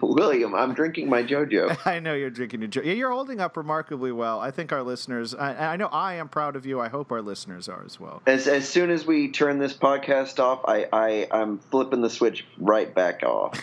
William, 0.02 0.54
I'm 0.54 0.74
drinking 0.74 1.08
my 1.08 1.22
JoJo. 1.22 1.86
I 1.86 1.98
know 2.00 2.14
you're 2.14 2.30
drinking 2.30 2.60
your. 2.60 2.68
jo- 2.68 2.82
Yeah, 2.82 2.92
you're 2.94 3.10
holding 3.10 3.40
up 3.40 3.56
remarkably 3.56 4.12
well. 4.12 4.40
I 4.40 4.50
think 4.50 4.72
our 4.72 4.82
listeners. 4.82 5.34
I, 5.34 5.72
I 5.72 5.76
know 5.76 5.86
I 5.86 6.14
am 6.14 6.28
proud 6.28 6.56
of 6.56 6.66
you. 6.66 6.80
I 6.80 6.88
hope 6.88 7.12
our 7.12 7.22
listeners 7.22 7.68
are 7.68 7.82
as 7.84 8.00
well. 8.00 8.22
As, 8.26 8.46
as 8.48 8.68
soon 8.68 8.90
as 8.90 9.06
we 9.06 9.30
turn 9.30 9.58
this 9.58 9.74
podcast 9.74 10.38
off, 10.38 10.60
I, 10.66 10.88
I, 10.92 11.28
I'm 11.30 11.58
flipping 11.58 12.00
the 12.00 12.10
switch 12.10 12.46
right 12.58 12.94
back 12.94 13.22
off. 13.22 13.58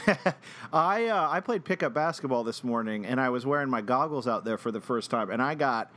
I 0.74 1.06
uh, 1.08 1.30
I 1.30 1.40
played 1.40 1.66
pickup 1.66 1.94
basketball 1.94 2.44
this 2.44 2.64
morning, 2.64 3.06
and 3.06 3.20
I 3.20 3.30
was 3.30 3.46
wearing 3.46 3.70
my 3.70 3.82
goggles 3.82 4.28
out 4.28 4.46
there 4.46 4.58
for 4.58 4.72
the 4.72 4.82
first 4.82 5.10
time, 5.10 5.30
and 5.30 5.42
I 5.42 5.56
got 5.56 5.92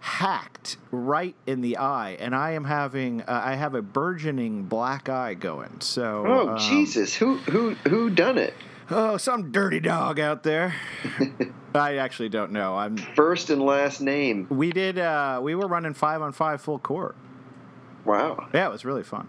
hacked 0.00 0.76
right 0.90 1.34
in 1.46 1.60
the 1.60 1.76
eye, 1.76 2.16
and 2.18 2.34
I 2.34 2.52
am 2.52 2.64
having 2.64 3.22
uh, 3.22 3.42
I 3.44 3.54
have 3.54 3.74
a 3.74 3.82
burgeoning 3.82 4.64
black 4.64 5.08
eye 5.08 5.34
going. 5.34 5.80
So 5.80 6.24
Oh, 6.26 6.48
um, 6.50 6.58
Jesus. 6.58 7.14
Who, 7.14 7.36
who, 7.36 7.74
who 7.88 8.10
done 8.10 8.38
it? 8.38 8.54
oh, 8.90 9.16
some 9.16 9.52
dirty 9.52 9.78
dog 9.80 10.18
out 10.18 10.42
there. 10.42 10.74
I 11.74 11.96
actually 11.98 12.28
don't 12.30 12.50
know. 12.52 12.76
I'm. 12.76 12.96
First 12.96 13.50
and 13.50 13.62
last 13.62 14.00
name. 14.00 14.46
We 14.50 14.72
did. 14.72 14.98
Uh, 14.98 15.40
we 15.42 15.54
were 15.54 15.68
running 15.68 15.94
five 15.94 16.22
on 16.22 16.32
five 16.32 16.60
full 16.60 16.78
court. 16.80 17.14
Wow. 18.04 18.48
Yeah, 18.52 18.66
it 18.66 18.72
was 18.72 18.84
really 18.84 19.02
fun. 19.04 19.28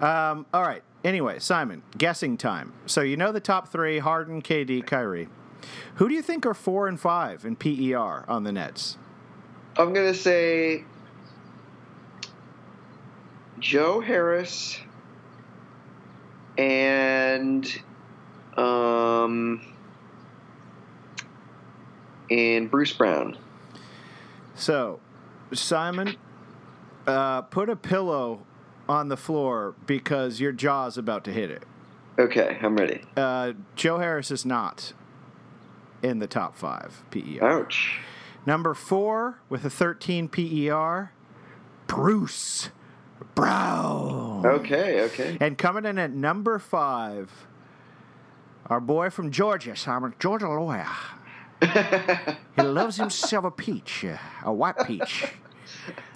Um, 0.00 0.44
all 0.52 0.62
right. 0.62 0.82
Anyway, 1.04 1.38
Simon, 1.38 1.82
guessing 1.96 2.36
time. 2.36 2.74
So 2.84 3.00
you 3.00 3.16
know 3.16 3.32
the 3.32 3.40
top 3.40 3.68
three: 3.68 4.00
Harden, 4.00 4.42
KD, 4.42 4.84
Kyrie. 4.86 5.28
Who 5.94 6.08
do 6.08 6.14
you 6.14 6.20
think 6.22 6.44
are 6.44 6.52
four 6.54 6.88
and 6.88 6.98
five 7.00 7.44
in 7.44 7.56
PER 7.56 8.24
on 8.28 8.44
the 8.44 8.52
Nets? 8.52 8.98
I'm 9.76 9.92
going 9.92 10.12
to 10.12 10.18
say 10.18 10.84
Joe 13.58 14.00
Harris 14.00 14.78
and 16.58 17.80
um 18.56 19.62
and 22.30 22.70
Bruce 22.70 22.92
Brown. 22.92 23.36
So, 24.54 25.00
Simon, 25.52 26.16
uh, 27.06 27.42
put 27.42 27.68
a 27.68 27.76
pillow 27.76 28.44
on 28.88 29.08
the 29.08 29.16
floor 29.16 29.74
because 29.86 30.40
your 30.40 30.52
jaw's 30.52 30.98
about 30.98 31.24
to 31.24 31.32
hit 31.32 31.50
it. 31.50 31.64
Okay, 32.18 32.58
I'm 32.62 32.76
ready. 32.76 33.02
Uh, 33.16 33.52
Joe 33.74 33.98
Harris 33.98 34.30
is 34.30 34.44
not 34.44 34.92
in 36.02 36.18
the 36.18 36.26
top 36.26 36.56
five 36.56 37.02
PER. 37.10 37.42
Ouch. 37.42 38.00
Number 38.46 38.74
four 38.74 39.40
with 39.48 39.64
a 39.64 39.70
13 39.70 40.28
PER, 40.28 41.12
Bruce 41.86 42.70
Brown. 43.34 44.46
Okay, 44.46 45.02
okay. 45.02 45.36
And 45.40 45.58
coming 45.58 45.84
in 45.84 45.98
at 45.98 46.12
number 46.12 46.58
five, 46.58 47.46
our 48.66 48.80
boy 48.80 49.10
from 49.10 49.30
Georgia, 49.30 49.76
Simon, 49.76 50.14
Georgia 50.18 50.48
lawyer. 50.48 50.86
He 52.56 52.62
loves 52.62 52.96
himself 52.96 53.44
a 53.44 53.50
peach, 53.50 54.04
a 54.44 54.52
white 54.52 54.76
peach, 54.86 55.26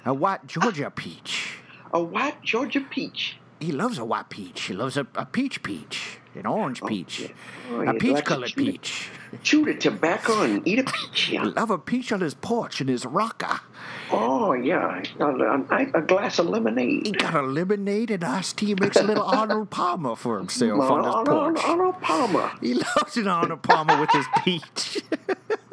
a 0.05 0.13
white 0.13 0.45
Georgia 0.47 0.91
peach. 0.91 1.57
A 1.91 2.01
white 2.01 2.41
Georgia 2.43 2.81
peach. 2.81 3.37
He 3.59 3.71
loves 3.71 3.97
a 3.97 4.05
white 4.05 4.29
peach. 4.29 4.61
He 4.63 4.73
loves 4.73 4.97
a, 4.97 5.07
a 5.15 5.25
peach 5.25 5.63
peach, 5.63 6.19
an 6.35 6.45
orange 6.45 6.81
oh, 6.83 6.87
peach, 6.87 7.19
yeah. 7.19 7.27
Oh, 7.71 7.81
a 7.81 7.93
peach 7.93 8.11
like 8.13 8.25
colored 8.25 8.49
chew 8.49 8.71
peach. 8.71 9.09
Chew 9.43 9.65
the 9.65 9.75
tobacco 9.75 10.43
and 10.43 10.65
eat 10.67 10.79
a 10.79 10.83
peach. 10.83 11.29
Yeah. 11.29 11.43
Love 11.55 11.71
a 11.71 11.77
peach 11.77 12.11
on 12.11 12.21
his 12.21 12.33
porch 12.33 12.79
and 12.79 12.89
his 12.89 13.05
rocker. 13.05 13.59
Oh, 14.11 14.53
yeah. 14.53 15.03
A, 15.19 15.25
a, 15.25 15.91
a 15.95 16.01
glass 16.01 16.39
of 16.39 16.47
lemonade. 16.47 17.05
He 17.05 17.11
got 17.11 17.35
a 17.35 17.41
lemonade 17.41 18.11
and 18.11 18.23
iced 18.23 18.57
tea. 18.57 18.75
Makes 18.75 18.97
a 18.97 19.03
little 19.03 19.23
Arnold 19.25 19.69
Palmer 19.69 20.15
for 20.15 20.37
himself 20.37 20.79
on 20.79 21.03
his 21.03 21.13
Arnold- 21.13 21.55
porch. 21.55 21.65
Arnold 21.65 22.01
Palmer. 22.01 22.51
He 22.61 22.75
loves 22.75 23.17
an 23.17 23.27
Arnold 23.27 23.61
Palmer 23.61 23.99
with 23.99 24.11
his 24.11 24.25
peach. 24.43 25.03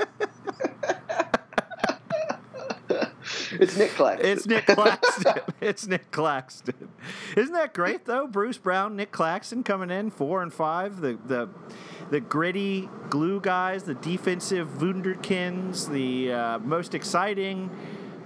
It's 3.61 3.77
Nick 3.77 3.91
Claxton. 3.91 4.31
It's 4.31 4.47
Nick 4.47 4.67
Claxton. 4.67 5.35
it's 5.61 5.87
Nick 5.87 6.11
Claxton. 6.11 6.89
Isn't 7.37 7.55
that 7.55 7.75
great 7.75 8.05
though? 8.05 8.27
Bruce 8.27 8.59
Brown, 8.59 8.97
Nick 8.97 9.13
Claxton 9.13 9.63
coming 9.63 9.91
in 9.91 10.11
four 10.11 10.43
and 10.43 10.53
five. 10.53 11.01
The 11.01 11.19
the 11.27 11.49
the 12.11 12.21
gritty 12.21 12.89
glue 13.11 13.41
guys, 13.41 13.85
the 13.85 13.95
defensive 13.95 14.69
wunderkinds, 14.79 15.91
the 15.91 16.33
uh, 16.33 16.59
most 16.59 16.95
exciting 16.95 17.71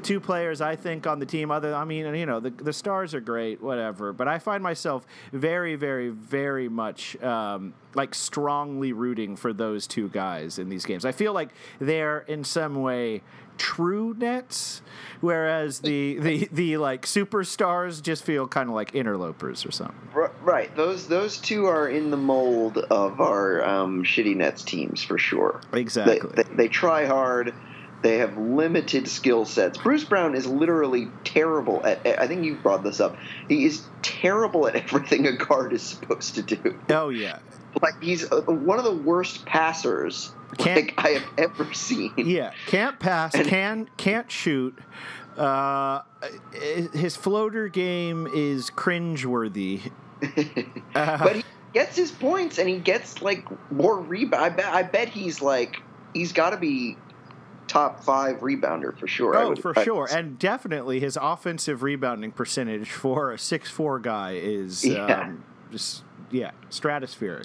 two 0.07 0.20
players 0.20 0.61
I 0.61 0.77
think 0.77 1.07
on 1.07 1.18
the 1.18 1.27
team. 1.27 1.51
Other, 1.51 1.74
I 1.74 1.85
mean, 1.85 2.14
you 2.14 2.27
know, 2.27 2.41
the 2.41 2.51
the 2.51 2.72
stars 2.72 3.14
are 3.14 3.20
great, 3.20 3.61
whatever. 3.61 4.12
But 4.12 4.29
I 4.29 4.39
find 4.39 4.62
myself 4.62 5.07
very, 5.33 5.74
very, 5.74 6.11
very 6.11 6.68
much 6.68 7.20
um, 7.22 7.74
like 7.95 8.14
strongly 8.14 8.93
rooting 8.93 9.37
for 9.37 9.53
those 9.53 9.87
two 9.87 10.09
guys 10.09 10.59
in 10.59 10.68
these 10.68 10.85
games. 10.85 11.05
I 11.05 11.12
feel 11.12 11.33
like 11.33 11.51
they're 11.81 12.20
in 12.20 12.45
some 12.45 12.83
way 12.83 13.22
true 13.59 14.15
Nets, 14.19 14.83
whereas 15.21 15.81
the 15.81 16.19
the 16.19 16.49
the 16.53 16.77
like 16.77 17.07
superstars 17.07 18.03
just 18.03 18.25
feel 18.25 18.47
kind 18.47 18.69
of 18.69 18.75
like 18.75 18.95
interlopers 18.95 19.65
or 19.67 19.71
something. 19.73 19.97
Right. 20.43 20.75
Those 20.77 21.09
those 21.09 21.39
two 21.39 21.67
are 21.67 21.89
in 21.89 22.11
the 22.11 22.17
mold 22.17 22.79
of 22.79 23.21
our 23.21 23.65
um, 23.65 24.05
shitty 24.05 24.37
Nets 24.37 24.63
teams 24.63 25.03
for 25.03 25.19
sure. 25.19 25.61
They, 25.73 25.81
Exactly. 25.81 26.31
they, 26.35 26.43
they 26.55 26.69
try 26.69 27.07
hard. 27.07 27.53
They 28.03 28.19
have 28.19 28.37
limited 28.37 29.09
skill 29.09 29.45
sets. 29.47 29.79
Bruce 29.79 30.05
Brown 30.05 30.35
is 30.35 30.47
literally 30.47 31.09
terrible 31.25 31.85
at. 31.85 32.07
I 32.07 32.29
think 32.29 32.45
you 32.45 32.55
brought 32.57 32.85
this 32.85 33.01
up. 33.01 33.17
He 33.49 33.65
is 33.65 33.83
terrible 34.03 34.69
at 34.69 34.77
everything 34.77 35.27
a 35.27 35.33
guard 35.37 35.73
is 35.73 35.83
supposed 35.83 36.35
to 36.37 36.43
do. 36.43 36.79
oh 36.91 37.09
yeah. 37.09 37.39
Like 37.83 38.03
he's 38.03 38.31
uh, 38.31 38.41
one 38.43 38.79
of 38.79 38.85
the 38.85 38.95
worst 38.95 39.45
passers 39.45 40.31
Can't- 40.59 40.87
like 40.87 40.95
I 40.99 41.09
have 41.11 41.25
ever 41.39 41.73
seen. 41.75 42.13
Yeah, 42.17 42.53
can't 42.67 42.99
pass, 42.99 43.35
And- 43.35 43.47
can 43.47 43.91
can't 43.97 44.31
shoot. 44.31 44.79
Uh, 45.37 46.01
his 46.95 47.15
floater 47.17 47.69
game 47.69 48.27
is 48.33 48.71
cringeworthy. 48.71 49.91
Uh, 50.23 51.19
but 51.19 51.37
he 51.37 51.45
gets 51.75 51.95
his 51.97 52.11
points 52.11 52.59
and 52.59 52.69
he 52.69 52.79
gets 52.79 53.21
like 53.21 53.45
more 53.71 54.01
rebound. 54.01 54.43
I 54.43 54.49
bet. 54.49 54.65
I 54.73 54.83
bet 54.83 55.09
he's 55.09 55.43
like 55.43 55.83
he's 56.15 56.33
got 56.33 56.51
to 56.51 56.57
be 56.57 56.97
top 57.69 58.03
five 58.03 58.37
rebounder 58.39 58.97
for 58.99 59.07
sure. 59.07 59.37
Oh, 59.37 59.49
would- 59.51 59.61
for 59.61 59.79
I- 59.79 59.85
sure, 59.85 60.09
and 60.11 60.39
definitely 60.39 61.01
his 61.01 61.19
offensive 61.21 61.83
rebounding 61.83 62.33
percentage 62.33 62.91
for 62.91 63.31
a 63.33 63.39
six 63.39 63.71
four 63.71 63.99
guy 63.99 64.33
is 64.37 64.87
Yeah. 64.87 65.05
um, 65.21 65.45
just 65.71 66.03
yeah 66.31 66.53
stratospheric. 66.71 67.45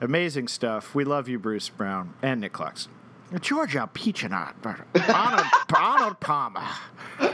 Amazing 0.00 0.48
stuff. 0.48 0.94
We 0.94 1.04
love 1.04 1.28
you, 1.28 1.38
Bruce 1.38 1.68
Brown 1.68 2.14
and 2.22 2.40
Nick 2.40 2.52
Claxton. 2.52 2.92
Georgia 3.40 3.88
Peachinot, 3.92 4.54
Arnold, 5.14 5.46
Arnold 5.76 6.20
Palmer. 6.20 6.62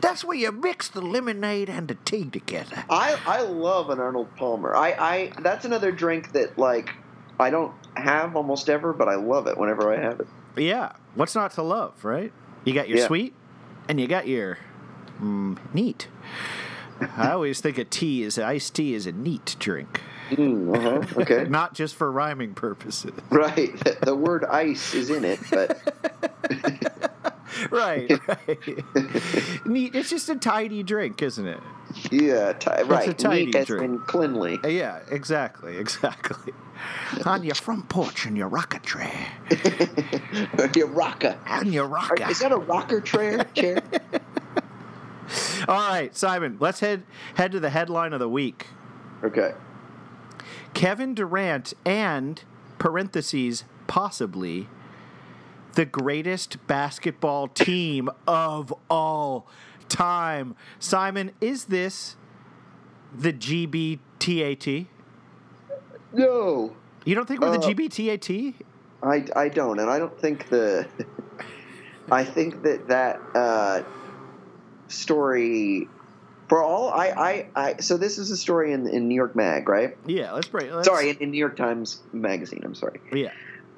That's 0.00 0.22
where 0.24 0.36
you 0.36 0.52
mix 0.52 0.88
the 0.88 1.00
lemonade 1.00 1.68
and 1.68 1.88
the 1.88 1.96
tea 1.96 2.26
together. 2.26 2.84
I 2.88 3.18
I 3.26 3.42
love 3.42 3.90
an 3.90 3.98
Arnold 3.98 4.28
Palmer. 4.36 4.76
I 4.76 4.92
I 4.92 5.32
that's 5.40 5.64
another 5.64 5.90
drink 5.90 6.32
that 6.32 6.56
like 6.56 6.90
I 7.40 7.50
don't 7.50 7.72
have 7.96 8.36
almost 8.36 8.68
ever, 8.70 8.92
but 8.92 9.08
I 9.08 9.16
love 9.16 9.46
it 9.48 9.58
whenever 9.58 9.92
I 9.92 9.98
have 10.00 10.20
it. 10.20 10.28
Yeah, 10.56 10.92
what's 11.14 11.34
not 11.34 11.52
to 11.52 11.62
love, 11.62 12.04
right? 12.04 12.32
You 12.64 12.74
got 12.74 12.88
your 12.88 12.98
Yeah. 12.98 13.06
sweet, 13.06 13.34
and 13.88 14.00
you 14.00 14.06
got 14.06 14.28
your 14.28 14.58
mm, 15.20 15.58
neat. 15.74 16.06
I 17.16 17.30
always 17.30 17.60
think 17.60 17.78
a 17.78 17.84
tea 17.84 18.22
is 18.22 18.38
iced 18.38 18.74
tea 18.74 18.94
is 18.94 19.06
a 19.06 19.12
neat 19.12 19.56
drink, 19.58 20.00
Mm, 20.30 20.76
uh-huh. 20.76 21.20
Okay. 21.22 21.44
not 21.48 21.74
just 21.74 21.94
for 21.94 22.10
rhyming 22.10 22.54
purposes. 22.54 23.12
right. 23.30 23.72
The, 23.84 23.96
the 24.02 24.14
word 24.14 24.44
ice 24.44 24.94
is 24.94 25.10
in 25.10 25.24
it, 25.24 25.40
but 25.50 25.80
right, 27.70 28.10
right. 28.28 29.66
neat. 29.66 29.94
It's 29.94 30.10
just 30.10 30.28
a 30.28 30.36
tidy 30.36 30.82
drink, 30.82 31.22
isn't 31.22 31.46
it? 31.46 31.60
yeah, 32.10 32.52
ti- 32.52 32.82
right. 32.84 33.16
tidy 33.18 33.46
Neat 33.46 33.54
as 33.54 33.66
drink. 33.66 33.84
in 33.84 33.98
cleanly. 34.00 34.58
Uh, 34.62 34.68
Yeah, 34.68 35.00
exactly, 35.10 35.76
exactly. 35.78 36.52
On 37.24 37.42
your 37.42 37.54
front 37.54 37.88
porch 37.88 38.26
in 38.26 38.36
your 38.36 38.48
rocker 38.48 38.78
tray, 38.78 39.12
Your 40.76 40.86
rocker. 40.88 41.36
on 41.48 41.72
your 41.72 41.86
rocker. 41.86 42.30
Is 42.30 42.38
that 42.40 42.52
a 42.52 42.56
rocker 42.58 43.00
chair? 43.00 43.44
chair? 43.54 43.82
All 45.66 45.88
right, 45.90 46.14
Simon. 46.16 46.56
Let's 46.60 46.80
head 46.80 47.02
head 47.34 47.52
to 47.52 47.60
the 47.60 47.70
headline 47.70 48.12
of 48.12 48.20
the 48.20 48.28
week. 48.28 48.66
Okay. 49.24 49.52
Kevin 50.74 51.14
Durant 51.14 51.74
and 51.84 52.42
parentheses 52.78 53.64
possibly 53.86 54.68
the 55.74 55.84
greatest 55.84 56.64
basketball 56.66 57.48
team 57.48 58.08
of 58.26 58.72
all 58.90 59.46
time. 59.88 60.54
Simon, 60.78 61.30
is 61.40 61.66
this 61.66 62.16
the 63.16 63.32
GBTAT? 63.32 64.86
No, 66.12 66.74
You 67.04 67.14
don't 67.14 67.26
think 67.28 67.40
we're 67.40 67.50
the 67.50 67.58
Uh, 67.58 67.68
GBTAT? 67.70 68.54
I, 69.02 69.24
I 69.36 69.48
don't, 69.48 69.78
and 69.78 69.88
I 69.88 69.98
don't 69.98 70.18
think 70.20 70.48
the. 70.48 70.86
I 72.10 72.24
think 72.24 72.62
that 72.62 72.88
that 72.88 73.20
uh, 73.34 73.82
story, 74.88 75.88
for 76.48 76.62
all 76.62 76.90
I, 76.90 77.06
I, 77.08 77.46
I 77.54 77.76
so 77.80 77.96
this 77.96 78.18
is 78.18 78.30
a 78.30 78.36
story 78.36 78.72
in, 78.72 78.86
in 78.88 79.06
New 79.08 79.14
York 79.14 79.36
Mag, 79.36 79.68
right? 79.68 79.96
Yeah, 80.06 80.32
let's 80.32 80.48
break. 80.48 80.70
Let's, 80.72 80.88
Sorry, 80.88 81.10
in, 81.10 81.16
in 81.18 81.30
New 81.30 81.38
York 81.38 81.56
Times 81.56 82.00
Magazine. 82.12 82.62
I'm 82.64 82.74
sorry. 82.74 83.00
Yeah, 83.12 83.32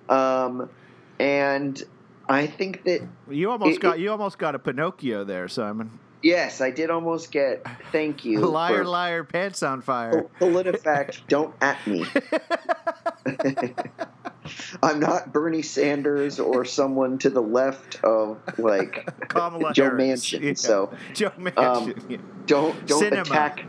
Um, 0.09 0.69
and 1.19 1.83
I 2.29 2.47
think 2.47 2.85
that 2.85 3.03
you 3.29 3.51
almost 3.51 3.77
It- 3.79 3.83
got 3.83 3.99
you 3.99 4.11
almost 4.11 4.39
got 4.39 4.55
a 4.55 4.59
Pinocchio 4.59 5.25
there, 5.25 5.49
Simon. 5.49 5.99
yes, 6.23 6.61
I 6.61 6.71
did 6.71 6.91
almost 6.91 7.33
get 7.33 7.67
thank 7.93 8.25
you. 8.25 8.41
liar, 8.47 8.85
liar, 8.85 9.25
pants 9.25 9.63
on 9.65 9.83
fire. 9.83 10.27
PolitiFact, 10.39 11.23
don't 11.29 11.55
at 11.61 11.85
me. 11.87 12.05
I'm 14.83 14.99
not 15.01 15.33
Bernie 15.33 15.63
Sanders 15.63 16.41
or 16.41 16.65
someone 16.65 17.19
to 17.19 17.31
the 17.31 17.43
left 17.43 18.03
of 18.03 18.39
like 18.59 19.29
Kamala 19.29 19.73
Joe 19.73 19.85
Harris. 19.91 20.25
Manchin. 20.27 20.43
Yeah. 20.43 20.53
So 20.55 20.93
Joe 21.15 21.31
Manchin. 21.39 22.03
yeah. 22.09 22.17
Don't 22.51 22.87
don't 22.87 23.03
Sinema. 23.05 23.27
attack. 23.27 23.59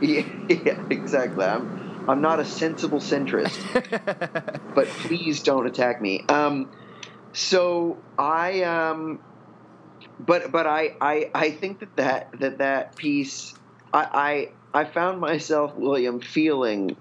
Yeah, 0.00 0.24
yeah, 0.48 0.74
exactly. 0.90 1.44
I'm 1.46 1.70
I'm 2.06 2.20
not 2.20 2.40
a 2.40 2.44
sensible 2.44 3.00
centrist, 3.00 3.58
but 4.74 4.88
please 4.98 5.42
don't 5.44 5.66
attack 5.66 6.02
me. 6.02 6.26
Um, 6.28 6.72
so 7.32 8.02
I 8.18 8.62
um, 8.64 9.20
but 10.18 10.50
but 10.52 10.66
I 10.66 10.90
I 11.00 11.30
I 11.34 11.50
think 11.52 11.78
that 11.80 11.96
that 11.96 12.28
that 12.40 12.58
that 12.58 12.96
piece 12.96 13.54
I 13.94 14.48
I 14.74 14.80
I 14.80 14.84
found 14.84 15.20
myself 15.20 15.72
William 15.76 16.20
feeling 16.20 16.96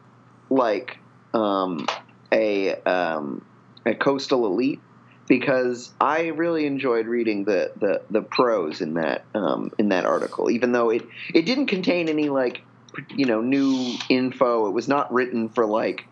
like 0.49 0.97
um 1.33 1.85
a 2.31 2.75
um 2.83 3.41
a 3.85 3.95
coastal 3.95 4.45
elite 4.45 4.83
because 5.39 5.91
I 5.99 6.27
really 6.27 6.67
enjoyed 6.67 7.07
reading 7.07 7.43
the, 7.43 7.71
the, 7.75 8.03
the 8.11 8.21
prose 8.21 8.81
in 8.81 8.93
that 8.93 9.25
um, 9.33 9.71
in 9.79 9.89
that 9.89 10.05
article, 10.05 10.51
even 10.51 10.73
though 10.73 10.91
it, 10.91 11.01
it 11.33 11.47
didn't 11.47 11.65
contain 11.65 12.07
any 12.07 12.29
like 12.29 12.61
you 13.09 13.25
know 13.25 13.41
new 13.41 13.95
info. 14.09 14.67
It 14.67 14.73
was 14.73 14.87
not 14.87 15.11
written 15.11 15.49
for 15.49 15.65
like 15.65 16.05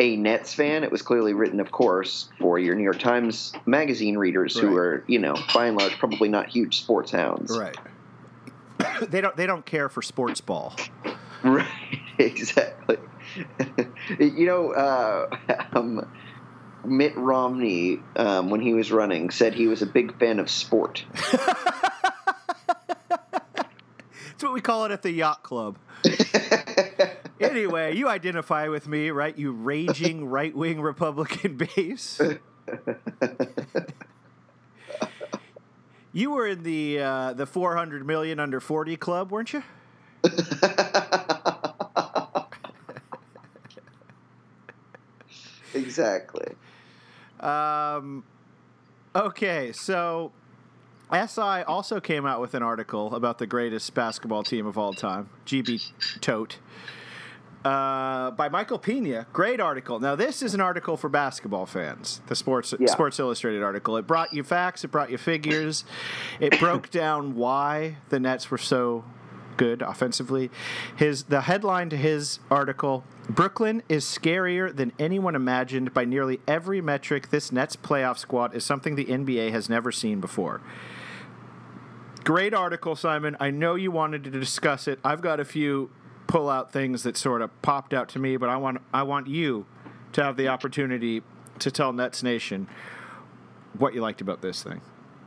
a 0.00 0.16
Nets 0.16 0.54
fan. 0.54 0.82
It 0.82 0.90
was 0.90 1.02
clearly 1.02 1.34
written, 1.34 1.60
of 1.60 1.70
course, 1.70 2.28
for 2.40 2.58
your 2.58 2.74
New 2.74 2.82
York 2.82 2.98
Times 2.98 3.52
Magazine 3.64 4.18
readers 4.18 4.58
who 4.58 4.76
are 4.76 5.04
you 5.06 5.20
know 5.20 5.36
by 5.54 5.66
and 5.66 5.76
large 5.76 5.96
probably 6.00 6.28
not 6.28 6.48
huge 6.48 6.80
sports 6.80 7.12
hounds. 7.12 7.56
Right. 7.56 7.76
they 9.08 9.20
don't. 9.20 9.36
They 9.36 9.46
don't 9.46 9.64
care 9.64 9.88
for 9.88 10.02
sports 10.02 10.40
ball. 10.40 10.74
Right, 11.44 11.68
exactly. 12.18 12.96
you 14.18 14.46
know, 14.46 14.72
uh, 14.72 15.36
um, 15.74 16.10
Mitt 16.86 17.16
Romney, 17.16 18.00
um, 18.16 18.50
when 18.50 18.60
he 18.60 18.74
was 18.74 18.92
running, 18.92 19.30
said 19.30 19.54
he 19.54 19.66
was 19.66 19.82
a 19.82 19.86
big 19.86 20.18
fan 20.18 20.38
of 20.38 20.50
sport. 20.50 21.04
That's 21.32 21.44
what 24.42 24.52
we 24.52 24.60
call 24.60 24.84
it 24.84 24.90
at 24.90 25.02
the 25.02 25.10
yacht 25.10 25.42
club. 25.42 25.78
Anyway, 27.40 27.96
you 27.96 28.08
identify 28.08 28.68
with 28.68 28.88
me, 28.88 29.10
right? 29.10 29.36
You 29.36 29.52
raging 29.52 30.24
right 30.28 30.54
wing 30.54 30.80
Republican 30.80 31.56
base. 31.56 32.20
you 36.12 36.30
were 36.30 36.46
in 36.46 36.62
the 36.62 37.00
uh, 37.00 37.32
the 37.34 37.46
400 37.46 38.06
million 38.06 38.40
under 38.40 38.60
40 38.60 38.96
club, 38.96 39.30
weren't 39.30 39.52
you? 39.52 39.62
exactly. 45.74 46.54
Um, 47.40 48.24
okay, 49.14 49.72
so 49.72 50.32
SI 51.12 51.62
also 51.66 52.00
came 52.00 52.26
out 52.26 52.40
with 52.40 52.54
an 52.54 52.62
article 52.62 53.14
about 53.14 53.38
the 53.38 53.46
greatest 53.46 53.94
basketball 53.94 54.42
team 54.42 54.66
of 54.66 54.78
all 54.78 54.92
time, 54.92 55.28
GB 55.46 55.92
Tote, 56.20 56.58
uh, 57.64 58.30
by 58.32 58.48
Michael 58.48 58.78
Pina. 58.78 59.26
Great 59.32 59.60
article. 59.60 59.98
Now, 60.00 60.14
this 60.16 60.42
is 60.42 60.54
an 60.54 60.60
article 60.60 60.96
for 60.96 61.08
basketball 61.08 61.66
fans. 61.66 62.20
The 62.26 62.36
Sports 62.36 62.74
Yeah. 62.78 62.88
Sports 62.88 63.18
Illustrated 63.18 63.62
article. 63.62 63.96
It 63.96 64.06
brought 64.06 64.32
you 64.32 64.42
facts. 64.44 64.84
It 64.84 64.88
brought 64.88 65.10
you 65.10 65.18
figures. 65.18 65.84
It 66.40 66.58
broke 66.58 66.90
down 66.90 67.34
why 67.36 67.96
the 68.10 68.20
Nets 68.20 68.50
were 68.50 68.58
so 68.58 69.04
good 69.56 69.82
offensively. 69.82 70.50
His 70.96 71.24
the 71.24 71.42
headline 71.42 71.90
to 71.90 71.96
his 71.96 72.40
article: 72.50 73.04
Brooklyn 73.28 73.82
is 73.88 74.04
scarier 74.04 74.74
than 74.74 74.92
anyone 74.98 75.34
imagined 75.34 75.94
by 75.94 76.04
nearly 76.04 76.40
every 76.46 76.80
metric. 76.80 77.30
This 77.30 77.52
Nets 77.52 77.76
playoff 77.76 78.18
squad 78.18 78.54
is 78.54 78.64
something 78.64 78.94
the 78.94 79.06
NBA 79.06 79.50
has 79.50 79.68
never 79.68 79.92
seen 79.92 80.20
before. 80.20 80.60
Great 82.24 82.54
article, 82.54 82.96
Simon. 82.96 83.36
I 83.38 83.50
know 83.50 83.74
you 83.74 83.90
wanted 83.90 84.24
to 84.24 84.30
discuss 84.30 84.88
it. 84.88 84.98
I've 85.04 85.20
got 85.20 85.40
a 85.40 85.44
few 85.44 85.90
pull 86.26 86.48
out 86.48 86.72
things 86.72 87.02
that 87.02 87.16
sort 87.16 87.42
of 87.42 87.62
popped 87.62 87.92
out 87.92 88.08
to 88.10 88.18
me, 88.18 88.36
but 88.36 88.48
I 88.48 88.56
want 88.56 88.80
I 88.92 89.02
want 89.02 89.26
you 89.26 89.66
to 90.12 90.22
have 90.22 90.36
the 90.36 90.48
opportunity 90.48 91.22
to 91.58 91.70
tell 91.70 91.92
Nets 91.92 92.22
Nation 92.22 92.68
what 93.76 93.94
you 93.94 94.00
liked 94.00 94.20
about 94.20 94.40
this 94.42 94.62
thing. 94.62 94.80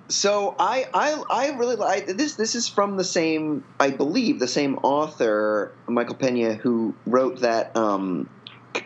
So 0.10 0.56
I, 0.58 0.86
I, 0.94 1.22
I 1.30 1.48
really 1.58 1.76
like 1.76 2.08
this. 2.08 2.36
This 2.36 2.56
is 2.56 2.70
from 2.70 2.98
the 2.98 3.04
same, 3.04 3.64
I 3.80 3.92
believe, 3.92 4.40
the 4.40 4.48
same 4.48 4.76
author, 4.78 5.74
Michael 5.88 6.16
Pina, 6.16 6.54
who 6.54 6.96
wrote 7.06 7.42
that 7.42 7.76
um, 7.76 8.30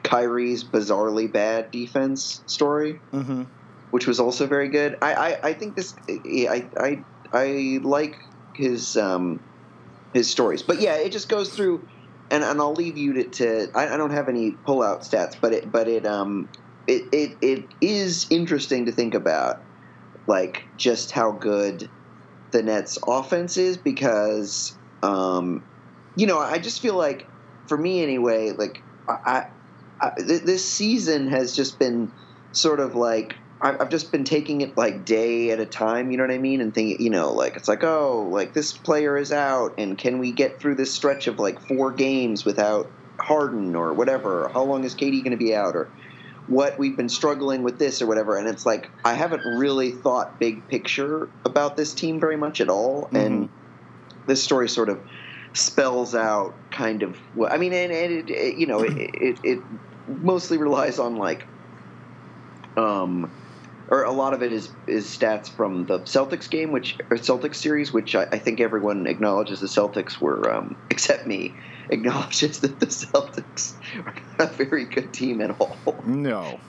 Kyrie's 0.04 0.64
bizarrely 0.64 1.32
bad 1.32 1.70
defense 1.72 2.42
story. 2.48 3.00
Mm-hmm. 3.14 3.44
which 3.92 4.08
was 4.08 4.20
also 4.20 4.48
very 4.48 4.70
good. 4.70 4.98
I, 5.02 5.14
I, 5.14 5.40
I 5.50 5.54
think 5.54 5.76
this 5.76 5.94
I, 6.10 6.70
I 6.80 7.06
I 7.34 7.80
like 7.84 8.16
his 8.56 8.98
um, 8.98 9.42
his 10.14 10.30
stories, 10.30 10.64
but 10.64 10.82
yeah, 10.82 10.96
it 10.96 11.12
just 11.12 11.30
goes 11.30 11.54
through, 11.54 11.88
and, 12.30 12.44
and 12.44 12.60
I'll 12.60 12.74
leave 12.74 12.98
you 12.98 13.14
to, 13.14 13.30
to 13.30 13.68
I, 13.76 13.94
I 13.94 13.98
don't 13.98 14.12
have 14.12 14.30
any 14.30 14.58
pullout 14.68 15.08
stats, 15.08 15.36
but 15.42 15.54
it 15.54 15.72
but 15.72 15.88
it 15.88 16.06
um 16.06 16.50
it, 16.88 17.04
it 17.14 17.38
it 17.42 17.66
is 17.82 18.28
interesting 18.30 18.86
to 18.88 18.92
think 18.92 19.14
about 19.14 19.58
like 20.28 20.64
just 20.78 21.12
how 21.12 21.32
good 21.32 21.90
the 22.52 22.64
Nets 22.64 22.98
offense 23.08 23.58
is 23.58 23.78
because 23.78 24.78
um, 25.04 25.64
you 26.16 26.28
know 26.28 26.40
I 26.40 26.60
just 26.60 26.82
feel 26.82 26.96
like 26.96 27.28
for 27.68 27.78
me 27.78 28.04
anyway 28.04 28.52
like 28.52 28.82
I, 29.08 29.18
I, 29.26 29.46
I 30.02 30.12
this 30.22 30.70
season 30.70 31.28
has 31.30 31.56
just 31.56 31.80
been 31.80 32.12
sort 32.52 32.80
of 32.80 32.96
like 32.96 33.36
I've 33.64 33.90
just 33.90 34.12
been 34.12 34.24
taking 34.24 34.62
it 34.62 34.76
like 34.76 35.06
day 35.06 35.52
at 35.52 35.60
a 35.60 35.68
time, 35.68 36.10
you 36.10 36.18
know 36.18 36.24
what 36.24 36.34
I 36.34 36.40
mean? 36.40 36.62
And 36.62 36.74
thinking, 36.74 37.00
you 37.00 37.12
know, 37.12 37.32
like 37.32 37.56
it's 37.56 37.68
like, 37.68 37.84
oh, 37.84 38.28
like 38.32 38.54
this 38.54 38.74
player 38.74 39.18
is 39.18 39.32
out, 39.32 39.76
and 39.78 39.96
can 39.96 40.18
we 40.18 40.32
get 40.32 40.60
through 40.60 40.76
this 40.76 40.92
stretch 40.92 41.28
of 41.28 41.38
like 41.38 41.62
four 41.68 41.92
games 41.92 42.44
without 42.44 42.92
Harden 43.20 43.76
or 43.76 43.94
whatever? 43.94 44.50
How 44.52 44.64
long 44.64 44.84
is 44.84 44.96
KD 44.96 45.24
going 45.24 45.32
to 45.32 45.38
be 45.38 45.54
out? 45.54 45.76
Or 45.76 45.92
what 46.48 46.78
we've 46.78 46.98
been 46.98 47.10
struggling 47.10 47.64
with 47.64 47.80
this 47.80 48.02
or 48.02 48.08
whatever. 48.08 48.38
And 48.38 48.48
it's 48.48 48.66
like 48.66 48.90
I 49.06 49.14
haven't 49.14 49.42
really 49.58 49.92
thought 49.92 50.40
big 50.40 50.68
picture 50.68 51.30
about 51.46 51.78
this 51.78 51.94
team 51.94 52.20
very 52.20 52.38
much 52.38 52.62
at 52.62 52.70
all, 52.70 53.04
mm-hmm. 53.04 53.16
and 53.16 53.50
this 54.28 54.44
story 54.44 54.70
sort 54.70 54.90
of 54.90 55.00
spells 55.54 56.16
out 56.16 56.54
kind 56.72 57.04
of 57.04 57.18
what 57.36 57.52
I 57.52 57.58
mean, 57.58 57.74
and, 57.74 57.92
and 57.92 58.30
it, 58.30 58.30
it, 58.30 58.56
you 58.58 58.68
know, 58.68 58.82
it, 58.82 58.94
it, 58.98 59.40
it 59.44 59.60
mostly 60.08 60.58
relies 60.58 61.00
on 61.00 61.16
like 61.18 61.46
um 62.78 63.30
or 63.92 64.04
a 64.04 64.12
lot 64.12 64.34
of 64.34 64.42
it 64.42 64.54
is 64.54 64.70
is 64.88 65.06
stats 65.06 65.50
from 65.50 65.86
the 65.86 66.00
Celtics 66.00 66.50
game, 66.50 66.72
which 66.72 66.98
or 67.12 67.18
Celtics 67.18 67.56
series, 67.56 67.92
which 67.92 68.16
I, 68.16 68.24
I 68.24 68.40
think 68.40 68.62
everyone 68.62 69.06
acknowledges 69.06 69.60
the 69.60 69.68
Celtics 69.68 70.20
were, 70.20 70.52
um, 70.52 70.78
except 70.90 71.28
me, 71.28 71.54
acknowledges 71.92 72.60
that 72.62 72.80
the 72.80 72.88
Celtics 72.88 73.74
are 74.06 74.16
not 74.40 74.60
a 74.60 74.66
very 74.66 74.86
good 74.86 75.14
team 75.14 75.42
at 75.42 75.60
all. 75.60 75.78
No. 76.06 76.60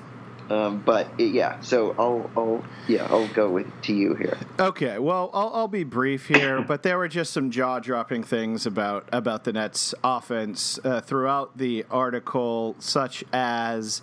Um, 0.50 0.82
but 0.84 1.18
yeah, 1.18 1.60
so 1.60 1.94
I'll, 1.98 2.30
I'll, 2.36 2.64
yeah, 2.86 3.06
I'll 3.08 3.28
go 3.28 3.48
with 3.48 3.68
to 3.82 3.94
you 3.94 4.14
here. 4.14 4.36
Okay, 4.58 4.98
well, 4.98 5.30
I'll, 5.32 5.50
I'll 5.54 5.68
be 5.68 5.84
brief 5.84 6.26
here, 6.26 6.60
but 6.60 6.82
there 6.82 6.98
were 6.98 7.08
just 7.08 7.32
some 7.32 7.50
jaw-dropping 7.50 8.24
things 8.24 8.66
about 8.66 9.08
about 9.12 9.44
the 9.44 9.52
Nets' 9.54 9.94
offense 10.04 10.78
uh, 10.84 11.00
throughout 11.00 11.56
the 11.56 11.86
article, 11.90 12.76
such 12.80 13.24
as 13.32 14.02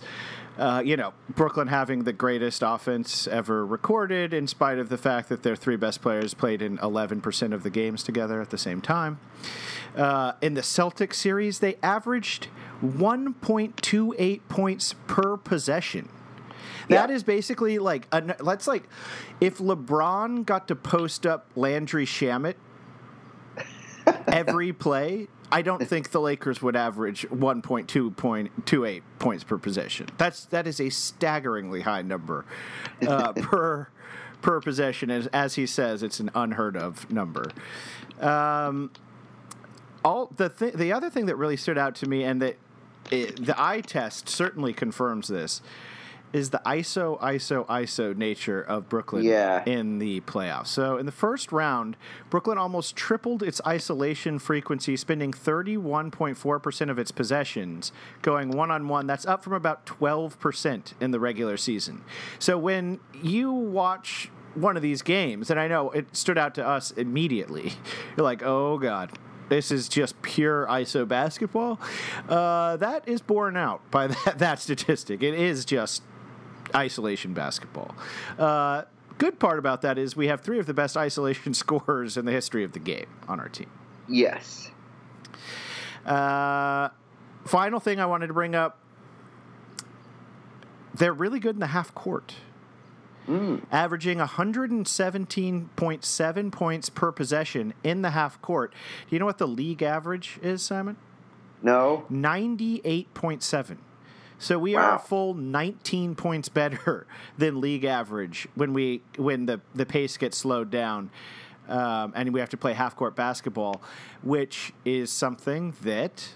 uh, 0.58 0.82
you 0.84 0.96
know, 0.96 1.12
Brooklyn 1.28 1.68
having 1.68 2.04
the 2.04 2.12
greatest 2.12 2.62
offense 2.64 3.26
ever 3.26 3.64
recorded, 3.64 4.34
in 4.34 4.46
spite 4.46 4.78
of 4.78 4.88
the 4.88 4.98
fact 4.98 5.28
that 5.28 5.42
their 5.42 5.56
three 5.56 5.76
best 5.76 6.02
players 6.02 6.34
played 6.34 6.60
in 6.60 6.78
11% 6.78 7.52
of 7.52 7.62
the 7.62 7.70
games 7.70 8.02
together 8.02 8.40
at 8.40 8.50
the 8.50 8.58
same 8.58 8.80
time. 8.80 9.18
Uh, 9.96 10.32
in 10.40 10.54
the 10.54 10.60
Celtics 10.60 11.14
series, 11.14 11.60
they 11.60 11.76
averaged 11.82 12.48
1.28 12.84 14.40
points 14.48 14.94
per 15.06 15.36
possession. 15.36 16.08
That 16.88 17.08
yeah. 17.08 17.16
is 17.16 17.22
basically 17.22 17.78
like 17.78 18.08
a, 18.10 18.34
let's 18.40 18.66
like 18.66 18.88
if 19.40 19.58
LeBron 19.58 20.44
got 20.44 20.66
to 20.68 20.74
post 20.74 21.24
up 21.24 21.46
Landry 21.54 22.04
Shamet 22.04 22.56
every 24.32 24.72
play, 24.72 25.28
I 25.52 25.62
don't 25.62 25.86
think 25.86 26.10
the 26.10 26.20
Lakers 26.20 26.62
would 26.62 26.76
average 26.76 27.28
1.2.28 27.28 29.02
points 29.18 29.44
per 29.44 29.58
possession. 29.58 30.08
That's 30.16 30.44
that 30.46 30.66
is 30.66 30.80
a 30.80 30.90
staggeringly 30.90 31.82
high 31.82 32.02
number 32.02 32.44
uh, 33.06 33.32
per 33.36 33.88
per 34.42 34.60
possession. 34.60 35.10
As, 35.10 35.26
as 35.28 35.54
he 35.54 35.66
says, 35.66 36.02
it's 36.02 36.20
an 36.20 36.30
unheard 36.34 36.76
of 36.76 37.10
number. 37.10 37.50
Um, 38.20 38.90
all 40.04 40.30
the 40.36 40.48
th- 40.48 40.74
the 40.74 40.92
other 40.92 41.10
thing 41.10 41.26
that 41.26 41.36
really 41.36 41.56
stood 41.56 41.78
out 41.78 41.94
to 41.96 42.08
me, 42.08 42.24
and 42.24 42.40
that 42.42 42.56
it, 43.10 43.44
the 43.44 43.60
eye 43.60 43.80
test 43.80 44.28
certainly 44.28 44.72
confirms 44.72 45.28
this, 45.28 45.62
is 46.32 46.50
the 46.50 46.60
ISO, 46.64 47.20
ISO, 47.20 47.66
ISO 47.66 48.16
nature 48.16 48.62
of 48.62 48.88
Brooklyn 48.88 49.24
yeah. 49.24 49.64
in 49.64 49.98
the 49.98 50.20
playoffs. 50.22 50.68
So 50.68 50.96
in 50.96 51.06
the 51.06 51.12
first 51.12 51.52
round, 51.52 51.96
Brooklyn 52.28 52.58
almost 52.58 52.96
tripled 52.96 53.42
its 53.42 53.60
isolation 53.66 54.38
frequency, 54.38 54.96
spending 54.96 55.32
31.4% 55.32 56.90
of 56.90 56.98
its 56.98 57.10
possessions 57.10 57.92
going 58.22 58.50
one 58.50 58.70
on 58.70 58.88
one. 58.88 59.06
That's 59.06 59.26
up 59.26 59.42
from 59.42 59.54
about 59.54 59.86
12% 59.86 60.92
in 61.00 61.10
the 61.10 61.20
regular 61.20 61.56
season. 61.56 62.02
So 62.38 62.58
when 62.58 63.00
you 63.22 63.52
watch 63.52 64.30
one 64.54 64.76
of 64.76 64.82
these 64.82 65.02
games, 65.02 65.50
and 65.50 65.58
I 65.58 65.68
know 65.68 65.90
it 65.90 66.14
stood 66.16 66.38
out 66.38 66.54
to 66.56 66.66
us 66.66 66.90
immediately, 66.92 67.72
you're 68.16 68.24
like, 68.24 68.42
oh 68.42 68.78
God, 68.78 69.12
this 69.48 69.72
is 69.72 69.88
just 69.88 70.20
pure 70.22 70.66
ISO 70.66 71.06
basketball. 71.06 71.78
Uh, 72.28 72.76
that 72.76 73.06
is 73.08 73.20
borne 73.20 73.56
out 73.56 73.88
by 73.90 74.06
that, 74.24 74.38
that 74.38 74.60
statistic. 74.60 75.22
It 75.22 75.34
is 75.34 75.64
just 75.64 76.02
isolation 76.74 77.34
basketball. 77.34 77.94
Uh, 78.38 78.82
good 79.18 79.38
part 79.38 79.58
about 79.58 79.82
that 79.82 79.98
is 79.98 80.16
we 80.16 80.28
have 80.28 80.40
three 80.40 80.58
of 80.58 80.66
the 80.66 80.74
best 80.74 80.96
isolation 80.96 81.54
scorers 81.54 82.16
in 82.16 82.24
the 82.24 82.32
history 82.32 82.64
of 82.64 82.72
the 82.72 82.78
game 82.78 83.06
on 83.28 83.40
our 83.40 83.48
team. 83.48 83.70
Yes. 84.08 84.70
Uh, 86.04 86.88
final 87.44 87.80
thing 87.80 88.00
I 88.00 88.06
wanted 88.06 88.28
to 88.28 88.34
bring 88.34 88.54
up 88.54 88.78
they're 90.94 91.12
really 91.12 91.40
good 91.40 91.56
in 91.56 91.60
the 91.60 91.66
half 91.68 91.94
court. 91.94 92.34
Mm. 93.28 93.62
Averaging 93.70 94.18
117.7 94.18 96.52
points 96.52 96.90
per 96.90 97.12
possession 97.12 97.74
in 97.84 98.02
the 98.02 98.10
half 98.10 98.42
court. 98.42 98.74
Do 99.08 99.14
you 99.14 99.20
know 99.20 99.26
what 99.26 99.38
the 99.38 99.46
league 99.46 99.82
average 99.82 100.40
is, 100.42 100.62
Simon? 100.62 100.96
No. 101.62 102.06
98.7. 102.10 103.76
So 104.40 104.58
we 104.58 104.74
wow. 104.74 104.80
are 104.80 104.96
a 104.96 104.98
full 104.98 105.34
19 105.34 106.16
points 106.16 106.48
better 106.48 107.06
than 107.38 107.60
league 107.60 107.84
average 107.84 108.48
when 108.56 108.72
we 108.72 109.02
when 109.16 109.46
the 109.46 109.60
the 109.74 109.86
pace 109.86 110.16
gets 110.16 110.36
slowed 110.38 110.70
down. 110.70 111.10
Um, 111.68 112.12
and 112.16 112.34
we 112.34 112.40
have 112.40 112.48
to 112.48 112.56
play 112.56 112.72
half 112.72 112.96
court 112.96 113.14
basketball, 113.14 113.80
which 114.22 114.72
is 114.84 115.12
something 115.12 115.72
that 115.82 116.30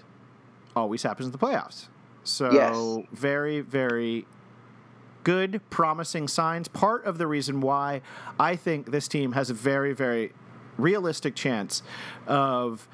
always 0.77 1.03
happens 1.03 1.25
in 1.25 1.33
the 1.33 1.37
playoffs. 1.37 1.87
So 2.23 2.53
yes. 2.53 3.07
very, 3.11 3.59
very 3.59 4.25
good, 5.25 5.59
promising 5.69 6.29
signs. 6.29 6.69
Part 6.69 7.03
of 7.03 7.17
the 7.17 7.27
reason 7.27 7.59
why 7.59 8.01
I 8.39 8.55
think 8.55 8.91
this 8.91 9.09
team 9.09 9.33
has 9.33 9.49
a 9.49 9.53
very, 9.53 9.91
very 9.91 10.31
realistic 10.77 11.35
chance 11.35 11.83
of 12.27 12.87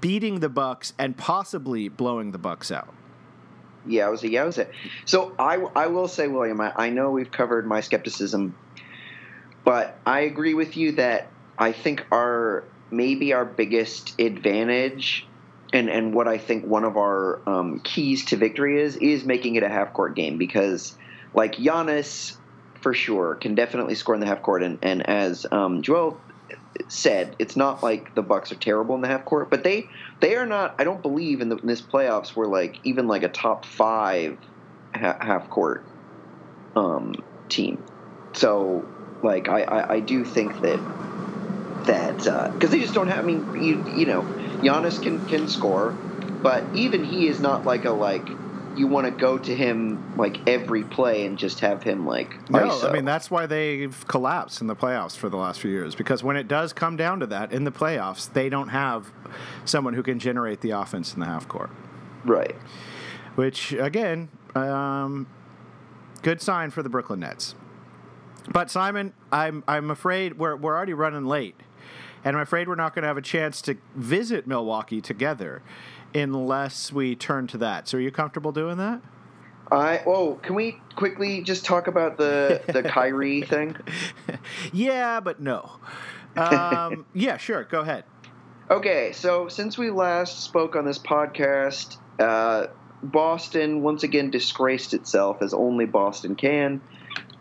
beating 0.00 0.38
the 0.38 0.48
Bucks 0.48 0.92
and 0.98 1.16
possibly 1.16 1.88
blowing 1.88 2.30
the 2.30 2.38
Bucks 2.38 2.70
out. 2.70 2.94
Yeah, 3.86 4.06
I 4.06 4.08
was 4.10 4.22
a 4.22 4.28
yowza. 4.28 4.68
So 5.04 5.34
I, 5.38 5.56
I 5.74 5.86
will 5.88 6.08
say, 6.08 6.28
William, 6.28 6.60
I, 6.60 6.72
I 6.76 6.90
know 6.90 7.10
we've 7.10 7.30
covered 7.30 7.66
my 7.66 7.80
skepticism, 7.80 8.54
but 9.64 9.98
I 10.06 10.20
agree 10.20 10.54
with 10.54 10.76
you 10.76 10.92
that 10.92 11.28
I 11.58 11.72
think 11.72 12.06
our 12.12 12.64
maybe 12.90 13.32
our 13.32 13.44
biggest 13.44 14.20
advantage 14.20 15.26
and, 15.72 15.88
and 15.88 16.14
what 16.14 16.28
I 16.28 16.38
think 16.38 16.66
one 16.66 16.84
of 16.84 16.96
our 16.96 17.40
um, 17.48 17.80
keys 17.80 18.26
to 18.26 18.36
victory 18.36 18.80
is 18.80 18.96
is 18.96 19.24
making 19.24 19.54
it 19.54 19.62
a 19.62 19.68
half 19.68 19.94
court 19.94 20.14
game 20.14 20.36
because 20.36 20.96
like 21.34 21.56
Giannis 21.56 22.36
for 22.82 22.92
sure 22.92 23.34
can 23.36 23.54
definitely 23.54 23.94
score 23.94 24.14
in 24.14 24.20
the 24.20 24.26
half 24.26 24.42
court 24.42 24.62
and, 24.62 24.78
and 24.82 25.08
as 25.08 25.46
um, 25.50 25.82
Joel 25.82 26.20
said, 26.88 27.36
it's 27.38 27.56
not 27.56 27.82
like 27.82 28.14
the 28.14 28.22
Bucks 28.22 28.52
are 28.52 28.56
terrible 28.56 28.94
in 28.94 29.00
the 29.00 29.08
half 29.08 29.24
court, 29.24 29.50
but 29.50 29.64
they 29.64 29.88
they 30.20 30.36
are 30.36 30.46
not. 30.46 30.74
I 30.78 30.84
don't 30.84 31.02
believe 31.02 31.40
in, 31.40 31.48
the, 31.48 31.56
in 31.56 31.66
this 31.66 31.82
playoffs 31.82 32.34
were 32.34 32.46
like 32.48 32.78
even 32.84 33.08
like 33.08 33.22
a 33.22 33.28
top 33.28 33.66
five 33.66 34.38
ha- 34.94 35.18
half 35.20 35.48
court 35.50 35.86
um, 36.76 37.14
team. 37.48 37.84
So 38.34 38.92
like 39.22 39.48
I, 39.48 39.62
I, 39.62 39.94
I 39.94 40.00
do 40.00 40.24
think 40.24 40.60
that 40.60 40.88
that 41.86 42.18
because 42.18 42.70
uh, 42.70 42.72
they 42.72 42.80
just 42.80 42.94
don't 42.94 43.08
have. 43.08 43.18
I 43.18 43.22
mean, 43.22 43.50
you 43.54 43.82
you 43.86 44.06
know, 44.06 44.28
Giannis 44.62 45.00
can 45.00 45.20
can 45.20 45.48
score, 45.48 46.00
but 46.42 46.70
even 46.72 47.04
he 47.04 47.28
is 47.28 47.40
not 47.40 47.66
like 47.66 47.84
a 47.84 47.92
like 47.92 48.38
you 48.76 48.86
want 48.86 49.06
to 49.06 49.10
go 49.10 49.38
to 49.38 49.54
him 49.54 50.16
like 50.16 50.48
every 50.48 50.82
play 50.84 51.26
and 51.26 51.38
just 51.38 51.60
have 51.60 51.82
him 51.82 52.06
like 52.06 52.50
no 52.50 52.60
ISO. 52.60 52.88
i 52.88 52.92
mean 52.92 53.04
that's 53.04 53.30
why 53.30 53.46
they've 53.46 54.06
collapsed 54.08 54.60
in 54.60 54.66
the 54.66 54.76
playoffs 54.76 55.16
for 55.16 55.28
the 55.28 55.36
last 55.36 55.60
few 55.60 55.70
years 55.70 55.94
because 55.94 56.22
when 56.22 56.36
it 56.36 56.48
does 56.48 56.72
come 56.72 56.96
down 56.96 57.20
to 57.20 57.26
that 57.26 57.52
in 57.52 57.64
the 57.64 57.72
playoffs 57.72 58.32
they 58.32 58.48
don't 58.48 58.68
have 58.68 59.12
someone 59.64 59.94
who 59.94 60.02
can 60.02 60.18
generate 60.18 60.60
the 60.60 60.70
offense 60.70 61.14
in 61.14 61.20
the 61.20 61.26
half 61.26 61.48
court. 61.48 61.70
Right. 62.24 62.54
Which 63.34 63.72
again 63.72 64.28
um, 64.54 65.26
good 66.22 66.40
sign 66.40 66.70
for 66.70 66.82
the 66.82 66.88
brooklyn 66.88 67.20
nets. 67.20 67.54
But 68.48 68.70
simon 68.70 69.12
i'm 69.30 69.62
i'm 69.68 69.90
afraid 69.90 70.38
we're, 70.38 70.56
we're 70.56 70.74
already 70.76 70.94
running 70.94 71.26
late 71.26 71.56
and 72.24 72.36
i'm 72.36 72.42
afraid 72.42 72.68
we're 72.68 72.74
not 72.74 72.94
going 72.94 73.02
to 73.02 73.08
have 73.08 73.16
a 73.16 73.22
chance 73.22 73.62
to 73.62 73.76
visit 73.96 74.46
milwaukee 74.46 75.00
together 75.00 75.62
unless 76.14 76.92
we 76.92 77.14
turn 77.14 77.46
to 77.48 77.58
that. 77.58 77.88
So 77.88 77.98
are 77.98 78.00
you 78.00 78.10
comfortable 78.10 78.52
doing 78.52 78.78
that? 78.78 79.00
I 79.70 80.02
oh, 80.06 80.38
can 80.42 80.54
we 80.54 80.78
quickly 80.96 81.42
just 81.42 81.64
talk 81.64 81.86
about 81.86 82.18
the 82.18 82.60
the 82.66 82.82
Kyrie 82.88 83.42
thing? 83.42 83.76
Yeah, 84.72 85.20
but 85.20 85.40
no. 85.40 85.70
Um, 86.36 87.06
yeah, 87.14 87.38
sure. 87.38 87.64
Go 87.64 87.80
ahead. 87.80 88.04
Okay, 88.70 89.12
so 89.12 89.48
since 89.48 89.76
we 89.76 89.90
last 89.90 90.44
spoke 90.44 90.76
on 90.76 90.84
this 90.84 90.98
podcast, 90.98 91.96
uh, 92.18 92.68
Boston 93.02 93.82
once 93.82 94.02
again 94.02 94.30
disgraced 94.30 94.94
itself 94.94 95.42
as 95.42 95.52
only 95.52 95.86
Boston 95.86 96.36
can. 96.36 96.80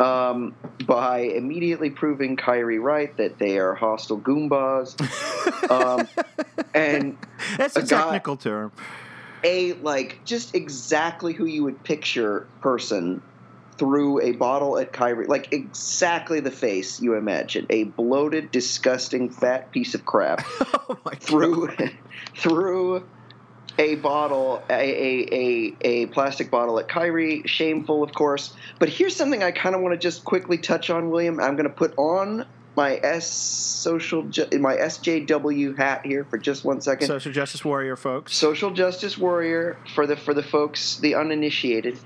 Um, 0.02 0.56
by 0.86 1.20
immediately 1.20 1.90
proving 1.90 2.36
Kyrie 2.36 2.80
right 2.80 3.16
that 3.18 3.38
they 3.38 3.58
are 3.60 3.74
hostile 3.76 4.20
Goombas. 4.20 5.00
um, 5.72 6.08
and 6.74 7.18
That's 7.58 7.76
a, 7.78 7.82
a 7.82 7.84
guy- 7.84 8.02
technical 8.04 8.38
term. 8.38 8.72
a 9.44 9.74
like 9.74 10.24
just 10.26 10.56
exactly 10.56 11.34
who 11.34 11.46
you 11.46 11.64
would 11.64 11.84
picture 11.84 12.48
person 12.62 13.22
threw 13.78 14.22
a 14.22 14.32
bottle 14.34 14.78
at 14.78 14.94
Kyrie, 14.94 15.26
like 15.26 15.52
exactly 15.54 16.40
the 16.40 16.52
face 16.52 17.02
you 17.02 17.16
imagine. 17.16 17.66
A 17.72 17.86
bloated, 17.86 18.52
disgusting, 18.52 19.30
fat 19.30 19.72
piece 19.72 19.96
of 19.96 20.06
crap 20.06 20.46
Oh 20.90 20.98
my 21.06 21.14
threw 21.16 21.70
threw 22.36 23.04
a 23.78 23.96
bottle, 23.96 24.64
a, 24.70 24.74
a 24.74 25.28
a 25.32 25.76
a 25.82 26.06
plastic 26.08 26.52
bottle 26.52 26.80
at 26.80 26.88
Kyrie. 26.88 27.44
Shameful, 27.46 28.04
of 28.04 28.14
course. 28.14 28.54
But 28.80 28.90
here's 28.90 29.16
something 29.16 29.42
I 29.44 29.52
kind 29.52 29.76
of 29.76 29.82
want 29.82 29.94
to 29.94 29.98
just 30.00 30.24
quickly 30.24 30.58
touch 30.58 30.90
on, 30.90 31.10
William. 31.10 31.40
I'm 31.40 31.56
going 31.56 31.68
to 31.70 31.74
put 31.76 31.94
on 31.98 32.46
my 32.76 33.00
S 33.04 33.28
social 33.28 34.24
my 34.24 34.76
SJW 34.78 35.78
hat 35.78 36.06
here 36.06 36.24
for 36.26 36.38
just 36.38 36.64
one 36.64 36.82
second 36.82 37.08
Social 37.08 37.32
justice 37.32 37.66
warrior, 37.66 37.96
folks. 37.96 38.34
social 38.36 38.72
justice 38.72 39.18
warrior 39.18 39.78
for 39.94 40.08
the 40.08 40.16
for 40.16 40.34
the 40.34 40.44
folks 40.44 40.98
the 40.98 41.16
uninitiated 41.16 42.00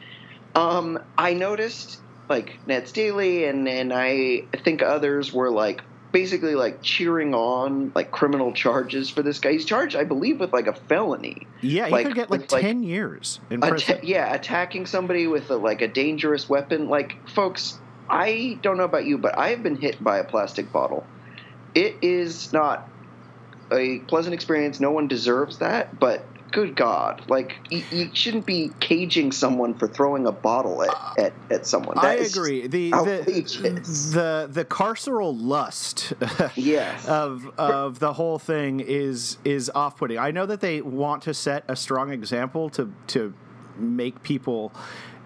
um 0.55 0.97
i 1.17 1.33
noticed 1.33 1.99
like 2.29 2.57
ned 2.65 2.87
Staley 2.87 3.45
and 3.45 3.67
and 3.67 3.91
i 3.93 4.41
think 4.63 4.81
others 4.81 5.31
were 5.33 5.51
like 5.51 5.83
basically 6.15 6.55
like 6.55 6.81
cheering 6.81 7.35
on 7.35 7.91
like 7.93 8.09
criminal 8.09 8.53
charges 8.53 9.09
for 9.09 9.21
this 9.21 9.37
guy. 9.39 9.51
He's 9.51 9.65
charged 9.65 9.97
i 9.97 10.05
believe 10.05 10.39
with 10.39 10.53
like 10.53 10.65
a 10.65 10.73
felony. 10.73 11.45
Yeah, 11.59 11.87
he 11.87 11.91
like- 11.91 12.05
could 12.05 12.15
get 12.15 12.31
like 12.31 12.41
with, 12.43 12.51
like, 12.53 12.61
ten 12.61 12.83
years 12.83 13.41
in 13.49 13.59
prison. 13.59 13.99
yeah 14.01 14.33
attacking 14.33 14.85
somebody 14.85 15.27
with 15.27 15.49
a, 15.49 15.57
like 15.57 15.81
a 15.81 15.89
dangerous 15.89 16.47
weapon. 16.47 16.87
Like 16.87 17.27
folks 17.27 17.77
i 18.09 18.57
don't 18.61 18.77
know 18.77 18.85
about 18.85 19.03
you 19.05 19.17
but 19.17 19.37
i 19.37 19.49
have 19.49 19.61
been 19.61 19.75
hit 19.75 20.01
by 20.01 20.19
a 20.19 20.23
plastic 20.23 20.71
bottle. 20.71 21.05
It 21.73 21.97
is 22.01 22.53
not 22.53 22.87
a 23.69 23.99
pleasant 23.99 24.33
experience. 24.33 24.79
No 24.79 24.91
one 24.91 25.09
deserves 25.09 25.57
that 25.57 25.99
but 25.99 26.25
good 26.55 26.73
god 26.73 27.21
like 27.27 27.57
you, 27.69 27.83
you 27.91 28.09
shouldn't 28.13 28.45
be 28.45 28.71
caging 28.79 29.29
someone 29.33 29.73
for 29.73 29.89
throwing 29.89 30.25
a 30.25 30.31
bottle 30.31 30.83
at, 30.83 31.19
at, 31.19 31.33
at 31.51 31.65
someone 31.65 31.97
I 31.97 32.13
agree. 32.13 32.65
The 32.65 32.91
the, 32.91 33.41
the 34.13 34.47
the 34.49 34.63
carceral 34.63 35.35
lust 35.37 36.13
yes 36.55 37.05
of 37.09 37.45
of 37.59 37.99
the 37.99 38.13
whole 38.13 38.39
thing 38.39 38.79
is 38.79 39.37
is 39.43 39.69
off 39.75 39.97
putting. 39.97 40.17
I 40.17 40.31
know 40.31 40.45
that 40.45 40.61
they 40.61 40.81
want 40.81 41.23
to 41.23 41.33
set 41.33 41.65
a 41.67 41.75
strong 41.75 42.11
example 42.11 42.69
to 42.69 42.89
to 43.07 43.33
make 43.77 44.23
people 44.23 44.71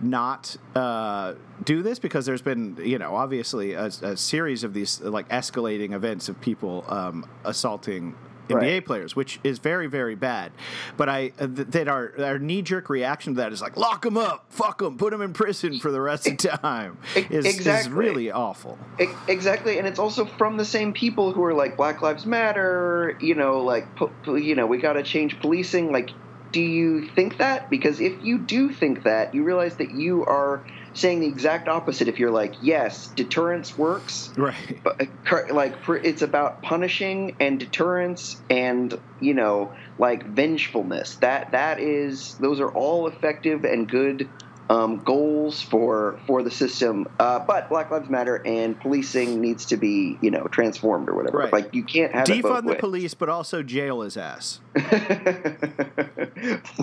not 0.01 0.57
uh, 0.75 1.36
do 1.63 1.84
this 1.84 1.99
because 1.99 2.25
there's 2.25 2.41
been 2.41 2.75
you 2.84 2.97
know 2.97 3.15
obviously 3.15 3.73
a, 3.73 3.86
a 3.86 4.17
series 4.17 4.63
of 4.63 4.73
these 4.73 4.99
like 5.01 5.30
escalating 5.30 5.93
events 5.93 6.27
of 6.27 6.41
people 6.41 6.86
um, 6.88 7.30
assaulting 7.43 8.15
NBA 8.49 8.55
Right. 8.75 8.85
players, 8.85 9.15
which 9.15 9.39
is 9.43 9.59
very 9.59 9.87
very 9.87 10.15
bad. 10.15 10.51
But 10.97 11.09
I 11.09 11.31
uh, 11.39 11.47
th- 11.47 11.67
that 11.69 11.87
our 11.87 12.13
our 12.19 12.39
knee 12.39 12.61
jerk 12.61 12.89
reaction 12.89 13.35
to 13.35 13.37
that 13.41 13.53
is 13.53 13.61
like 13.61 13.77
lock 13.77 14.01
them 14.03 14.17
up, 14.17 14.45
fuck 14.49 14.79
them, 14.79 14.97
put 14.97 15.11
them 15.11 15.21
in 15.21 15.33
prison 15.33 15.79
for 15.79 15.91
the 15.91 16.01
rest 16.01 16.27
of 16.27 16.37
time. 16.37 16.97
E- 17.15 17.25
Is, 17.29 17.45
is 17.65 17.89
really 17.89 18.31
awful. 18.31 18.77
E- 18.99 19.05
Exactly, 19.27 19.77
and 19.77 19.87
it's 19.87 19.99
also 19.99 20.25
from 20.25 20.57
the 20.57 20.65
same 20.65 20.93
people 20.93 21.31
who 21.31 21.43
are 21.43 21.53
like 21.53 21.77
Black 21.77 22.01
Lives 22.01 22.25
Matter. 22.25 23.15
You 23.21 23.35
know, 23.35 23.63
like 23.63 23.95
po- 23.95 24.11
you 24.35 24.55
know, 24.55 24.65
we 24.67 24.77
got 24.79 24.93
to 24.93 25.03
change 25.03 25.39
policing. 25.39 25.91
Like, 25.91 26.09
do 26.51 26.61
you 26.61 27.07
think 27.09 27.37
that? 27.37 27.69
Because 27.69 27.99
if 27.99 28.23
you 28.23 28.39
do 28.39 28.71
think 28.71 29.03
that, 29.03 29.33
you 29.35 29.43
realize 29.43 29.75
that 29.77 29.91
you 29.91 30.25
are 30.25 30.65
saying 30.93 31.19
the 31.19 31.27
exact 31.27 31.67
opposite. 31.67 32.07
If 32.07 32.19
you're 32.19 32.31
like, 32.31 32.55
yes, 32.59 33.11
deterrence 33.15 33.77
works, 33.77 34.31
Right. 34.37 34.81
but 34.83 35.01
uh, 35.01 35.53
like 35.53 35.75
it's 35.87 36.21
about 36.21 36.61
punishing 36.61 37.35
and 37.39 37.59
deterrence 37.59 38.43
and 38.49 38.93
you 39.19 39.33
know 39.33 39.73
like 39.97 40.25
vengefulness. 40.25 41.17
That 41.21 41.51
that 41.51 41.79
is 41.79 42.35
those 42.39 42.59
are 42.59 42.71
all 42.71 43.07
effective 43.07 43.63
and 43.63 43.87
good 43.87 44.29
um, 44.70 44.99
goals 44.99 45.61
for 45.61 46.20
for 46.28 46.43
the 46.43 46.51
system. 46.51 47.07
Uh, 47.20 47.39
but 47.39 47.70
Black 47.70 47.89
Lives 47.91 48.09
Matter 48.09 48.41
and 48.45 48.80
policing 48.80 49.41
needs 49.41 49.65
to 49.67 49.78
be 49.78 50.17
you 50.22 50.32
know 50.32 50.43
transformed 50.45 51.09
or 51.09 51.15
whatever. 51.15 51.39
Right. 51.39 51.51
Like 51.53 51.74
you 51.74 51.84
can't 51.84 52.13
have 52.13 52.28
Defund 52.28 52.63
the 52.63 52.70
ways. 52.74 52.80
police, 52.80 53.13
but 53.13 53.30
also 53.30 53.63
jail 53.63 54.01
his 54.01 54.15
ass. 54.17 54.59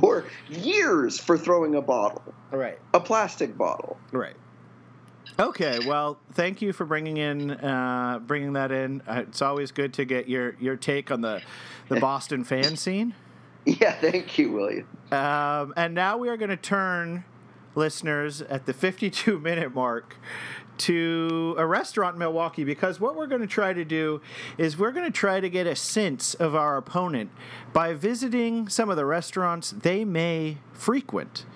for 0.00 0.24
years 0.48 1.18
for 1.18 1.38
throwing 1.38 1.74
a 1.74 1.82
bottle, 1.82 2.22
Right. 2.50 2.78
a 2.94 3.00
plastic 3.00 3.56
bottle. 3.56 3.96
Right. 4.12 4.36
Okay. 5.38 5.80
Well, 5.86 6.18
thank 6.32 6.62
you 6.62 6.72
for 6.72 6.84
bringing 6.86 7.18
in 7.18 7.50
uh, 7.50 8.20
bringing 8.26 8.54
that 8.54 8.72
in. 8.72 9.02
Uh, 9.06 9.24
it's 9.28 9.42
always 9.42 9.70
good 9.70 9.92
to 9.94 10.04
get 10.04 10.28
your 10.28 10.56
your 10.60 10.76
take 10.76 11.10
on 11.10 11.20
the 11.20 11.42
the 11.88 12.00
Boston 12.00 12.42
fan 12.44 12.76
scene. 12.76 13.14
Yeah, 13.64 13.92
thank 13.92 14.38
you, 14.38 14.52
William. 14.52 14.86
Um, 15.12 15.74
and 15.76 15.94
now 15.94 16.16
we 16.18 16.28
are 16.28 16.36
going 16.36 16.50
to 16.50 16.56
turn 16.56 17.24
listeners 17.76 18.42
at 18.42 18.66
the 18.66 18.72
52 18.72 19.38
minute 19.38 19.74
mark 19.74 20.16
to 20.78 21.54
a 21.56 21.66
restaurant 21.66 22.14
in 22.14 22.18
Milwaukee 22.18 22.64
because 22.64 23.00
what 23.00 23.16
we're 23.16 23.26
going 23.26 23.40
to 23.40 23.46
try 23.46 23.72
to 23.72 23.84
do 23.84 24.20
is 24.58 24.76
we're 24.78 24.92
going 24.92 25.06
to 25.06 25.16
try 25.16 25.40
to 25.40 25.48
get 25.48 25.66
a 25.66 25.76
sense 25.76 26.34
of 26.34 26.54
our 26.54 26.76
opponent 26.76 27.30
by 27.72 27.94
visiting 27.94 28.68
some 28.68 28.90
of 28.90 28.96
the 28.96 29.06
restaurants 29.06 29.70
they 29.70 30.04
may 30.04 30.58
frequent 30.72 31.46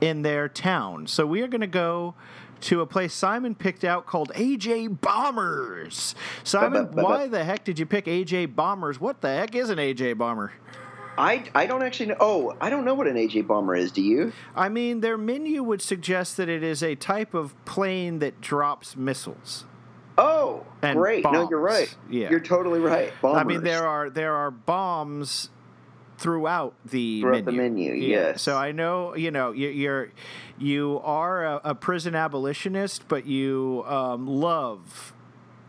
in 0.00 0.22
their 0.22 0.48
town. 0.48 1.06
So 1.06 1.26
we 1.26 1.42
are 1.42 1.48
going 1.48 1.60
to 1.60 1.66
go 1.66 2.14
to 2.62 2.80
a 2.80 2.86
place 2.86 3.12
Simon 3.12 3.54
picked 3.54 3.84
out 3.84 4.06
called 4.06 4.30
AJ 4.34 5.00
Bombers. 5.00 6.14
Simon, 6.44 6.88
why 6.92 7.26
the 7.26 7.44
heck 7.44 7.64
did 7.64 7.78
you 7.78 7.86
pick 7.86 8.06
AJ 8.06 8.54
Bombers? 8.54 9.00
What 9.00 9.20
the 9.20 9.28
heck 9.28 9.54
is 9.54 9.68
an 9.68 9.78
AJ 9.78 10.16
Bomber? 10.16 10.52
I, 11.18 11.44
I 11.54 11.66
don't 11.66 11.82
actually 11.82 12.06
know. 12.06 12.16
Oh, 12.20 12.56
I 12.60 12.70
don't 12.70 12.84
know 12.84 12.94
what 12.94 13.06
an 13.06 13.16
AJ 13.16 13.46
bomber 13.46 13.74
is. 13.74 13.92
Do 13.92 14.00
you? 14.02 14.32
I 14.56 14.68
mean, 14.68 15.00
their 15.00 15.18
menu 15.18 15.62
would 15.62 15.82
suggest 15.82 16.36
that 16.38 16.48
it 16.48 16.62
is 16.62 16.82
a 16.82 16.94
type 16.94 17.34
of 17.34 17.54
plane 17.64 18.18
that 18.20 18.40
drops 18.40 18.96
missiles. 18.96 19.64
Oh, 20.18 20.64
And 20.82 20.98
great! 20.98 21.24
No, 21.24 21.48
you're 21.50 21.58
right. 21.60 21.94
Yeah. 22.10 22.30
you're 22.30 22.40
totally 22.40 22.80
right. 22.80 23.12
Bombers. 23.22 23.40
I 23.40 23.44
mean, 23.44 23.62
there 23.64 23.86
are 23.86 24.10
there 24.10 24.34
are 24.34 24.50
bombs 24.50 25.48
throughout 26.18 26.74
the 26.84 27.20
Throughout 27.22 27.44
menu. 27.44 27.50
the 27.50 27.52
menu, 27.52 27.92
Yeah. 27.94 28.16
yes. 28.28 28.42
So 28.42 28.56
I 28.56 28.72
know 28.72 29.16
you 29.16 29.30
know 29.30 29.52
you, 29.52 29.68
you're 29.70 30.10
you 30.58 31.00
are 31.02 31.44
a, 31.44 31.60
a 31.64 31.74
prison 31.74 32.14
abolitionist, 32.14 33.08
but 33.08 33.26
you 33.26 33.84
um, 33.86 34.26
love 34.26 35.14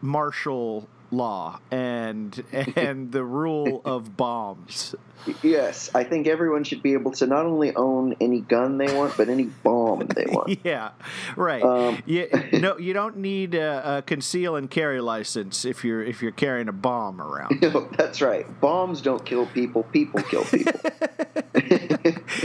martial 0.01 0.87
law 1.13 1.59
and 1.71 2.43
and 2.75 3.11
the 3.11 3.23
rule 3.23 3.81
of 3.85 4.17
bombs. 4.17 4.95
Yes, 5.41 5.89
I 5.95 6.03
think 6.03 6.27
everyone 6.27 6.65
should 6.65 6.83
be 6.83 6.93
able 6.93 7.11
to 7.11 7.27
not 7.27 7.45
only 7.45 7.73
own 7.75 8.15
any 8.19 8.41
gun 8.41 8.77
they 8.77 8.93
want, 8.93 9.15
but 9.15 9.29
any 9.29 9.45
bomb 9.45 10.05
they 10.07 10.25
want. 10.27 10.59
Yeah, 10.65 10.91
right. 11.37 11.63
Um, 11.63 12.03
you, 12.05 12.27
no, 12.53 12.77
you 12.77 12.93
don't 12.93 13.17
need 13.17 13.55
a, 13.55 13.97
a 13.97 14.01
conceal 14.01 14.55
and 14.55 14.69
carry 14.69 14.99
license 14.99 15.63
if 15.63 15.85
you're 15.85 16.03
if 16.03 16.21
you're 16.21 16.31
carrying 16.31 16.67
a 16.67 16.73
bomb 16.73 17.21
around. 17.21 17.61
No, 17.61 17.87
that's 17.97 18.21
right. 18.21 18.45
Bombs 18.59 19.01
don't 19.01 19.23
kill 19.25 19.45
people. 19.47 19.83
People 19.83 20.21
kill 20.23 20.43
people. 20.43 20.79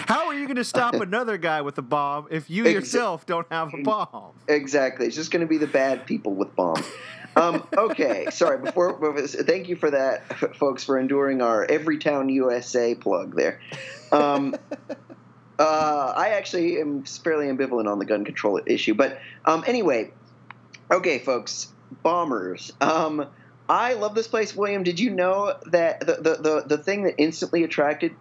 How 0.06 0.28
are 0.28 0.34
you 0.34 0.46
going 0.46 0.56
to 0.56 0.64
stop 0.64 0.94
another 0.94 1.36
guy 1.38 1.62
with 1.62 1.78
a 1.78 1.82
bomb 1.82 2.28
if 2.30 2.48
you 2.48 2.66
yourself 2.66 3.26
don't 3.26 3.46
have 3.50 3.74
a 3.74 3.82
bomb? 3.82 4.32
exactly. 4.46 5.06
It's 5.06 5.16
just 5.16 5.30
going 5.30 5.40
to 5.40 5.46
be 5.46 5.58
the 5.58 5.66
bad 5.66 6.06
people 6.06 6.34
with 6.34 6.54
bombs. 6.54 6.86
Um, 7.38 7.66
okay, 7.76 8.26
sorry. 8.30 8.58
Before, 8.58 8.92
before- 8.94 9.26
thank 9.26 9.68
you 9.68 9.76
for 9.76 9.90
that, 9.90 10.56
folks, 10.56 10.84
for 10.84 10.98
enduring 10.98 11.40
our 11.40 11.66
Everytown 11.66 12.32
USA 12.32 12.94
plug 12.94 13.36
there. 13.36 13.60
Um, 14.10 14.56
uh, 15.58 16.12
I 16.16 16.30
actually 16.30 16.80
am 16.80 17.04
fairly 17.04 17.46
ambivalent 17.46 17.90
on 17.90 17.98
the 17.98 18.04
gun 18.04 18.24
control 18.24 18.60
issue, 18.66 18.94
but 18.94 19.20
um, 19.44 19.64
anyway, 19.66 20.12
okay, 20.90 21.18
folks, 21.18 21.72
bombers. 22.02 22.72
Um, 22.80 23.26
I 23.68 23.94
love 23.94 24.14
this 24.14 24.28
place, 24.28 24.56
William. 24.56 24.82
Did 24.82 24.98
you 24.98 25.10
know 25.10 25.54
that 25.66 26.00
the 26.00 26.14
the, 26.14 26.42
the, 26.42 26.64
the 26.76 26.78
thing 26.78 27.04
that 27.04 27.14
instantly 27.18 27.64
attracted 27.64 28.14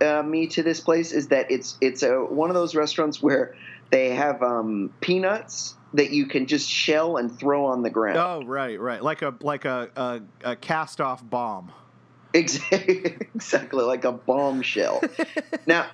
uh, 0.00 0.22
me 0.22 0.46
to 0.48 0.62
this 0.62 0.80
place 0.80 1.12
is 1.12 1.28
that 1.28 1.50
it's 1.50 1.76
it's 1.80 2.02
a, 2.02 2.16
one 2.16 2.50
of 2.50 2.54
those 2.54 2.74
restaurants 2.74 3.22
where 3.22 3.54
they 3.90 4.10
have 4.10 4.42
um, 4.42 4.92
peanuts 5.00 5.76
that 5.94 6.10
you 6.10 6.26
can 6.26 6.46
just 6.46 6.68
shell 6.68 7.16
and 7.16 7.36
throw 7.38 7.66
on 7.66 7.82
the 7.82 7.90
ground. 7.90 8.18
Oh, 8.18 8.44
right, 8.44 8.78
right. 8.78 9.02
Like 9.02 9.22
a 9.22 9.34
like 9.40 9.64
a 9.64 9.90
a, 9.96 10.20
a 10.52 10.56
cast 10.56 11.00
off 11.00 11.28
bomb. 11.28 11.72
Exactly, 12.34 13.16
exactly 13.34 13.84
like 13.84 14.04
a 14.04 14.12
bombshell. 14.12 15.02
now, 15.66 15.86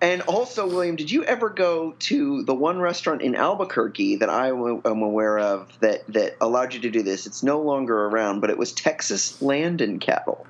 and 0.00 0.22
also, 0.22 0.68
William, 0.68 0.96
did 0.96 1.10
you 1.10 1.24
ever 1.24 1.50
go 1.50 1.92
to 2.00 2.44
the 2.44 2.54
one 2.54 2.78
restaurant 2.78 3.22
in 3.22 3.34
Albuquerque 3.34 4.16
that 4.16 4.28
I 4.30 4.50
w- 4.50 4.80
am 4.84 5.02
aware 5.02 5.38
of 5.38 5.68
that 5.80 6.06
that 6.08 6.36
allowed 6.40 6.74
you 6.74 6.80
to 6.80 6.90
do 6.90 7.02
this? 7.02 7.26
It's 7.26 7.42
no 7.42 7.60
longer 7.60 8.06
around, 8.06 8.40
but 8.40 8.50
it 8.50 8.58
was 8.58 8.72
Texas 8.72 9.42
Land 9.42 9.80
and 9.80 10.00
Cattle. 10.00 10.46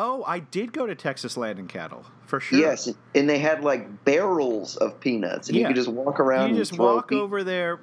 Oh, 0.00 0.22
I 0.28 0.38
did 0.38 0.72
go 0.72 0.86
to 0.86 0.94
Texas 0.94 1.36
Land 1.36 1.58
and 1.58 1.68
Cattle 1.68 2.06
for 2.24 2.38
sure. 2.38 2.60
Yes, 2.60 2.88
and 3.16 3.28
they 3.28 3.40
had 3.40 3.64
like 3.64 4.04
barrels 4.04 4.76
of 4.76 5.00
peanuts, 5.00 5.48
and 5.48 5.58
you 5.58 5.66
could 5.66 5.74
just 5.74 5.88
walk 5.88 6.20
around. 6.20 6.50
You 6.50 6.56
just 6.56 6.78
walk 6.78 7.08
pe- 7.08 7.16
over 7.16 7.42
there, 7.42 7.80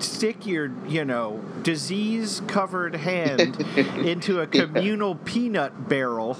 stick 0.00 0.44
your, 0.44 0.70
you 0.86 1.06
know, 1.06 1.42
disease 1.62 2.42
covered 2.46 2.94
hand 2.96 3.58
into 3.96 4.42
a 4.42 4.46
communal 4.46 5.14
peanut 5.14 5.88
barrel, 5.88 6.36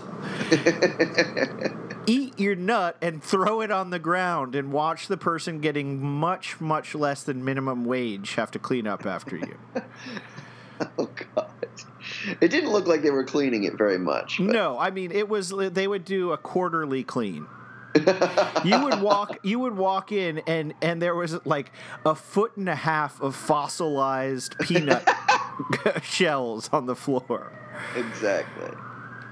eat 2.07 2.39
your 2.39 2.55
nut, 2.55 2.99
and 3.01 3.25
throw 3.25 3.63
it 3.63 3.71
on 3.71 3.89
the 3.89 3.99
ground 3.99 4.55
and 4.55 4.71
watch 4.71 5.09
the 5.09 5.17
person 5.17 5.61
getting 5.61 6.03
much, 6.03 6.61
much 6.61 6.95
less 6.95 7.23
than 7.23 7.43
minimum 7.43 7.87
wage 7.87 8.35
have 8.35 8.51
to 8.51 8.59
clean 8.59 8.87
up 8.87 9.07
after 9.07 9.39
you. 9.39 9.57
oh. 10.99 11.09
It 12.41 12.49
didn't 12.49 12.71
look 12.71 12.87
like 12.87 13.03
they 13.03 13.11
were 13.11 13.25
cleaning 13.25 13.65
it 13.65 13.75
very 13.77 13.99
much. 13.99 14.39
but- 14.39 14.47
No, 14.47 14.79
I 14.79 14.91
mean 14.91 15.11
it 15.13 15.29
was 15.29 15.53
they 15.57 15.87
would 15.89 16.05
do 16.05 16.33
a 16.33 16.37
quarterly 16.39 17.05
clean. 17.05 17.47
you 18.65 18.83
would 18.83 19.01
walk 19.01 19.39
you 19.45 19.59
would 19.61 19.77
walk 19.77 20.11
in 20.11 20.39
and 20.47 20.75
and 20.83 21.01
there 21.01 21.15
was 21.15 21.39
like 21.47 21.71
a 22.05 22.15
foot 22.15 22.57
and 22.57 22.69
a 22.69 22.75
half 22.75 23.21
of 23.21 23.37
fossilized 23.37 24.59
peanut 24.61 25.09
shells 26.03 26.69
on 26.73 26.87
the 26.87 26.97
floor. 26.97 27.53
exactly. 27.97 28.71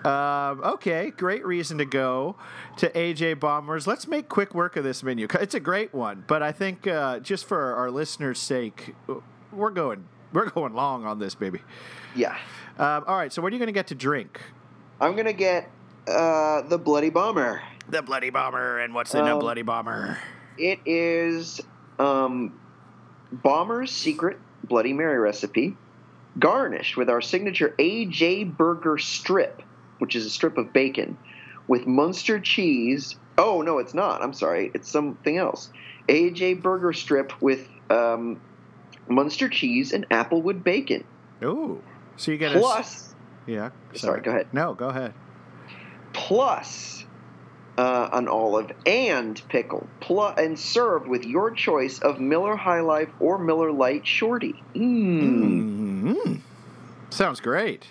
Um, 0.05 0.61
okay, 0.65 1.11
great 1.11 1.47
reason 1.47 1.79
to 1.79 1.85
go 1.85 2.35
to 2.79 2.89
AJ 2.91 3.39
Bombers. 3.39 3.87
Let's 3.87 4.09
make 4.09 4.29
quick 4.29 4.53
work 4.53 4.75
of 4.77 4.83
this 4.83 5.05
menu. 5.05 5.29
It's 5.41 5.55
a 5.55 5.61
great 5.61 5.95
one, 5.95 6.25
but 6.27 6.43
I 6.43 6.51
think 6.51 6.89
uh, 6.89 7.21
just 7.21 7.45
for 7.47 7.77
our 7.77 7.89
listeners' 7.89 8.41
sake, 8.41 8.97
we're 9.53 9.71
going 9.71 10.07
we're 10.33 10.51
going 10.51 10.75
long 10.75 11.05
on 11.05 11.21
this, 11.21 11.37
baby. 11.37 11.61
Yeah. 12.17 12.37
Um, 12.79 13.05
all 13.07 13.17
right, 13.17 13.33
so 13.33 13.43
what 13.43 13.53
are 13.53 13.55
you 13.55 13.59
going 13.61 13.67
to 13.69 13.73
get 13.73 13.89
to 13.89 13.95
drink? 13.95 14.41
I'm 15.01 15.17
gonna 15.17 15.33
get 15.33 15.69
uh, 16.07 16.63
the 16.63 16.79
Bloody 16.79 17.11
Bomber. 17.11 17.61
The 17.89 18.03
Bloody 18.03 18.31
Bomber, 18.31 18.79
and 18.79 18.95
what's 18.95 19.13
in 19.15 19.27
a 19.27 19.33
Um, 19.35 19.41
Bloody 19.41 19.63
Bomber? 19.63 20.17
It 20.57 20.79
is 20.87 21.61
um, 21.99 22.59
Bomber's 23.33 23.91
secret 23.91 24.39
Bloody 24.63 24.93
Mary 24.93 25.19
recipe, 25.19 25.77
garnished 26.39 26.97
with 26.97 27.11
our 27.11 27.21
signature 27.21 27.75
AJ 27.81 28.57
Burger 28.57 28.97
strip, 28.97 29.61
which 29.99 30.15
is 30.15 30.25
a 30.25 30.31
strip 30.31 30.57
of 30.57 30.73
bacon, 30.73 31.19
with 31.67 31.85
Munster 31.87 32.39
cheese. 32.39 33.17
Oh 33.37 33.63
no, 33.63 33.79
it's 33.79 33.95
not. 33.95 34.23
I'm 34.23 34.35
sorry. 34.35 34.71
It's 34.73 34.89
something 34.89 35.37
else. 35.37 35.69
AJ 36.09 36.63
Burger 36.63 36.93
strip 36.93 37.33
with 37.43 37.69
um, 37.91 38.41
Munster 39.09 39.49
cheese 39.49 39.93
and 39.93 40.09
applewood 40.11 40.63
bacon. 40.63 41.03
Ooh, 41.43 41.83
so 42.17 42.31
you 42.31 42.39
get 42.39 42.55
a 42.55 42.59
Plus, 42.59 43.15
yeah. 43.47 43.71
sorry, 43.95 44.21
go 44.21 44.31
ahead. 44.31 44.49
No, 44.53 44.75
go 44.75 44.89
ahead. 44.89 45.15
plus 46.13 47.05
uh, 47.79 48.11
an 48.13 48.29
olive 48.29 48.71
and 48.87 49.41
pickle, 49.49 49.87
plus, 50.01 50.39
and 50.39 50.59
served 50.59 51.09
with 51.09 51.25
your 51.25 51.51
choice 51.51 51.99
of 52.01 52.21
Miller 52.21 52.57
High 52.57 52.81
Life 52.81 53.09
or 53.19 53.39
Miller 53.39 53.73
Lite 53.73 54.07
Shorty. 54.07 54.63
Mm. 54.75 56.15
Mm. 56.15 56.41
Sounds 57.11 57.41
great. 57.41 57.87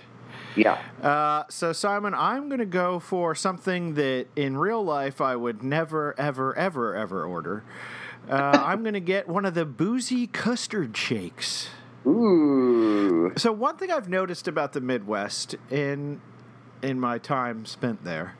Yeah. 0.55 0.77
Uh, 1.01 1.43
so 1.49 1.73
Simon, 1.73 2.13
I'm 2.13 2.49
going 2.49 2.59
to 2.59 2.65
go 2.65 2.99
for 2.99 3.35
something 3.35 3.93
that 3.95 4.27
in 4.35 4.57
real 4.57 4.83
life 4.83 5.21
I 5.21 5.35
would 5.35 5.63
never, 5.63 6.13
ever, 6.19 6.55
ever, 6.57 6.95
ever 6.95 7.23
order. 7.25 7.63
Uh, 8.29 8.33
I'm 8.65 8.83
going 8.83 8.93
to 8.93 8.99
get 8.99 9.27
one 9.27 9.45
of 9.45 9.53
the 9.53 9.65
boozy 9.65 10.27
custard 10.27 10.95
shakes. 10.97 11.69
Ooh. 12.05 13.33
So 13.37 13.51
one 13.51 13.77
thing 13.77 13.91
I've 13.91 14.09
noticed 14.09 14.47
about 14.47 14.73
the 14.73 14.81
Midwest 14.81 15.55
in 15.69 16.21
in 16.81 16.99
my 16.99 17.17
time 17.19 17.65
spent 17.65 18.03
there 18.03 18.35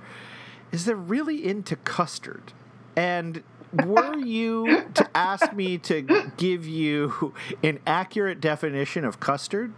is 0.72 0.86
they're 0.86 0.96
really 0.96 1.46
into 1.46 1.76
custard. 1.76 2.54
And 2.96 3.44
were 3.86 4.18
you 4.18 4.86
to 4.96 5.10
ask 5.16 5.54
me 5.54 5.78
to 5.80 6.32
give 6.38 6.66
you 6.66 7.34
an 7.64 7.80
accurate 7.86 8.42
definition 8.42 9.06
of 9.06 9.20
custard, 9.20 9.74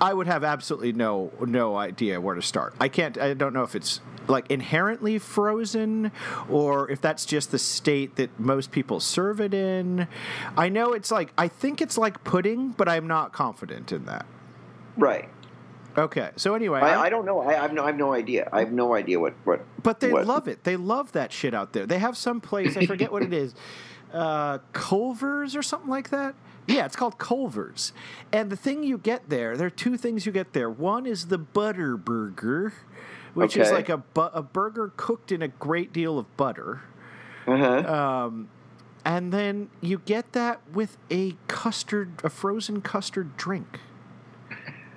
I 0.00 0.12
would 0.12 0.26
have 0.26 0.44
absolutely 0.44 0.92
no 0.92 1.30
no 1.40 1.76
idea 1.76 2.20
where 2.20 2.34
to 2.34 2.42
start. 2.42 2.74
I 2.80 2.88
can't 2.88 3.16
I 3.18 3.34
don't 3.34 3.52
know 3.52 3.62
if 3.62 3.74
it's 3.74 4.00
like 4.26 4.50
inherently 4.50 5.18
frozen 5.18 6.10
or 6.48 6.90
if 6.90 7.00
that's 7.00 7.24
just 7.24 7.50
the 7.50 7.58
state 7.58 8.16
that 8.16 8.38
most 8.38 8.70
people 8.70 9.00
serve 9.00 9.40
it 9.40 9.54
in. 9.54 10.08
I 10.56 10.68
know 10.68 10.92
it's 10.92 11.10
like 11.10 11.32
I 11.38 11.48
think 11.48 11.80
it's 11.80 11.96
like 11.96 12.24
pudding, 12.24 12.70
but 12.70 12.88
I'm 12.88 13.06
not 13.06 13.32
confident 13.32 13.92
in 13.92 14.04
that. 14.06 14.26
Right. 14.96 15.28
Okay. 15.96 16.30
So 16.36 16.54
anyway, 16.54 16.80
I, 16.80 17.02
I 17.02 17.08
don't 17.08 17.24
know. 17.24 17.40
I, 17.40 17.50
I 17.50 17.62
have 17.62 17.72
no. 17.72 17.84
I 17.84 17.86
have 17.86 17.96
no 17.96 18.12
idea. 18.12 18.48
I 18.52 18.60
have 18.60 18.72
no 18.72 18.94
idea 18.94 19.20
what 19.20 19.34
what. 19.44 19.64
But 19.82 20.00
they 20.00 20.12
what- 20.12 20.26
love 20.26 20.48
it. 20.48 20.64
They 20.64 20.76
love 20.76 21.12
that 21.12 21.32
shit 21.32 21.54
out 21.54 21.72
there. 21.72 21.86
They 21.86 21.98
have 21.98 22.16
some 22.16 22.40
place, 22.40 22.76
I 22.76 22.86
forget 22.86 23.12
what 23.12 23.22
it 23.22 23.32
is, 23.32 23.54
uh, 24.12 24.58
Culver's 24.72 25.54
or 25.54 25.62
something 25.62 25.90
like 25.90 26.10
that. 26.10 26.34
Yeah, 26.66 26.86
it's 26.86 26.96
called 26.96 27.18
Culver's. 27.18 27.92
And 28.32 28.50
the 28.50 28.56
thing 28.56 28.82
you 28.82 28.98
get 28.98 29.28
there, 29.28 29.56
there 29.56 29.66
are 29.66 29.70
two 29.70 29.96
things 29.96 30.24
you 30.24 30.32
get 30.32 30.52
there. 30.52 30.70
One 30.70 31.06
is 31.06 31.26
the 31.26 31.38
butter 31.38 31.96
burger, 31.96 32.72
which 33.34 33.56
is 33.56 33.70
like 33.70 33.88
a, 33.88 33.98
bu- 33.98 34.30
a 34.32 34.42
burger 34.42 34.92
cooked 34.96 35.30
in 35.30 35.42
a 35.42 35.48
great 35.48 35.92
deal 35.92 36.18
of 36.18 36.34
butter. 36.36 36.80
Uh-huh. 37.46 37.94
Um, 37.94 38.48
and 39.04 39.32
then 39.32 39.68
you 39.82 39.98
get 39.98 40.32
that 40.32 40.60
with 40.72 40.96
a 41.10 41.36
custard, 41.48 42.12
a 42.24 42.30
frozen 42.30 42.80
custard 42.80 43.36
drink. 43.36 43.80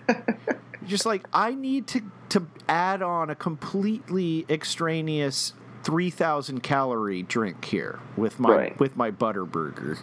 Just 0.86 1.06
like 1.06 1.28
I 1.34 1.54
need 1.54 1.88
to 1.88 2.02
to 2.30 2.48
add 2.68 3.02
on 3.02 3.30
a 3.30 3.36
completely 3.36 4.46
extraneous 4.50 5.54
three 5.88 6.10
thousand 6.10 6.62
calorie 6.64 7.24
drink 7.24 7.64
here 7.64 7.98
with 8.18 8.42
my 8.42 8.50
Right. 8.54 8.80
with 8.80 8.98
my 8.98 9.10
butter 9.10 9.46
burger. 9.46 9.98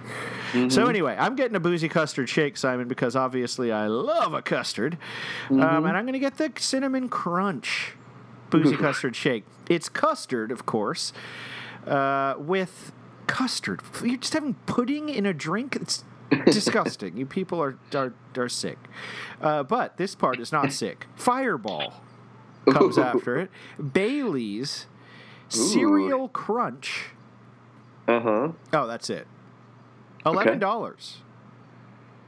So 0.71 0.87
anyway, 0.87 1.15
I'm 1.19 1.37
getting 1.37 1.57
a 1.57 1.61
boozy 1.61 1.91
custard 1.91 2.27
shake, 2.31 2.57
Simon, 2.57 2.89
because 2.89 3.15
obviously 3.15 3.71
I 3.71 3.87
love 3.89 4.33
a 4.33 4.41
custard, 4.41 4.97
um, 5.51 5.61
and 5.61 5.95
I'm 5.95 6.05
going 6.07 6.15
to 6.15 6.19
get 6.19 6.39
the 6.39 6.51
cinnamon 6.59 7.11
crunch 7.11 7.93
boozy 8.49 8.77
custard 8.79 9.15
shake. 9.15 9.45
It's 9.69 9.91
custard, 9.91 10.51
of 10.51 10.65
course, 10.65 11.13
uh, 11.87 12.35
with 12.39 12.93
custard. 13.27 13.83
You're 14.03 14.17
just 14.17 14.33
having 14.33 14.55
pudding 14.65 15.11
in 15.11 15.27
a 15.27 15.35
drink. 15.35 15.77
It's 15.77 16.03
disgusting. 16.47 17.17
you 17.19 17.27
people 17.27 17.63
are 17.63 17.77
are, 17.95 18.15
are 18.39 18.49
sick. 18.49 18.79
Uh, 19.39 19.63
but 19.63 19.99
this 19.99 20.15
part 20.15 20.41
is 20.41 20.51
not 20.51 20.73
sick. 20.73 21.07
Fireball 21.15 21.93
comes 22.73 22.97
after 23.11 23.39
it. 23.39 23.51
Bailey's 23.93 24.87
cereal 25.55 26.29
crunch. 26.29 27.07
Uh 28.09 28.21
huh. 28.21 28.49
Oh, 28.73 28.87
that's 28.87 29.09
it. 29.11 29.27
Eleven 30.27 30.59
dollars. 30.59 31.19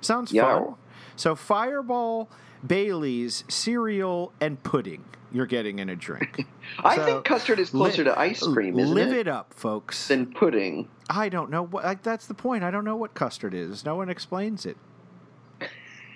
Sounds 0.01 0.33
Yeah. 0.33 0.43
fun. 0.45 0.75
So 1.17 1.35
Fireball, 1.35 2.29
Bailey's, 2.67 3.45
cereal, 3.49 4.33
and 4.41 4.63
pudding. 4.63 5.05
You're 5.33 5.47
getting 5.47 5.79
in 5.81 5.89
a 5.89 5.97
drink. 5.97 6.47
I 6.85 6.97
So, 6.97 7.05
think 7.05 7.25
custard 7.25 7.59
is 7.59 7.71
closer 7.71 8.05
li- 8.05 8.11
to 8.11 8.19
ice 8.19 8.43
cream, 8.43 8.79
isn't 8.79 8.95
Live 8.95 9.09
it? 9.09 9.21
it 9.27 9.29
up, 9.29 9.53
folks. 9.53 10.09
Than 10.09 10.27
pudding. 10.33 10.89
I 11.11 11.29
don't 11.29 11.51
know 11.51 11.63
what. 11.65 11.85
Like, 11.85 12.03
that's 12.03 12.27
the 12.27 12.35
point. 12.35 12.63
I 12.65 12.71
don't 12.71 12.85
know 12.85 12.97
what 12.97 13.15
custard 13.15 13.53
is. 13.55 13.85
No 13.85 13.97
one 13.97 14.09
explains 14.09 14.65
it. 14.67 14.77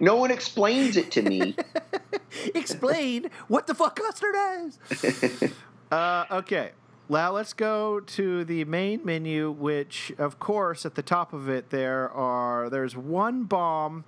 No 0.00 0.16
one 0.16 0.30
explains 0.30 0.96
it 0.96 1.10
to 1.12 1.22
me. 1.22 1.56
Explain 2.54 3.30
what 3.48 3.66
the 3.66 3.74
fuck 3.74 3.96
custard 3.96 4.34
is. 4.66 5.52
uh, 5.92 6.24
okay. 6.30 6.70
Now 7.08 7.32
let's 7.32 7.52
go 7.52 8.00
to 8.00 8.44
the 8.44 8.64
main 8.64 9.04
menu, 9.04 9.50
which, 9.50 10.12
of 10.18 10.38
course, 10.40 10.84
at 10.84 10.96
the 10.96 11.02
top 11.02 11.32
of 11.32 11.48
it 11.48 11.70
there 11.70 12.10
are 12.10 12.68
there's 12.68 12.96
one 12.96 13.44
bomb, 13.44 14.04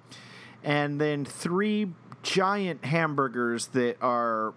and 0.65 1.01
then 1.01 1.25
three 1.25 1.93
giant 2.23 2.85
hamburgers 2.85 3.69
that 3.69 3.97
are 4.03 4.53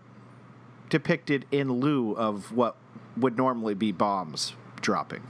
depicted 0.90 1.46
in 1.52 1.72
lieu 1.72 2.14
of 2.14 2.52
what 2.52 2.76
would 3.16 3.38
normally 3.38 3.76
be 3.76 3.92
bombs 3.92 4.54
dropping. 4.82 5.22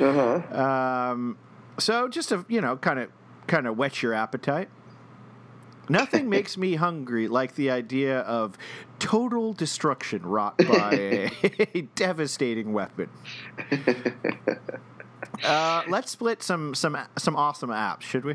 Uh 0.00 0.12
huh. 0.12 0.60
Um, 0.60 1.38
so 1.78 2.08
just 2.08 2.30
to 2.30 2.44
you 2.48 2.60
know, 2.60 2.76
kind 2.76 2.98
of 2.98 3.10
kind 3.46 3.66
of 3.66 3.76
whet 3.76 4.02
your 4.02 4.14
appetite. 4.14 4.68
Nothing 5.88 6.28
makes 6.28 6.56
me 6.56 6.74
hungry 6.74 7.28
like 7.28 7.54
the 7.54 7.70
idea 7.70 8.20
of 8.20 8.56
total 8.98 9.52
destruction 9.52 10.22
wrought 10.22 10.56
by 10.58 11.30
a 11.74 11.80
devastating 11.94 12.72
weapon. 12.72 13.08
Uh, 15.44 15.82
let's 15.88 16.10
split 16.10 16.42
some 16.42 16.74
some 16.74 16.98
some 17.16 17.36
awesome 17.36 17.70
apps, 17.70 18.02
should 18.02 18.24
we? 18.24 18.34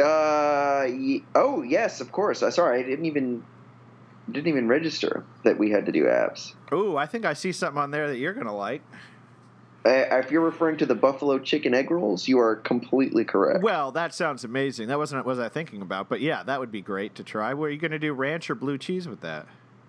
Uh, 0.00 0.84
ye- 0.84 1.24
oh 1.34 1.62
yes, 1.62 2.00
of 2.00 2.10
course. 2.10 2.42
I 2.42 2.50
sorry, 2.50 2.80
I 2.80 2.82
didn't 2.82 3.04
even 3.04 3.44
didn't 4.30 4.48
even 4.48 4.68
register 4.68 5.24
that 5.44 5.58
we 5.58 5.70
had 5.70 5.86
to 5.86 5.92
do 5.92 6.04
apps. 6.04 6.54
Ooh, 6.72 6.96
I 6.96 7.06
think 7.06 7.24
I 7.24 7.34
see 7.34 7.52
something 7.52 7.78
on 7.80 7.90
there 7.92 8.08
that 8.08 8.18
you're 8.18 8.34
gonna 8.34 8.54
like. 8.56 8.82
Uh, 9.88 10.18
if 10.18 10.30
you're 10.30 10.42
referring 10.42 10.76
to 10.76 10.84
the 10.84 10.94
buffalo 10.94 11.38
chicken 11.38 11.72
egg 11.72 11.90
rolls, 11.90 12.28
you 12.28 12.38
are 12.38 12.56
completely 12.56 13.24
correct. 13.24 13.62
Well, 13.62 13.90
that 13.92 14.12
sounds 14.12 14.44
amazing. 14.44 14.88
That 14.88 14.98
wasn't 14.98 15.24
what 15.24 15.30
was 15.32 15.38
I 15.38 15.48
thinking 15.48 15.80
about, 15.80 16.10
but 16.10 16.20
yeah, 16.20 16.42
that 16.42 16.60
would 16.60 16.70
be 16.70 16.82
great 16.82 17.14
to 17.14 17.24
try. 17.24 17.54
Were 17.54 17.70
you 17.70 17.78
gonna 17.78 17.98
do 17.98 18.12
ranch 18.12 18.50
or 18.50 18.54
blue 18.54 18.76
cheese 18.76 19.08
with 19.08 19.22
that? 19.22 19.46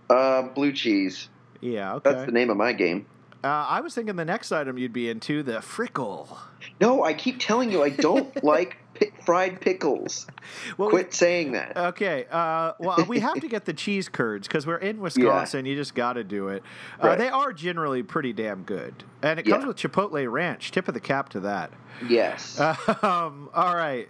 Uh, 0.10 0.44
blue 0.44 0.72
cheese. 0.72 1.28
Yeah, 1.60 1.96
okay. 1.96 2.12
That's 2.12 2.26
the 2.26 2.32
name 2.32 2.50
of 2.50 2.56
my 2.56 2.72
game. 2.72 3.08
Uh, 3.44 3.48
I 3.48 3.82
was 3.82 3.94
thinking 3.94 4.16
the 4.16 4.26
next 4.26 4.52
item 4.54 4.78
you'd 4.78 4.94
be 4.94 5.10
into 5.10 5.44
the 5.44 5.60
frickle. 5.60 6.38
No, 6.80 7.04
I 7.04 7.14
keep 7.14 7.40
telling 7.40 7.70
you 7.70 7.84
I 7.84 7.90
don't 7.90 8.42
like 8.44 8.78
fried 9.26 9.62
pickles. 9.62 10.28
Well, 10.78 10.90
Quit 10.90 11.14
saying 11.14 11.52
that. 11.54 11.76
Okay. 11.78 12.26
Uh, 12.32 12.74
well, 12.80 13.06
we 13.08 13.20
have 13.20 13.40
to 13.42 13.48
get 13.48 13.66
the 13.66 13.74
cheese 13.74 14.10
curds 14.10 14.48
because 14.48 14.66
we're 14.66 14.78
in 14.78 15.00
Wisconsin. 15.02 15.66
You 15.66 15.76
just 15.76 15.96
got 15.96 16.14
to 16.14 16.24
do 16.24 16.50
it. 16.50 16.64
Uh, 17.04 17.08
Right. 17.10 17.18
They 17.18 17.30
are 17.30 17.54
generally 17.54 18.04
pretty 18.04 18.34
damn 18.34 18.64
good, 18.64 19.04
and 19.22 19.40
it 19.40 19.44
comes 19.44 19.64
Yeah. 19.64 19.68
with 19.68 19.78
Chipotle 19.78 20.32
Ranch. 20.32 20.72
Tip 20.72 20.88
of 20.88 20.94
the 20.94 21.00
cap 21.00 21.30
to 21.30 21.40
that. 21.42 21.72
Yes. 22.08 22.60
Um, 23.04 23.50
all 23.54 23.76
right. 23.76 24.08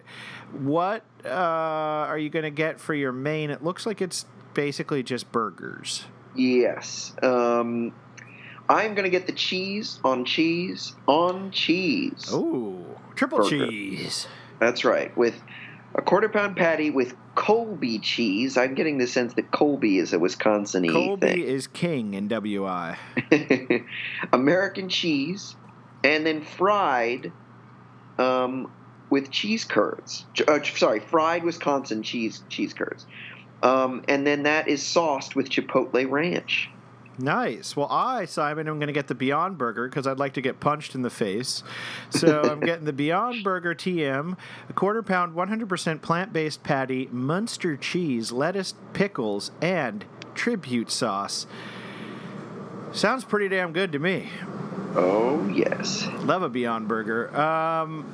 What 0.60 1.04
uh, 1.26 1.30
are 1.30 2.18
you 2.18 2.30
going 2.30 2.44
to 2.44 2.50
get 2.52 2.80
for 2.80 2.94
your 2.94 3.12
main? 3.12 3.50
It 3.52 3.64
looks 3.64 3.86
like 3.86 4.02
it's 4.02 4.26
basically 4.54 5.04
just 5.04 5.32
burgers. 5.32 6.06
Yes. 6.36 7.14
Um, 7.22 7.94
I'm 8.68 8.94
going 8.96 9.04
to 9.06 9.10
get 9.10 9.26
the 9.28 9.34
cheese 9.34 10.00
on 10.04 10.26
cheese 10.26 10.96
on 11.08 11.52
cheese. 11.52 12.30
Ooh, 12.34 12.84
triple 13.16 13.40
Burger. 13.40 13.68
cheese. 13.68 14.28
That's 14.60 14.84
right. 14.84 15.16
With 15.18 15.42
a 15.96 16.02
quarter 16.02 16.30
pound 16.30 16.56
patty 16.56 16.90
with 16.90 17.16
Colby 17.36 18.00
cheese. 18.00 18.58
I'm 18.58 18.76
getting 18.76 18.98
the 18.98 19.08
sense 19.08 19.34
that 19.36 19.50
Colby 19.52 19.98
is 19.98 20.14
a 20.14 20.20
Wisconsin 20.20 20.84
thing. 20.84 20.92
Colby 20.92 21.46
is 21.46 21.68
king 21.68 22.14
in 22.14 22.28
WI. 22.28 22.98
American 24.34 24.90
cheese, 24.90 25.56
and 26.04 26.26
then 26.26 26.42
fried 26.42 27.32
um, 28.18 28.72
with 29.10 29.32
cheese 29.32 29.64
curds. 29.64 30.26
Uh, 30.48 30.60
sorry, 30.64 31.00
fried 31.00 31.44
Wisconsin 31.44 32.04
cheese 32.04 32.44
cheese 32.50 32.74
curds. 32.74 33.06
Um, 33.64 34.04
and 34.08 34.26
then 34.28 34.44
that 34.44 34.68
is 34.68 34.84
sauced 34.84 35.36
with 35.36 35.50
Chipotle 35.50 36.10
ranch. 36.10 36.70
Nice. 37.20 37.76
Well, 37.76 37.88
I, 37.90 38.26
Simon, 38.26 38.68
am 38.68 38.80
going 38.80 38.88
to 38.88 38.94
get 38.94 39.08
the 39.08 39.16
Beyond 39.16 39.58
Burger 39.58 39.88
because 39.88 40.08
I'd 40.08 40.20
like 40.20 40.34
to 40.34 40.42
get 40.42 40.60
punched 40.60 40.96
in 40.96 41.02
the 41.02 41.10
face. 41.10 41.64
So 42.10 42.42
I'm 42.44 42.62
getting 42.62 42.86
the 42.86 42.94
Beyond 42.94 43.44
Burger 43.44 43.76
TM, 43.76 44.38
a 44.70 44.74
quarter 44.74 45.04
pound, 45.04 45.36
100% 45.36 46.02
plant 46.02 46.32
based 46.32 46.64
patty, 46.64 47.10
Munster 47.12 47.76
cheese, 47.76 48.32
lettuce, 48.32 48.74
pickles, 48.94 49.52
and 49.62 50.06
tribute 50.34 50.90
sauce. 50.90 51.46
Sounds 52.94 53.24
pretty 53.24 53.50
damn 53.50 53.74
good 53.74 53.92
to 53.92 54.00
me. 54.00 54.30
Oh 54.96 55.48
yes. 55.50 56.08
Love 56.22 56.42
a 56.42 56.50
Beyond 56.50 56.88
Burger. 56.88 57.36
Um, 57.40 58.06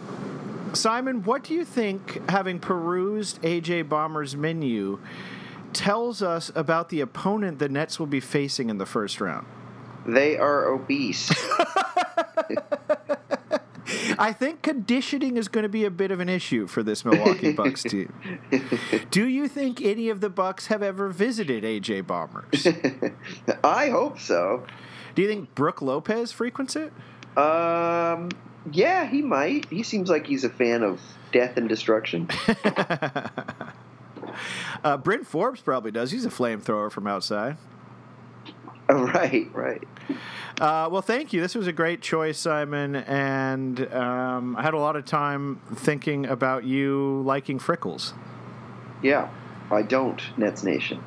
Simon, 0.73 1.23
what 1.23 1.43
do 1.43 1.53
you 1.53 1.63
think, 1.63 2.29
having 2.29 2.59
perused 2.59 3.41
AJ 3.43 3.87
Bomber's 3.87 4.35
menu, 4.35 4.99
tells 5.75 6.23
us 6.23 6.51
about 6.55 6.89
the 6.89 7.01
opponent 7.01 7.59
the 7.59 7.69
Nets 7.69 7.99
will 7.99 8.07
be 8.07 8.19
facing 8.19 8.69
in 8.69 8.79
the 8.79 8.85
first 8.85 9.21
round? 9.21 9.45
They 10.07 10.37
are 10.37 10.67
obese. 10.67 11.31
I 14.17 14.33
think 14.33 14.61
conditioning 14.61 15.35
is 15.37 15.47
going 15.47 15.63
to 15.63 15.69
be 15.69 15.83
a 15.85 15.91
bit 15.91 16.11
of 16.11 16.19
an 16.19 16.29
issue 16.29 16.67
for 16.67 16.81
this 16.81 17.03
Milwaukee 17.03 17.51
Bucks 17.51 17.83
team. 17.87 18.13
Do 19.11 19.27
you 19.27 19.47
think 19.47 19.81
any 19.81 20.09
of 20.09 20.21
the 20.21 20.29
Bucks 20.29 20.67
have 20.67 20.81
ever 20.81 21.09
visited 21.09 21.63
AJ 21.63 22.07
Bombers? 22.07 22.67
I 23.63 23.89
hope 23.89 24.19
so. 24.19 24.65
Do 25.13 25.21
you 25.21 25.27
think 25.27 25.53
Brook 25.55 25.81
Lopez 25.81 26.31
frequents 26.31 26.75
it? 26.75 26.93
Um, 27.37 28.29
yeah, 28.71 29.05
he 29.05 29.21
might. 29.21 29.69
He 29.69 29.83
seems 29.83 30.09
like 30.09 30.25
he's 30.25 30.43
a 30.43 30.49
fan 30.49 30.83
of 30.83 31.01
death 31.31 31.57
and 31.57 31.67
destruction. 31.67 32.29
Uh, 34.83 34.97
Bryn 34.97 35.23
Forbes 35.23 35.61
probably 35.61 35.89
does. 35.89 36.11
He's 36.11 36.25
a 36.25 36.29
flamethrower 36.29 36.91
from 36.91 37.07
outside. 37.07 37.57
Oh, 38.87 39.03
right, 39.13 39.49
right. 39.51 39.83
Uh, 40.61 40.87
well, 40.91 41.01
thank 41.01 41.33
you. 41.33 41.41
This 41.41 41.55
was 41.55 41.65
a 41.65 41.73
great 41.73 42.01
choice, 42.01 42.37
Simon, 42.37 42.95
and 42.95 43.91
um, 43.91 44.55
I 44.55 44.61
had 44.61 44.75
a 44.75 44.77
lot 44.77 44.95
of 44.95 45.05
time 45.05 45.59
thinking 45.73 46.27
about 46.27 46.65
you 46.65 47.23
liking 47.25 47.57
Frickles. 47.57 48.13
Yeah, 49.01 49.29
I 49.71 49.81
don't, 49.81 50.21
Nets 50.37 50.63
Nation. 50.63 51.03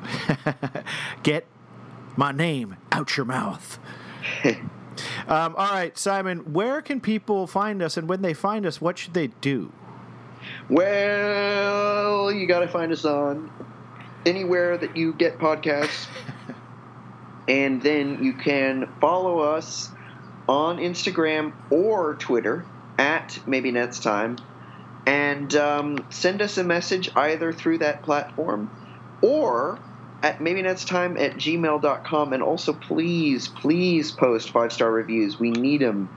Get 1.23 1.45
my 2.17 2.31
name 2.31 2.75
out 2.91 3.15
your 3.15 3.25
mouth. 3.25 3.79
Um, 5.27 5.55
all 5.55 5.71
right, 5.71 5.97
Simon, 5.97 6.53
where 6.53 6.81
can 6.81 6.99
people 6.99 7.47
find 7.47 7.81
us, 7.81 7.95
and 7.97 8.09
when 8.09 8.21
they 8.21 8.33
find 8.33 8.65
us, 8.65 8.81
what 8.81 8.97
should 8.97 9.13
they 9.13 9.27
do? 9.27 9.71
Well, 10.69 12.31
you 12.31 12.47
got 12.47 12.59
to 12.59 12.67
find 12.67 12.91
us 12.91 13.05
on 13.05 13.51
anywhere 14.25 14.77
that 14.77 14.97
you 14.97 15.13
get 15.13 15.39
podcasts. 15.39 16.07
and 17.47 17.81
then 17.81 18.23
you 18.23 18.33
can 18.33 18.87
follow 19.01 19.39
us 19.39 19.89
on 20.47 20.77
Instagram 20.77 21.53
or 21.69 22.15
Twitter 22.15 22.65
at 22.97 23.39
Maybe 23.47 23.71
Nets 23.71 23.99
Time 23.99 24.37
and 25.05 25.55
um, 25.55 26.05
send 26.11 26.41
us 26.41 26.57
a 26.57 26.63
message 26.63 27.09
either 27.15 27.51
through 27.51 27.79
that 27.79 28.03
platform 28.03 28.69
or 29.21 29.79
at 30.21 30.41
Maybe 30.41 30.61
Nets 30.61 30.85
Time 30.85 31.17
at 31.17 31.33
gmail.com. 31.33 32.33
And 32.33 32.43
also, 32.43 32.73
please, 32.73 33.47
please 33.47 34.11
post 34.11 34.51
five 34.51 34.71
star 34.71 34.91
reviews. 34.91 35.39
We 35.39 35.51
need 35.51 35.81
them. 35.81 36.09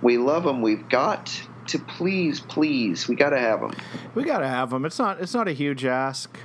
We 0.00 0.18
love 0.18 0.44
them. 0.44 0.62
We've 0.62 0.88
got 0.88 1.42
to 1.68 1.78
please, 1.78 2.40
please, 2.40 3.08
we 3.08 3.14
got 3.14 3.30
to 3.30 3.38
have 3.38 3.60
them. 3.60 3.74
We 4.14 4.24
got 4.24 4.38
to 4.38 4.48
have 4.48 4.70
them. 4.70 4.84
It's 4.84 4.98
not. 4.98 5.20
It's 5.20 5.34
not 5.34 5.48
a 5.48 5.52
huge 5.52 5.84
ask. 5.84 6.38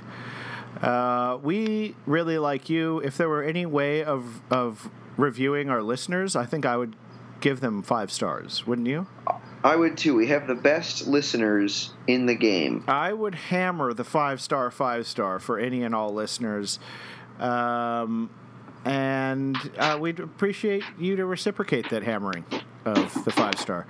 Uh, 0.80 1.38
we 1.42 1.94
really 2.06 2.38
like 2.38 2.68
you. 2.68 2.98
If 3.00 3.16
there 3.16 3.28
were 3.28 3.42
any 3.42 3.66
way 3.66 4.02
of 4.02 4.40
of 4.50 4.90
reviewing 5.16 5.70
our 5.70 5.82
listeners, 5.82 6.34
I 6.34 6.44
think 6.44 6.66
I 6.66 6.76
would 6.76 6.96
give 7.40 7.60
them 7.60 7.82
five 7.82 8.10
stars. 8.10 8.66
Wouldn't 8.66 8.88
you? 8.88 9.06
I 9.64 9.76
would 9.76 9.96
too. 9.96 10.14
We 10.14 10.26
have 10.28 10.46
the 10.46 10.54
best 10.56 11.06
listeners 11.06 11.92
in 12.06 12.26
the 12.26 12.34
game. 12.34 12.84
I 12.88 13.12
would 13.12 13.34
hammer 13.34 13.92
the 13.92 14.04
five 14.04 14.40
star, 14.40 14.70
five 14.70 15.06
star 15.06 15.38
for 15.38 15.58
any 15.58 15.84
and 15.84 15.94
all 15.94 16.12
listeners. 16.12 16.78
Um, 17.38 18.30
and 18.84 19.56
uh, 19.78 19.96
we'd 20.00 20.20
appreciate 20.20 20.84
you 20.98 21.16
to 21.16 21.26
reciprocate 21.26 21.90
that 21.90 22.02
hammering 22.02 22.44
of 22.84 23.24
the 23.24 23.30
five 23.30 23.58
star. 23.58 23.86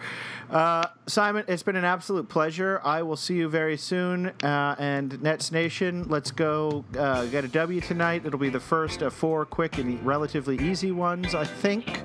Uh, 0.51 0.87
Simon, 1.07 1.45
it's 1.49 1.63
been 1.63 1.77
an 1.77 1.85
absolute 1.85 2.29
pleasure. 2.29 2.81
I 2.85 3.03
will 3.03 3.17
see 3.17 3.37
you 3.37 3.49
very 3.49 3.79
soon. 3.79 4.33
Uh, 4.43 4.77
and 4.79 5.23
Nets 5.23 5.51
Nation, 5.51 6.07
let's 6.09 6.31
go 6.31 6.85
uh, 6.99 7.25
get 7.27 7.45
a 7.45 7.49
W 7.49 7.81
tonight. 7.81 8.27
It'll 8.27 8.39
be 8.39 8.51
the 8.51 8.61
first 8.61 9.01
of 9.01 9.15
four 9.15 9.47
quick 9.47 9.79
and 9.79 10.05
relatively 10.05 10.59
easy 10.59 10.93
ones, 10.93 11.35
I 11.35 11.45
think. 11.45 12.03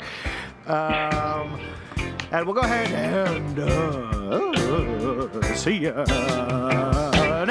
Um, 0.66 1.60
and 2.32 2.46
we'll 2.46 2.56
go 2.56 2.62
ahead 2.62 2.90
and 2.92 3.60
uh, 3.60 5.54
see 5.56 5.80
ya. 5.80 6.06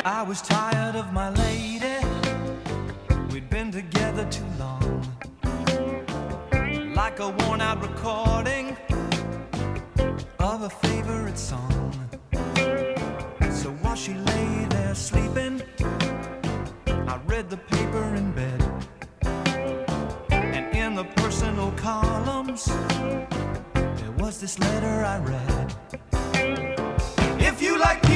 I 0.04 0.22
was 0.26 0.40
tired 0.40 0.96
of 0.96 1.12
my 1.12 1.30
lady. 1.30 1.96
We'd 3.32 3.50
been 3.50 3.70
together 3.70 4.24
too. 4.30 4.45
Like 7.18 7.34
a 7.34 7.44
worn 7.46 7.62
out 7.62 7.80
recording 7.80 8.76
of 10.38 10.60
a 10.60 10.68
favorite 10.68 11.38
song. 11.38 12.10
So 13.50 13.70
while 13.80 13.96
she 13.96 14.12
lay 14.12 14.66
there 14.68 14.94
sleeping, 14.94 15.62
I 16.86 17.18
read 17.24 17.48
the 17.48 17.56
paper 17.56 18.04
in 18.16 18.32
bed. 18.32 18.62
And 20.28 20.76
in 20.76 20.94
the 20.94 21.04
personal 21.16 21.70
columns, 21.78 22.66
there 23.72 24.12
was 24.18 24.38
this 24.38 24.58
letter 24.58 25.02
I 25.02 25.18
read. 25.20 25.74
If 27.40 27.62
you 27.62 27.78
like 27.78 28.06